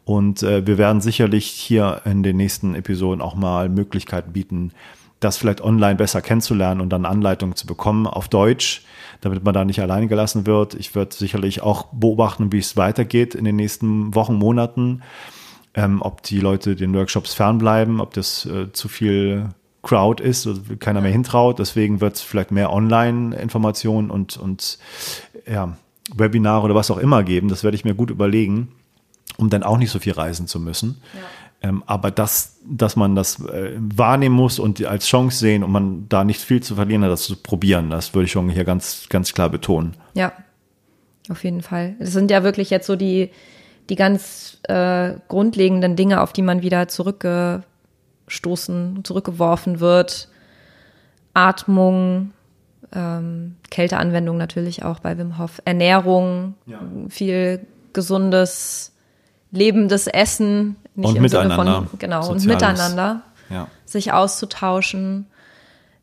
Und 0.04 0.42
äh, 0.42 0.66
wir 0.66 0.78
werden 0.78 1.00
sicherlich 1.00 1.46
hier 1.46 2.02
in 2.04 2.22
den 2.22 2.36
nächsten 2.36 2.74
Episoden 2.74 3.20
auch 3.20 3.34
mal 3.34 3.68
Möglichkeiten 3.68 4.32
bieten, 4.32 4.72
das 5.18 5.36
vielleicht 5.36 5.60
online 5.60 5.96
besser 5.96 6.22
kennenzulernen 6.22 6.80
und 6.80 6.90
dann 6.90 7.04
Anleitungen 7.04 7.54
zu 7.54 7.66
bekommen 7.66 8.06
auf 8.06 8.28
Deutsch, 8.28 8.82
damit 9.20 9.44
man 9.44 9.54
da 9.54 9.64
nicht 9.64 9.80
allein 9.82 10.08
gelassen 10.08 10.46
wird. 10.46 10.74
Ich 10.74 10.94
werde 10.94 11.14
sicherlich 11.14 11.62
auch 11.62 11.86
beobachten, 11.92 12.52
wie 12.52 12.58
es 12.58 12.76
weitergeht 12.76 13.34
in 13.34 13.44
den 13.44 13.56
nächsten 13.56 14.14
Wochen, 14.14 14.34
Monaten 14.34 15.02
ähm, 15.74 16.02
ob 16.02 16.22
die 16.22 16.40
Leute 16.40 16.76
den 16.76 16.94
Workshops 16.94 17.34
fernbleiben, 17.34 18.00
ob 18.00 18.14
das 18.14 18.46
äh, 18.46 18.72
zu 18.72 18.88
viel 18.88 19.48
Crowd 19.82 20.22
ist, 20.22 20.46
also 20.46 20.60
keiner 20.78 21.00
mehr 21.00 21.12
hintraut. 21.12 21.58
Deswegen 21.58 22.00
wird 22.00 22.16
es 22.16 22.20
vielleicht 22.20 22.50
mehr 22.50 22.72
Online-Informationen 22.72 24.10
und, 24.10 24.36
und 24.36 24.78
ja, 25.46 25.76
Webinare 26.14 26.64
oder 26.64 26.74
was 26.74 26.90
auch 26.90 26.98
immer 26.98 27.22
geben. 27.22 27.48
Das 27.48 27.64
werde 27.64 27.76
ich 27.76 27.84
mir 27.84 27.94
gut 27.94 28.10
überlegen, 28.10 28.72
um 29.36 29.48
dann 29.48 29.62
auch 29.62 29.78
nicht 29.78 29.90
so 29.90 29.98
viel 29.98 30.12
reisen 30.12 30.46
zu 30.46 30.60
müssen. 30.60 31.00
Ja. 31.14 31.20
Ähm, 31.62 31.82
aber 31.86 32.10
das, 32.10 32.58
dass 32.64 32.96
man 32.96 33.14
das 33.14 33.40
äh, 33.44 33.72
wahrnehmen 33.76 34.34
muss 34.34 34.58
und 34.58 34.84
als 34.84 35.06
Chance 35.06 35.38
sehen 35.38 35.62
und 35.62 35.70
man 35.70 36.08
da 36.08 36.24
nicht 36.24 36.40
viel 36.40 36.62
zu 36.62 36.74
verlieren 36.74 37.02
hat, 37.04 37.10
das 37.10 37.24
zu 37.24 37.36
probieren, 37.36 37.90
das 37.90 38.14
würde 38.14 38.24
ich 38.24 38.32
schon 38.32 38.48
hier 38.48 38.64
ganz, 38.64 39.06
ganz 39.10 39.34
klar 39.34 39.50
betonen. 39.50 39.94
Ja, 40.14 40.32
auf 41.28 41.44
jeden 41.44 41.60
Fall. 41.60 41.96
Das 41.98 42.12
sind 42.12 42.30
ja 42.30 42.42
wirklich 42.42 42.70
jetzt 42.70 42.86
so 42.86 42.96
die, 42.96 43.30
die 43.90 43.96
ganz 43.96 44.58
äh, 44.62 45.10
grundlegenden 45.28 45.96
Dinge, 45.96 46.22
auf 46.22 46.32
die 46.32 46.40
man 46.42 46.62
wieder 46.62 46.88
zurückgestoßen, 46.88 49.04
zurückgeworfen 49.04 49.80
wird. 49.80 50.28
Atmung, 51.34 52.32
ähm, 52.92 53.56
Kälteanwendung 53.70 54.36
natürlich 54.36 54.84
auch 54.84 55.00
bei 55.00 55.18
Wim 55.18 55.38
Hof, 55.38 55.60
Ernährung, 55.64 56.54
ja. 56.66 56.78
viel 57.08 57.66
gesundes, 57.92 58.92
lebendes 59.50 60.06
Essen. 60.06 60.76
Nicht 60.94 61.08
und 61.08 61.16
im 61.16 61.22
miteinander. 61.22 61.64
Sinne 61.64 61.88
von, 61.88 61.98
genau, 61.98 62.22
Soziales. 62.22 62.42
und 62.42 62.48
miteinander. 62.48 63.22
Ja. 63.50 63.66
Sich 63.84 64.12
auszutauschen 64.12 65.26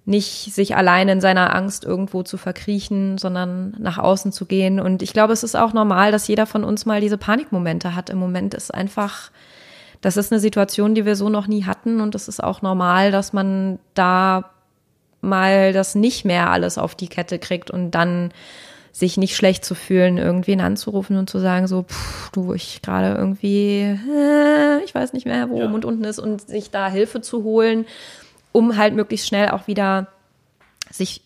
nicht 0.07 0.53
sich 0.53 0.77
alleine 0.77 1.11
in 1.11 1.21
seiner 1.21 1.53
Angst 1.53 1.83
irgendwo 1.83 2.23
zu 2.23 2.37
verkriechen, 2.37 3.17
sondern 3.17 3.75
nach 3.77 3.97
außen 3.97 4.31
zu 4.31 4.45
gehen. 4.45 4.79
Und 4.79 5.03
ich 5.03 5.11
glaube, 5.11 5.33
es 5.33 5.43
ist 5.43 5.55
auch 5.55 5.73
normal, 5.73 6.13
dass 6.13 6.29
jeder 6.29 6.45
von 6.45 6.63
uns 6.63 6.85
mal 6.85 7.01
diese 7.01 7.17
Panikmomente 7.17 7.93
hat. 7.93 8.09
Im 8.09 8.17
Moment 8.17 8.53
ist 8.53 8.73
einfach, 8.73 9.31
das 9.99 10.15
ist 10.15 10.31
eine 10.31 10.39
Situation, 10.39 10.95
die 10.95 11.05
wir 11.05 11.17
so 11.17 11.27
noch 11.27 11.47
nie 11.47 11.65
hatten. 11.65 11.99
Und 11.99 12.15
es 12.15 12.29
ist 12.29 12.41
auch 12.41 12.61
normal, 12.61 13.11
dass 13.11 13.33
man 13.33 13.79
da 13.95 14.51
mal 15.19 15.73
das 15.73 15.93
nicht 15.93 16.23
mehr 16.23 16.51
alles 16.51 16.77
auf 16.77 16.95
die 16.95 17.09
Kette 17.09 17.37
kriegt 17.37 17.69
und 17.69 17.91
dann 17.91 18.31
sich 18.93 19.17
nicht 19.17 19.35
schlecht 19.35 19.65
zu 19.65 19.75
fühlen, 19.75 20.17
irgendwen 20.17 20.61
anzurufen 20.61 21.17
und 21.17 21.29
zu 21.29 21.39
sagen, 21.39 21.67
so, 21.67 21.83
pff, 21.83 22.31
du, 22.31 22.53
ich 22.53 22.81
gerade 22.81 23.13
irgendwie, 23.13 23.81
äh, 23.81 24.83
ich 24.85 24.95
weiß 24.95 25.11
nicht 25.11 25.25
mehr, 25.25 25.49
wo 25.49 25.59
ja. 25.59 25.65
oben 25.65 25.73
und 25.73 25.83
unten 25.83 26.05
ist 26.05 26.17
und 26.17 26.47
sich 26.47 26.71
da 26.71 26.87
Hilfe 26.87 27.19
zu 27.19 27.43
holen 27.43 27.85
um 28.57 28.75
halt 28.75 28.95
möglichst 28.95 29.27
schnell 29.27 29.49
auch 29.49 29.67
wieder 29.67 30.07
sich 30.89 31.21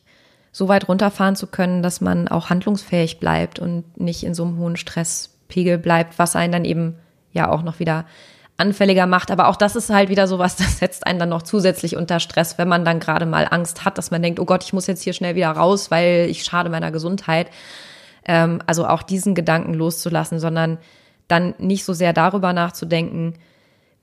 so 0.52 0.68
weit 0.68 0.90
runterfahren 0.90 1.38
zu 1.38 1.48
können, 1.48 1.82
dass 1.82 2.02
man 2.02 2.28
auch 2.28 2.50
handlungsfähig 2.50 3.22
bleibt 3.22 3.58
und 3.58 3.98
nicht 3.98 4.24
in 4.24 4.34
so 4.34 4.44
einem 4.44 4.58
hohen 4.58 4.76
Stresspegel 4.76 5.78
bleibt, 5.78 6.20
was 6.20 6.36
einen 6.36 6.52
dann 6.52 6.66
eben 6.66 6.98
ja 7.32 7.50
auch 7.50 7.64
noch 7.64 7.80
wieder 7.80 8.04
anfälliger 8.58 9.08
macht. 9.08 9.32
Aber 9.32 9.48
auch 9.48 9.56
das 9.56 9.78
ist 9.78 9.90
halt 9.90 10.10
wieder 10.10 10.28
sowas, 10.28 10.56
das 10.58 10.80
setzt 10.80 11.08
einen 11.08 11.20
dann 11.20 11.30
noch 11.30 11.44
zusätzlich 11.44 11.96
unter 11.96 12.20
Stress, 12.20 12.58
wenn 12.58 12.68
man 12.68 12.84
dann 12.84 13.00
gerade 13.00 13.26
mal 13.26 13.48
Angst 13.50 13.86
hat, 13.86 13.98
dass 13.98 14.12
man 14.12 14.22
denkt, 14.22 14.42
oh 14.42 14.46
Gott, 14.46 14.66
ich 14.66 14.74
muss 14.74 14.88
jetzt 14.88 15.02
hier 15.02 15.14
schnell 15.14 15.36
wieder 15.36 15.52
raus, 15.52 15.90
weil 15.90 16.28
ich 16.30 16.44
schade 16.44 16.70
meiner 16.70 16.92
Gesundheit. 16.92 17.48
Ähm, 18.26 18.62
also 18.68 18.86
auch 18.86 19.04
diesen 19.04 19.36
Gedanken 19.36 19.74
loszulassen, 19.74 20.38
sondern 20.38 20.80
dann 21.30 21.56
nicht 21.60 21.86
so 21.86 21.94
sehr 21.94 22.12
darüber 22.12 22.52
nachzudenken, 22.52 23.36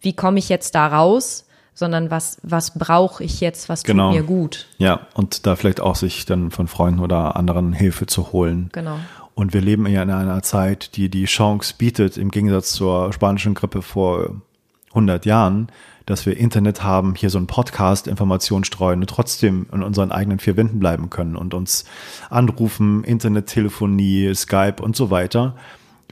wie 0.00 0.16
komme 0.16 0.38
ich 0.38 0.48
jetzt 0.48 0.74
da 0.74 0.86
raus, 0.86 1.44
sondern 1.78 2.10
was, 2.10 2.38
was 2.42 2.76
brauche 2.76 3.22
ich 3.22 3.40
jetzt, 3.40 3.68
was 3.68 3.84
genau. 3.84 4.10
tut 4.10 4.20
mir 4.20 4.26
gut. 4.26 4.66
Ja, 4.78 5.06
und 5.14 5.46
da 5.46 5.54
vielleicht 5.54 5.80
auch 5.80 5.94
sich 5.94 6.26
dann 6.26 6.50
von 6.50 6.66
Freunden 6.66 6.98
oder 6.98 7.36
anderen 7.36 7.72
Hilfe 7.72 8.06
zu 8.06 8.32
holen. 8.32 8.68
Genau. 8.72 8.98
Und 9.36 9.54
wir 9.54 9.60
leben 9.60 9.86
ja 9.86 10.02
in 10.02 10.10
einer 10.10 10.42
Zeit, 10.42 10.96
die 10.96 11.08
die 11.08 11.26
Chance 11.26 11.74
bietet, 11.78 12.16
im 12.16 12.32
Gegensatz 12.32 12.72
zur 12.72 13.12
spanischen 13.12 13.54
Grippe 13.54 13.82
vor 13.82 14.40
100 14.88 15.24
Jahren, 15.24 15.68
dass 16.04 16.26
wir 16.26 16.36
Internet 16.36 16.82
haben, 16.82 17.14
hier 17.14 17.30
so 17.30 17.38
ein 17.38 17.46
Podcast, 17.46 18.08
Informationen 18.08 18.64
streuen 18.64 18.98
und 19.00 19.10
trotzdem 19.10 19.66
in 19.72 19.84
unseren 19.84 20.10
eigenen 20.10 20.40
vier 20.40 20.56
Wänden 20.56 20.80
bleiben 20.80 21.10
können 21.10 21.36
und 21.36 21.54
uns 21.54 21.84
anrufen, 22.28 23.04
Internettelefonie, 23.04 24.34
Skype 24.34 24.82
und 24.82 24.96
so 24.96 25.10
weiter. 25.10 25.54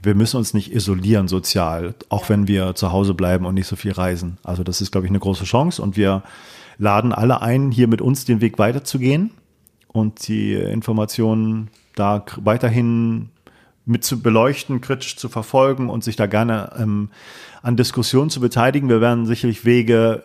Wir 0.03 0.15
müssen 0.15 0.37
uns 0.37 0.53
nicht 0.53 0.73
isolieren 0.73 1.27
sozial, 1.27 1.95
auch 2.09 2.29
wenn 2.29 2.47
wir 2.47 2.75
zu 2.75 2.91
Hause 2.91 3.13
bleiben 3.13 3.45
und 3.45 3.55
nicht 3.55 3.67
so 3.67 3.75
viel 3.75 3.91
reisen. 3.91 4.37
Also 4.43 4.63
das 4.63 4.81
ist, 4.81 4.91
glaube 4.91 5.07
ich, 5.07 5.11
eine 5.11 5.19
große 5.19 5.43
Chance 5.43 5.81
und 5.81 5.97
wir 5.97 6.23
laden 6.77 7.13
alle 7.13 7.41
ein, 7.41 7.71
hier 7.71 7.87
mit 7.87 8.01
uns 8.01 8.25
den 8.25 8.41
Weg 8.41 8.59
weiterzugehen 8.59 9.31
und 9.87 10.27
die 10.27 10.53
Informationen 10.53 11.69
da 11.95 12.23
weiterhin 12.37 13.29
mit 13.85 14.03
zu 14.03 14.21
beleuchten, 14.21 14.81
kritisch 14.81 15.15
zu 15.15 15.29
verfolgen 15.29 15.89
und 15.89 16.03
sich 16.03 16.17
da 16.17 16.27
gerne 16.27 16.73
ähm, 16.77 17.09
an 17.61 17.77
Diskussionen 17.77 18.29
zu 18.29 18.39
beteiligen. 18.39 18.89
Wir 18.89 19.01
werden 19.01 19.25
sicherlich 19.25 19.65
Wege 19.65 20.23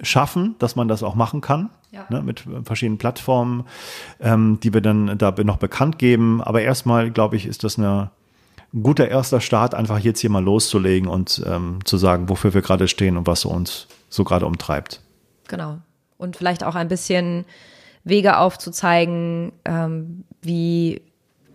schaffen, 0.00 0.54
dass 0.58 0.76
man 0.76 0.88
das 0.88 1.02
auch 1.02 1.14
machen 1.14 1.40
kann, 1.40 1.70
ja. 1.90 2.04
ne, 2.10 2.22
mit 2.22 2.44
verschiedenen 2.64 2.98
Plattformen, 2.98 3.64
ähm, 4.20 4.60
die 4.62 4.72
wir 4.72 4.82
dann 4.82 5.18
da 5.18 5.34
noch 5.42 5.56
bekannt 5.56 5.98
geben. 5.98 6.42
Aber 6.42 6.62
erstmal, 6.62 7.10
glaube 7.10 7.36
ich, 7.36 7.46
ist 7.46 7.64
das 7.64 7.78
eine, 7.78 8.10
ein 8.74 8.82
guter 8.82 9.08
erster 9.08 9.40
Start, 9.40 9.74
einfach 9.74 9.98
jetzt 9.98 10.20
hier 10.20 10.30
mal 10.30 10.44
loszulegen 10.44 11.08
und 11.08 11.42
ähm, 11.46 11.78
zu 11.84 11.96
sagen, 11.96 12.28
wofür 12.28 12.52
wir 12.54 12.62
gerade 12.62 12.88
stehen 12.88 13.16
und 13.16 13.26
was 13.26 13.44
uns 13.44 13.86
so 14.10 14.24
gerade 14.24 14.46
umtreibt. 14.46 15.00
Genau. 15.48 15.78
Und 16.18 16.36
vielleicht 16.36 16.64
auch 16.64 16.74
ein 16.74 16.88
bisschen 16.88 17.44
Wege 18.04 18.38
aufzuzeigen, 18.38 19.52
ähm, 19.64 20.24
wie 20.42 21.00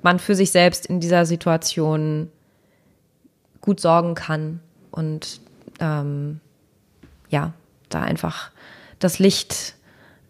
man 0.02 0.20
für 0.20 0.36
sich 0.36 0.52
selbst 0.52 0.86
in 0.86 1.00
dieser 1.00 1.26
Situation 1.26 2.30
gut 3.62 3.80
sorgen 3.80 4.16
kann 4.16 4.60
und 4.92 5.40
ähm, 5.80 6.40
ja, 7.30 7.54
da 7.90 8.02
einfach 8.02 8.52
das 9.00 9.20
Licht 9.20 9.76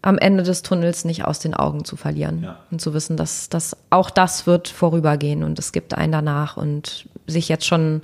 am 0.04 0.18
Ende 0.18 0.42
des 0.42 0.60
Tunnels 0.60 1.06
nicht 1.06 1.24
aus 1.24 1.38
den 1.38 1.54
Augen 1.54 1.86
zu 1.86 1.96
verlieren 1.96 2.42
ja. 2.42 2.58
und 2.70 2.78
zu 2.78 2.92
wissen, 2.92 3.16
dass, 3.16 3.48
dass 3.48 3.74
auch 3.88 4.10
das 4.10 4.46
wird 4.46 4.68
vorübergehen 4.68 5.42
und 5.42 5.58
es 5.58 5.72
gibt 5.72 5.94
einen 5.94 6.12
danach 6.12 6.58
und 6.58 7.08
sich 7.26 7.48
jetzt 7.48 7.64
schon 7.64 8.02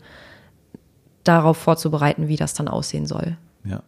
darauf 1.25 1.59
vorzubereiten, 1.59 2.27
wie 2.27 2.37
das 2.37 2.55
dann 2.55 2.69
aussehen 2.69 3.05
soll. 3.05 3.37
Ja. 3.65 3.83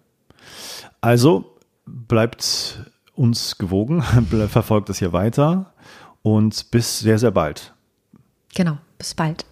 Also 1.01 1.57
bleibt 1.87 2.85
uns 3.15 3.57
gewogen, 3.57 4.03
verfolgt 4.49 4.91
es 4.91 4.99
hier 4.99 5.15
weiter 5.15 5.73
und 6.21 6.71
bis 6.71 6.99
sehr, 6.99 7.19
sehr 7.19 7.31
bald. 7.31 7.73
Genau, 8.55 8.77
bis 8.99 9.15
bald. 9.15 9.47